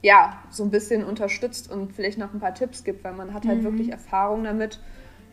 ja 0.00 0.42
so 0.50 0.64
ein 0.64 0.70
bisschen 0.70 1.04
unterstützt 1.04 1.70
und 1.70 1.92
vielleicht 1.92 2.18
noch 2.18 2.32
ein 2.32 2.40
paar 2.40 2.54
Tipps 2.54 2.82
gibt, 2.82 3.04
weil 3.04 3.12
man 3.12 3.34
hat 3.34 3.46
halt 3.46 3.58
mhm. 3.58 3.64
wirklich 3.64 3.90
Erfahrung 3.90 4.44
damit 4.44 4.80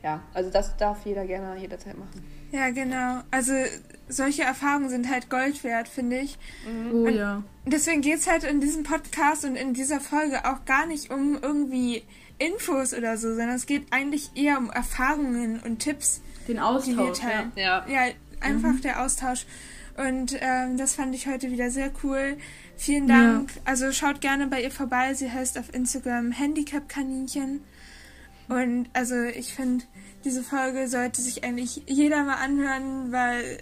ja, 0.05 0.21
also 0.35 0.51
das 0.51 0.77
darf 0.77 1.03
jeder 1.03 1.25
gerne 1.25 1.59
jederzeit 1.59 1.97
machen. 1.97 2.23
Ja, 2.51 2.69
genau. 2.69 3.23
Also 3.31 3.53
solche 4.07 4.43
Erfahrungen 4.43 4.87
sind 4.89 5.09
halt 5.09 5.31
Gold 5.31 5.63
wert, 5.63 5.87
finde 5.87 6.19
ich. 6.19 6.37
Mhm. 6.63 6.91
Oh 6.93 7.07
und 7.07 7.15
ja. 7.15 7.43
Deswegen 7.65 8.01
geht 8.01 8.19
es 8.19 8.29
halt 8.29 8.43
in 8.43 8.61
diesem 8.61 8.83
Podcast 8.83 9.45
und 9.45 9.55
in 9.55 9.73
dieser 9.73 9.99
Folge 9.99 10.45
auch 10.45 10.63
gar 10.65 10.85
nicht 10.85 11.09
um 11.09 11.39
irgendwie 11.41 12.03
Infos 12.37 12.93
oder 12.93 13.17
so, 13.17 13.29
sondern 13.29 13.55
es 13.55 13.65
geht 13.65 13.87
eigentlich 13.89 14.29
eher 14.35 14.59
um 14.59 14.69
Erfahrungen 14.69 15.59
und 15.61 15.79
Tipps. 15.79 16.21
Den 16.47 16.59
Austausch. 16.59 17.17
Ja. 17.23 17.51
ja. 17.55 17.85
ja, 17.87 18.13
einfach 18.41 18.73
mhm. 18.73 18.81
der 18.81 19.03
Austausch. 19.03 19.47
Und 19.97 20.37
ähm, 20.39 20.77
das 20.77 20.93
fand 20.93 21.15
ich 21.15 21.25
heute 21.25 21.49
wieder 21.49 21.71
sehr 21.71 21.89
cool. 22.03 22.37
Vielen 22.77 23.07
Dank. 23.07 23.55
Ja. 23.55 23.61
Also 23.65 23.91
schaut 23.91 24.21
gerne 24.21 24.45
bei 24.45 24.61
ihr 24.61 24.69
vorbei. 24.69 25.15
Sie 25.15 25.31
heißt 25.31 25.57
auf 25.57 25.73
Instagram 25.73 26.31
Handicap 26.31 26.87
Kaninchen. 26.89 27.61
Und 28.47 28.87
also 28.93 29.15
ich 29.21 29.53
finde, 29.53 29.85
diese 30.23 30.43
Folge 30.43 30.87
sollte 30.87 31.21
sich 31.21 31.43
eigentlich 31.43 31.83
jeder 31.87 32.23
mal 32.23 32.35
anhören, 32.35 33.11
weil 33.11 33.59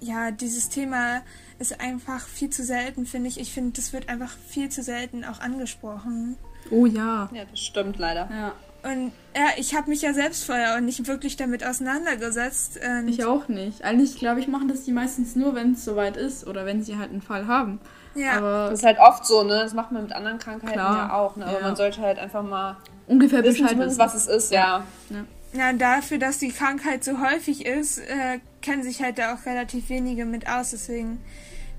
ja, 0.00 0.30
dieses 0.30 0.68
Thema 0.68 1.22
ist 1.58 1.80
einfach 1.80 2.26
viel 2.26 2.50
zu 2.50 2.64
selten, 2.64 3.06
finde 3.06 3.28
ich. 3.28 3.40
Ich 3.40 3.52
finde, 3.52 3.72
das 3.72 3.92
wird 3.92 4.08
einfach 4.08 4.36
viel 4.48 4.68
zu 4.68 4.82
selten 4.82 5.24
auch 5.24 5.40
angesprochen. 5.40 6.36
Oh 6.70 6.86
ja. 6.86 7.30
Ja, 7.32 7.44
das 7.50 7.60
stimmt 7.60 7.98
leider. 7.98 8.28
Ja. 8.30 8.54
Und 8.82 9.12
ja, 9.34 9.48
ich 9.56 9.74
habe 9.74 9.88
mich 9.88 10.02
ja 10.02 10.12
selbst 10.12 10.44
vorher 10.44 10.76
auch 10.76 10.80
nicht 10.80 11.06
wirklich 11.06 11.36
damit 11.36 11.64
auseinandergesetzt. 11.64 12.78
ich 13.06 13.24
auch 13.24 13.48
nicht. 13.48 13.82
Eigentlich, 13.82 14.18
glaube 14.18 14.40
ich, 14.40 14.48
machen 14.48 14.68
das 14.68 14.84
die 14.84 14.92
meistens 14.92 15.36
nur, 15.36 15.54
wenn 15.54 15.72
es 15.72 15.84
soweit 15.84 16.18
ist 16.18 16.46
oder 16.46 16.66
wenn 16.66 16.82
sie 16.82 16.98
halt 16.98 17.10
einen 17.10 17.22
Fall 17.22 17.46
haben. 17.46 17.80
Ja. 18.14 18.38
Aber 18.38 18.70
das 18.70 18.80
ist 18.80 18.84
halt 18.84 18.98
oft 18.98 19.24
so, 19.26 19.42
ne? 19.42 19.60
Das 19.60 19.74
macht 19.74 19.92
man 19.92 20.02
mit 20.02 20.12
anderen 20.12 20.38
Krankheiten 20.38 20.74
Klar. 20.74 21.08
ja 21.08 21.12
auch, 21.14 21.36
ne? 21.36 21.46
Aber 21.46 21.60
ja. 21.60 21.66
man 21.66 21.76
sollte 21.76 22.00
halt 22.00 22.18
einfach 22.18 22.42
mal 22.42 22.76
ungefähr 23.06 23.42
Bescheid 23.42 23.78
wissen, 23.78 23.98
was 23.98 24.14
es 24.14 24.26
ist, 24.26 24.52
ja. 24.52 24.84
ja. 25.10 25.24
Ja, 25.52 25.72
dafür, 25.72 26.18
dass 26.18 26.38
die 26.38 26.50
Krankheit 26.50 27.04
so 27.04 27.20
häufig 27.20 27.64
ist, 27.64 27.98
äh, 27.98 28.40
kennen 28.60 28.82
sich 28.82 29.02
halt 29.02 29.18
da 29.18 29.34
auch 29.34 29.46
relativ 29.46 29.88
wenige 29.88 30.24
mit 30.24 30.48
aus. 30.48 30.70
Deswegen 30.70 31.20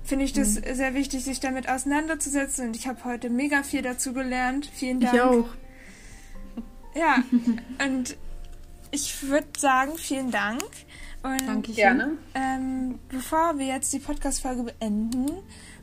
finde 0.02 0.24
ich 0.24 0.32
das 0.32 0.60
mhm. 0.60 0.74
sehr 0.74 0.94
wichtig, 0.94 1.24
sich 1.24 1.40
damit 1.40 1.68
auseinanderzusetzen. 1.68 2.68
Und 2.68 2.76
ich 2.76 2.88
habe 2.88 3.04
heute 3.04 3.28
mega 3.28 3.62
viel 3.62 3.82
dazu 3.82 4.14
gelernt. 4.14 4.70
Vielen 4.72 5.00
Dank. 5.00 5.14
Ich 5.14 5.20
auch. 5.20 5.48
Ja, 6.94 7.22
und 7.86 8.16
ich 8.90 9.28
würde 9.28 9.48
sagen, 9.58 9.92
vielen 9.98 10.30
Dank. 10.30 10.62
Und 11.22 11.46
Danke 11.46 11.72
gerne. 11.72 12.12
Ähm, 12.34 12.98
bevor 13.08 13.58
wir 13.58 13.66
jetzt 13.66 13.92
die 13.92 13.98
Podcast-Folge 13.98 14.62
beenden, 14.62 15.26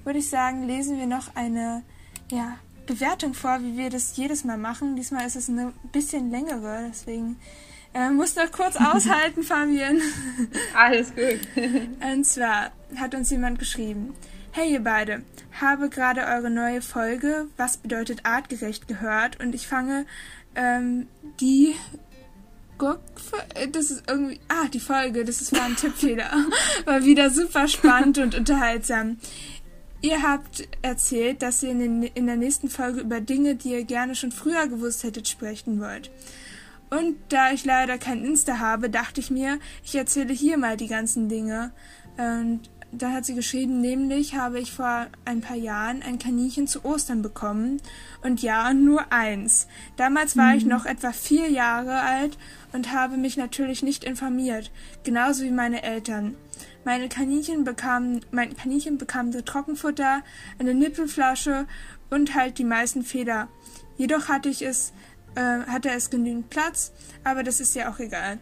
würde 0.04 0.20
ich 0.20 0.30
sagen, 0.30 0.68
lesen 0.68 0.98
wir 0.98 1.08
noch 1.08 1.36
eine 1.36 1.84
ja, 2.32 2.58
Bewertung 2.86 3.34
vor, 3.34 3.60
wie 3.62 3.78
wir 3.78 3.90
das 3.90 4.18
jedes 4.18 4.44
Mal 4.44 4.58
machen. 4.58 4.96
Diesmal 4.96 5.26
ist 5.26 5.36
es 5.36 5.50
eine 5.50 5.74
bisschen 5.92 6.32
längere, 6.32 6.88
deswegen 6.90 7.38
äh, 7.94 8.10
muss 8.10 8.36
noch 8.36 8.52
kurz 8.52 8.76
aushalten, 8.78 9.44
Fabian. 9.44 10.02
Alles 10.76 11.14
gut. 11.16 11.40
Und 12.14 12.26
zwar 12.26 12.72
hat 12.98 13.16
uns 13.16 13.30
jemand 13.30 13.60
geschrieben. 13.60 14.14
Hey 14.52 14.72
ihr 14.72 14.84
beide, 14.84 15.24
habe 15.60 15.90
gerade 15.90 16.22
eure 16.28 16.52
neue 16.52 16.84
Folge 16.84 17.48
Was 17.58 17.78
bedeutet 17.78 18.24
artgerecht 18.24 18.88
gehört 18.88 19.40
und 19.40 19.56
ich 19.56 19.66
fange 19.66 20.06
ähm, 20.54 21.08
die 21.40 21.74
das 23.72 23.92
ist 23.92 24.04
irgendwie, 24.08 24.40
ah, 24.50 24.68
die 24.74 24.80
Folge, 24.80 25.24
das 25.24 25.42
ist, 25.42 25.54
war 25.54 25.64
ein 25.64 25.76
Tippfehler, 25.76 26.30
war 26.86 27.06
wieder 27.06 27.30
super 27.30 27.68
spannend 27.68 28.18
und 28.18 28.36
unterhaltsam. 28.36 29.18
Ihr 30.04 30.22
habt 30.22 30.68
erzählt, 30.82 31.42
dass 31.42 31.64
ihr 31.64 31.72
in, 31.72 31.80
den, 31.80 32.04
in 32.04 32.28
der 32.28 32.36
nächsten 32.36 32.68
Folge 32.68 33.00
über 33.00 33.22
Dinge, 33.22 33.56
die 33.56 33.72
ihr 33.72 33.86
gerne 33.86 34.16
schon 34.16 34.34
früher 34.34 34.68
gewusst 34.68 35.04
hättet, 35.04 35.30
sprechen 35.30 35.80
wollt. 35.80 36.12
Und 36.90 37.16
da 37.30 37.54
ich 37.54 37.64
leider 37.64 37.98
kein 37.98 38.22
Insta 38.22 38.60
habe, 38.60 38.90
dachte 38.90 39.22
ich 39.22 39.32
mir, 39.32 39.60
ich 39.82 39.96
erzähle 39.96 40.34
hier 40.34 40.58
mal 40.58 40.76
die 40.76 40.90
ganzen 40.90 41.30
Dinge. 41.30 41.72
Und 42.18 42.70
da 42.92 43.12
hat 43.12 43.24
sie 43.24 43.34
geschrieben, 43.34 43.80
nämlich 43.80 44.36
habe 44.36 44.60
ich 44.60 44.74
vor 44.74 45.08
ein 45.24 45.40
paar 45.40 45.56
Jahren 45.56 46.04
ein 46.04 46.20
Kaninchen 46.20 46.68
zu 46.68 46.84
Ostern 46.84 47.22
bekommen. 47.22 47.80
Und 48.24 48.42
ja, 48.42 48.74
nur 48.74 49.14
eins. 49.14 49.68
Damals 49.96 50.36
war 50.36 50.52
mhm. 50.52 50.58
ich 50.58 50.66
noch 50.66 50.86
etwa 50.86 51.14
vier 51.14 51.50
Jahre 51.50 52.02
alt 52.02 52.38
und 52.74 52.92
habe 52.92 53.16
mich 53.16 53.38
natürlich 53.38 53.84
nicht 53.84 54.04
informiert, 54.04 54.70
genauso 55.06 55.46
wie 55.46 55.52
meine 55.52 55.82
Eltern. 55.82 56.36
Meine 56.86 57.08
Kaninchen 57.08 57.64
bekamen, 57.64 58.26
mein 58.32 58.58
Kaninchen 58.58 58.98
bekam 58.98 59.32
Trockenfutter, 59.32 60.22
eine 60.60 60.74
Nippelflasche 60.74 61.66
und 62.10 62.36
halt 62.36 62.58
die 62.58 62.66
meisten 62.66 63.04
Feder. 63.04 63.48
Jedoch 63.98 64.28
hatte 64.28 64.50
ich 64.50 64.62
es, 64.62 64.92
äh, 65.36 65.42
hatte 65.42 65.92
es 65.92 66.10
genügend 66.10 66.50
Platz, 66.50 66.92
aber 67.24 67.44
das 67.44 67.62
ist 67.62 67.74
ja 67.76 67.90
auch 67.90 68.00
egal. 68.00 68.38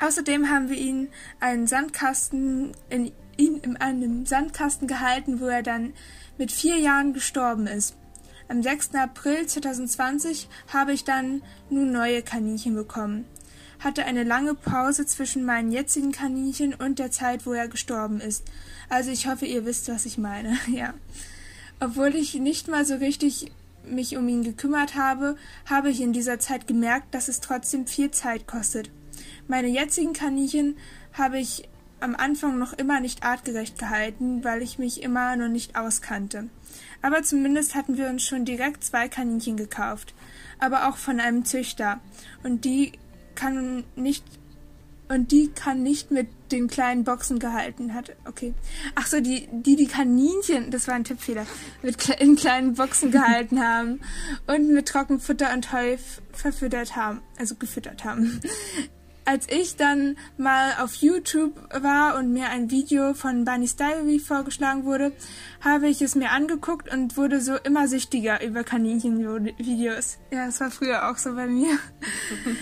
Außerdem 0.00 0.50
haben 0.50 0.68
wir 0.68 0.76
ihn 0.76 1.08
einen 1.40 1.66
Sandkasten 1.66 2.72
in, 2.90 3.12
ihn 3.36 3.56
in 3.58 3.76
einem 3.76 4.26
Sandkasten 4.26 4.86
gehalten, 4.86 5.40
wo 5.40 5.46
er 5.46 5.62
dann 5.62 5.94
mit 6.36 6.52
vier 6.52 6.76
Jahren 6.76 7.14
gestorben 7.14 7.66
ist. 7.66 7.96
Am 8.48 8.62
6. 8.62 8.94
April 8.94 9.46
2020 9.46 10.48
habe 10.72 10.92
ich 10.92 11.04
dann 11.04 11.42
nun 11.70 11.92
neue 11.92 12.22
Kaninchen 12.22 12.74
bekommen 12.74 13.26
hatte 13.80 14.04
eine 14.04 14.24
lange 14.24 14.54
Pause 14.54 15.06
zwischen 15.06 15.44
meinen 15.44 15.72
jetzigen 15.72 16.12
Kaninchen 16.12 16.74
und 16.74 16.98
der 16.98 17.10
Zeit, 17.10 17.46
wo 17.46 17.52
er 17.52 17.68
gestorben 17.68 18.20
ist. 18.20 18.44
Also 18.88 19.10
ich 19.10 19.26
hoffe, 19.26 19.46
ihr 19.46 19.64
wisst, 19.64 19.88
was 19.88 20.06
ich 20.06 20.18
meine. 20.18 20.56
ja. 20.72 20.94
Obwohl 21.80 22.14
ich 22.14 22.34
nicht 22.34 22.68
mal 22.68 22.84
so 22.84 22.96
richtig 22.96 23.52
mich 23.84 24.16
um 24.16 24.28
ihn 24.28 24.42
gekümmert 24.42 24.96
habe, 24.96 25.36
habe 25.66 25.90
ich 25.90 26.00
in 26.00 26.12
dieser 26.12 26.38
Zeit 26.38 26.66
gemerkt, 26.66 27.14
dass 27.14 27.28
es 27.28 27.40
trotzdem 27.40 27.86
viel 27.86 28.10
Zeit 28.10 28.46
kostet. 28.46 28.90
Meine 29.46 29.68
jetzigen 29.68 30.12
Kaninchen 30.12 30.76
habe 31.12 31.38
ich 31.38 31.68
am 32.00 32.14
Anfang 32.14 32.58
noch 32.58 32.72
immer 32.74 33.00
nicht 33.00 33.24
artgerecht 33.24 33.78
gehalten, 33.78 34.44
weil 34.44 34.62
ich 34.62 34.78
mich 34.78 35.02
immer 35.02 35.36
noch 35.36 35.48
nicht 35.48 35.76
auskannte. 35.76 36.48
Aber 37.02 37.22
zumindest 37.22 37.74
hatten 37.74 37.96
wir 37.96 38.08
uns 38.08 38.22
schon 38.22 38.44
direkt 38.44 38.84
zwei 38.84 39.08
Kaninchen 39.08 39.56
gekauft, 39.56 40.14
aber 40.58 40.88
auch 40.88 40.96
von 40.96 41.20
einem 41.20 41.44
Züchter, 41.44 42.00
und 42.42 42.64
die 42.64 42.92
kann 43.38 43.84
nicht 43.94 44.24
und 45.08 45.32
die 45.32 45.48
kann 45.48 45.82
nicht 45.82 46.10
mit 46.10 46.28
den 46.52 46.68
kleinen 46.68 47.04
Boxen 47.04 47.38
gehalten 47.38 47.94
hat. 47.94 48.14
Okay. 48.26 48.54
Ach 48.94 49.06
so, 49.06 49.20
die, 49.20 49.48
die 49.52 49.76
die 49.76 49.86
Kaninchen, 49.86 50.70
das 50.70 50.86
war 50.86 50.94
ein 50.94 51.04
Tippfehler, 51.04 51.46
mit 51.82 52.08
in 52.20 52.36
kleinen 52.36 52.74
Boxen 52.74 53.10
gehalten 53.10 53.60
haben 53.64 54.00
und 54.46 54.72
mit 54.72 54.88
Trockenfutter 54.88 55.52
und 55.52 55.72
Heu 55.72 55.96
verfüttert 56.32 56.96
haben, 56.96 57.20
also 57.38 57.54
gefüttert 57.54 58.04
haben. 58.04 58.40
Als 59.24 59.46
ich 59.50 59.76
dann 59.76 60.16
mal 60.38 60.72
auf 60.80 60.94
YouTube 60.94 61.54
war 61.82 62.16
und 62.16 62.32
mir 62.32 62.48
ein 62.48 62.70
Video 62.70 63.12
von 63.12 63.44
Bunny's 63.44 63.76
Diary 63.76 64.18
vorgeschlagen 64.18 64.84
wurde, 64.84 65.12
habe 65.60 65.88
ich 65.88 66.00
es 66.00 66.14
mir 66.14 66.30
angeguckt 66.30 66.90
und 66.92 67.18
wurde 67.18 67.42
so 67.42 67.56
immer 67.56 67.88
süchtiger 67.88 68.42
über 68.42 68.64
Kaninchenvideos. 68.64 70.18
Ja, 70.30 70.46
das 70.46 70.60
war 70.60 70.70
früher 70.70 71.10
auch 71.10 71.18
so 71.18 71.34
bei 71.34 71.46
mir. 71.46 71.78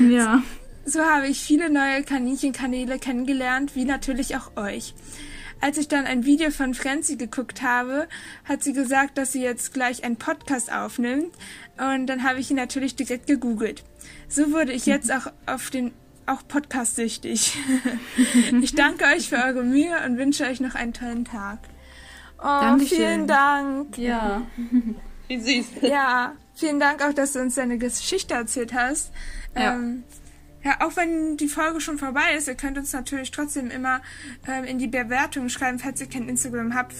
Ja. 0.00 0.42
So 0.88 1.04
habe 1.04 1.26
ich 1.26 1.40
viele 1.40 1.68
neue 1.68 2.04
Kaninchenkanäle 2.04 3.00
kennengelernt, 3.00 3.74
wie 3.74 3.84
natürlich 3.84 4.36
auch 4.36 4.56
euch. 4.56 4.94
Als 5.60 5.78
ich 5.78 5.88
dann 5.88 6.06
ein 6.06 6.24
Video 6.24 6.52
von 6.52 6.74
Frenzy 6.74 7.16
geguckt 7.16 7.60
habe, 7.60 8.06
hat 8.44 8.62
sie 8.62 8.72
gesagt, 8.72 9.18
dass 9.18 9.32
sie 9.32 9.42
jetzt 9.42 9.74
gleich 9.74 10.04
einen 10.04 10.16
Podcast 10.16 10.72
aufnimmt. 10.72 11.34
Und 11.76 12.06
dann 12.06 12.22
habe 12.22 12.38
ich 12.38 12.50
ihn 12.52 12.56
natürlich 12.56 12.94
direkt 12.94 13.26
gegoogelt. 13.26 13.82
So 14.28 14.52
wurde 14.52 14.72
ich 14.72 14.86
jetzt 14.86 15.10
auch 15.12 15.32
auf 15.46 15.70
den 15.70 15.92
auch 16.26 16.46
Podcast 16.46 16.94
süchtig. 16.94 17.56
ich 18.62 18.74
danke 18.76 19.06
euch 19.06 19.28
für 19.28 19.36
eure 19.36 19.64
Mühe 19.64 19.96
und 20.04 20.18
wünsche 20.18 20.44
euch 20.44 20.60
noch 20.60 20.76
einen 20.76 20.92
tollen 20.92 21.24
Tag. 21.24 21.58
Oh, 22.38 22.42
Dankeschön. 22.44 22.98
vielen 22.98 23.26
Dank. 23.26 23.98
Ja. 23.98 24.42
Wie 25.26 25.40
süß. 25.40 25.66
Ja, 25.82 26.36
vielen 26.54 26.78
Dank 26.78 27.02
auch, 27.02 27.12
dass 27.12 27.32
du 27.32 27.40
uns 27.40 27.56
deine 27.56 27.78
Geschichte 27.78 28.34
erzählt 28.34 28.72
hast. 28.72 29.10
Ja. 29.56 29.74
Ähm, 29.74 30.04
ja, 30.66 30.84
auch 30.84 30.96
wenn 30.96 31.36
die 31.36 31.46
Folge 31.46 31.80
schon 31.80 31.96
vorbei 31.96 32.34
ist, 32.36 32.48
ihr 32.48 32.56
könnt 32.56 32.76
uns 32.76 32.92
natürlich 32.92 33.30
trotzdem 33.30 33.70
immer 33.70 34.00
ähm, 34.48 34.64
in 34.64 34.80
die 34.80 34.88
Bewertung 34.88 35.48
schreiben, 35.48 35.78
falls 35.78 36.00
ihr 36.00 36.08
kein 36.08 36.28
Instagram 36.28 36.74
habt, 36.74 36.92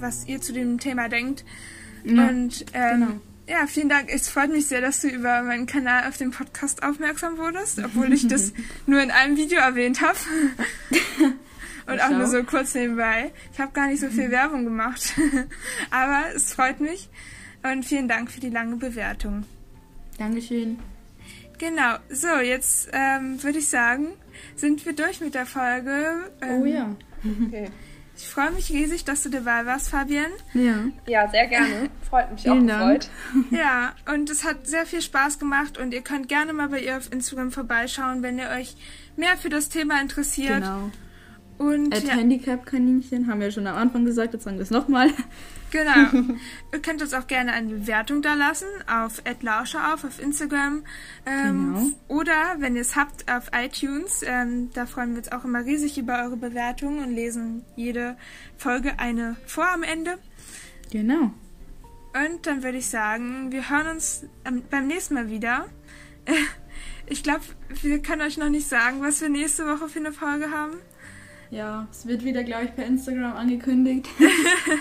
was 0.00 0.26
ihr 0.26 0.40
zu 0.40 0.52
dem 0.52 0.80
Thema 0.80 1.08
denkt. 1.08 1.44
Ja, 2.02 2.26
Und 2.26 2.66
ähm, 2.72 3.00
genau. 3.00 3.20
ja, 3.46 3.68
vielen 3.68 3.88
Dank. 3.88 4.08
Es 4.12 4.28
freut 4.28 4.50
mich 4.50 4.66
sehr, 4.66 4.80
dass 4.80 5.02
du 5.02 5.08
über 5.08 5.42
meinen 5.44 5.66
Kanal 5.66 6.08
auf 6.08 6.16
dem 6.16 6.32
Podcast 6.32 6.82
aufmerksam 6.82 7.38
wurdest, 7.38 7.78
obwohl 7.78 8.12
ich 8.12 8.26
das 8.26 8.52
nur 8.86 9.00
in 9.00 9.12
einem 9.12 9.36
Video 9.36 9.60
erwähnt 9.60 10.00
habe. 10.00 10.18
Und 11.86 12.00
auch 12.00 12.10
nur 12.10 12.26
so 12.26 12.42
kurz 12.42 12.74
nebenbei. 12.74 13.30
Ich 13.52 13.60
habe 13.60 13.70
gar 13.70 13.86
nicht 13.86 14.00
so 14.00 14.08
viel 14.08 14.32
Werbung 14.32 14.64
gemacht. 14.64 15.14
Aber 15.90 16.24
es 16.34 16.52
freut 16.52 16.80
mich. 16.80 17.08
Und 17.62 17.84
vielen 17.84 18.08
Dank 18.08 18.32
für 18.32 18.40
die 18.40 18.50
lange 18.50 18.74
Bewertung. 18.74 19.44
Dankeschön. 20.18 20.80
Genau, 21.58 21.96
so, 22.10 22.40
jetzt 22.40 22.88
ähm, 22.92 23.42
würde 23.42 23.58
ich 23.58 23.68
sagen, 23.68 24.08
sind 24.56 24.84
wir 24.84 24.94
durch 24.94 25.20
mit 25.20 25.34
der 25.34 25.46
Folge. 25.46 26.30
Ähm, 26.42 26.62
oh 26.62 26.64
ja. 26.64 26.96
Okay. 27.46 27.70
Ich 28.18 28.28
freue 28.28 28.50
mich 28.50 28.70
riesig, 28.70 29.04
dass 29.04 29.22
du 29.22 29.28
dabei 29.28 29.66
warst, 29.66 29.90
Fabian. 29.90 30.30
Ja. 30.54 30.84
Ja, 31.06 31.28
sehr 31.30 31.46
gerne. 31.48 31.90
Freut 32.08 32.32
mich 32.32 32.42
Vielen 32.42 32.70
auch 32.70 32.78
gefreut. 32.78 33.10
Ja, 33.50 33.94
und 34.12 34.30
es 34.30 34.44
hat 34.44 34.66
sehr 34.66 34.86
viel 34.86 35.02
Spaß 35.02 35.38
gemacht 35.38 35.76
und 35.76 35.92
ihr 35.92 36.00
könnt 36.00 36.28
gerne 36.28 36.54
mal 36.54 36.68
bei 36.68 36.80
ihr 36.80 36.96
auf 36.96 37.12
Instagram 37.12 37.52
vorbeischauen, 37.52 38.22
wenn 38.22 38.38
ihr 38.38 38.48
euch 38.48 38.74
mehr 39.16 39.36
für 39.36 39.50
das 39.50 39.68
Thema 39.68 40.00
interessiert. 40.00 40.62
Genau. 40.62 40.90
Und 41.58 41.94
At 41.94 42.04
ja. 42.04 42.14
Handicap-Kaninchen 42.14 43.26
haben 43.26 43.40
wir 43.40 43.50
schon 43.50 43.66
am 43.66 43.76
Anfang 43.76 44.04
gesagt, 44.04 44.32
jetzt 44.32 44.44
sagen 44.44 44.56
wir 44.56 44.62
es 44.62 44.70
nochmal. 44.70 45.10
Genau. 45.70 46.36
Ihr 46.72 46.80
könnt 46.80 47.02
uns 47.02 47.12
auch 47.14 47.26
gerne 47.26 47.52
eine 47.52 47.68
Bewertung 47.74 48.22
da 48.22 48.34
lassen 48.34 48.68
auf 48.86 49.22
@lauscher 49.40 49.94
auf 49.94 50.04
auf 50.04 50.20
Instagram 50.20 50.84
ähm, 51.26 51.74
genau. 51.74 51.90
oder 52.08 52.56
wenn 52.58 52.76
ihr 52.76 52.82
es 52.82 52.96
habt 52.96 53.30
auf 53.30 53.50
iTunes. 53.52 54.22
Ähm, 54.24 54.70
da 54.72 54.86
freuen 54.86 55.12
wir 55.12 55.18
uns 55.18 55.32
auch 55.32 55.44
immer 55.44 55.64
riesig 55.64 55.98
über 55.98 56.22
eure 56.22 56.36
Bewertungen 56.36 57.04
und 57.04 57.14
lesen 57.14 57.64
jede 57.74 58.16
Folge 58.56 58.98
eine 58.98 59.36
vor 59.46 59.68
am 59.68 59.82
Ende. 59.82 60.18
Genau. 60.90 61.32
Und 62.14 62.46
dann 62.46 62.62
würde 62.62 62.78
ich 62.78 62.86
sagen, 62.86 63.52
wir 63.52 63.68
hören 63.68 63.88
uns 63.88 64.24
ähm, 64.44 64.62
beim 64.70 64.86
nächsten 64.86 65.14
Mal 65.14 65.30
wieder. 65.30 65.66
Ich 67.08 67.22
glaube, 67.22 67.44
wir 67.82 68.02
können 68.02 68.22
euch 68.22 68.36
noch 68.36 68.48
nicht 68.48 68.68
sagen, 68.68 69.00
was 69.00 69.20
wir 69.20 69.28
nächste 69.28 69.64
Woche 69.64 69.88
für 69.88 70.00
eine 70.00 70.12
Folge 70.12 70.50
haben. 70.50 70.72
Ja, 71.50 71.86
es 71.90 72.06
wird 72.06 72.24
wieder, 72.24 72.42
glaube 72.42 72.64
ich, 72.64 72.74
per 72.74 72.84
Instagram 72.84 73.36
angekündigt. 73.36 74.08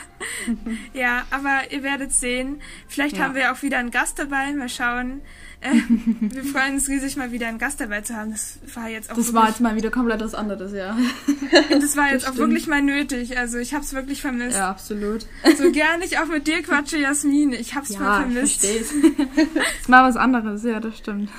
ja, 0.93 1.24
aber 1.30 1.72
ihr 1.72 1.84
werdet 1.84 2.11
sehen. 2.11 2.61
Vielleicht 2.88 3.18
ja. 3.18 3.24
haben 3.24 3.36
wir 3.36 3.51
auch 3.51 3.61
wieder 3.61 3.78
einen 3.78 3.91
Gast 3.91 4.18
dabei. 4.18 4.51
Mal 4.53 4.70
schauen. 4.70 5.22
Äh, 5.61 5.74
wir 6.20 6.43
freuen 6.43 6.76
uns 6.76 6.88
riesig, 6.89 7.18
mal 7.18 7.32
wieder 7.32 7.47
einen 7.47 7.59
Gast 7.59 7.80
dabei 7.82 8.01
zu 8.01 8.16
haben. 8.16 8.32
Das 8.32 8.59
war 8.74 8.89
jetzt 8.89 9.11
auch. 9.11 9.16
Das 9.16 9.34
war 9.34 9.47
jetzt 9.47 9.61
mal 9.61 9.76
wieder 9.76 9.91
komplett 9.91 10.22
was 10.22 10.34
anderes, 10.34 10.74
ja. 10.74 10.97
das 11.70 11.95
war 11.95 12.11
jetzt 12.11 12.28
das 12.28 12.34
auch 12.34 12.38
wirklich 12.38 12.68
mal 12.68 12.82
nötig. 12.82 13.38
Also 13.38 13.57
ich 13.59 13.74
habe 13.74 13.84
es 13.84 13.93
wirklich 13.93 14.22
vermisst. 14.22 14.57
Ja, 14.57 14.70
absolut. 14.70 15.28
So 15.57 15.72
gern 15.72 16.01
ich 16.01 16.18
auch 16.18 16.28
mit 16.28 16.47
dir 16.47 16.63
quatsche, 16.63 16.97
Jasmin. 16.97 17.53
Ich 17.53 17.76
habe 17.76 17.86
es 17.86 17.93
ja, 17.93 17.99
mal 17.99 18.22
vermisst. 18.22 18.63
Ich 18.63 18.86
verstehe 18.88 19.38
es. 19.80 19.89
war 19.89 20.07
was 20.07 20.18
anderes, 20.18 20.63
ja, 20.63 20.80
das 20.80 20.97
stimmt 20.97 21.30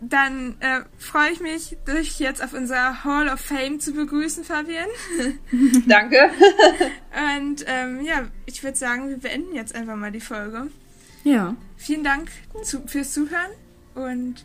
dann 0.00 0.56
äh, 0.60 0.80
freue 0.98 1.32
ich 1.32 1.40
mich, 1.40 1.76
dich 1.86 2.18
jetzt 2.18 2.42
auf 2.42 2.52
unser 2.52 3.04
Hall 3.04 3.28
of 3.28 3.40
Fame 3.40 3.80
zu 3.80 3.92
begrüßen, 3.92 4.44
Fabian. 4.44 4.86
Danke. 5.86 6.30
Und 7.36 7.64
ähm, 7.66 8.02
ja, 8.02 8.28
ich 8.46 8.62
würde 8.62 8.76
sagen, 8.76 9.08
wir 9.08 9.18
beenden 9.18 9.54
jetzt 9.54 9.74
einfach 9.74 9.96
mal 9.96 10.12
die 10.12 10.20
Folge. 10.20 10.68
Ja. 11.24 11.56
Vielen 11.76 12.04
Dank 12.04 12.30
zu, 12.62 12.86
fürs 12.86 13.12
Zuhören 13.12 13.50
und 13.94 14.44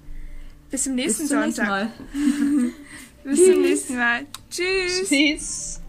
bis 0.71 0.83
zum 0.83 0.95
nächsten 0.95 1.23
bis 1.23 1.29
Sonntag. 1.29 1.89
Nächsten 2.13 2.73
bis 3.23 3.45
zum 3.45 3.61
nächsten 3.61 3.97
Mal. 3.97 4.25
Tschüss. 4.49 5.07
Tschüss. 5.07 5.81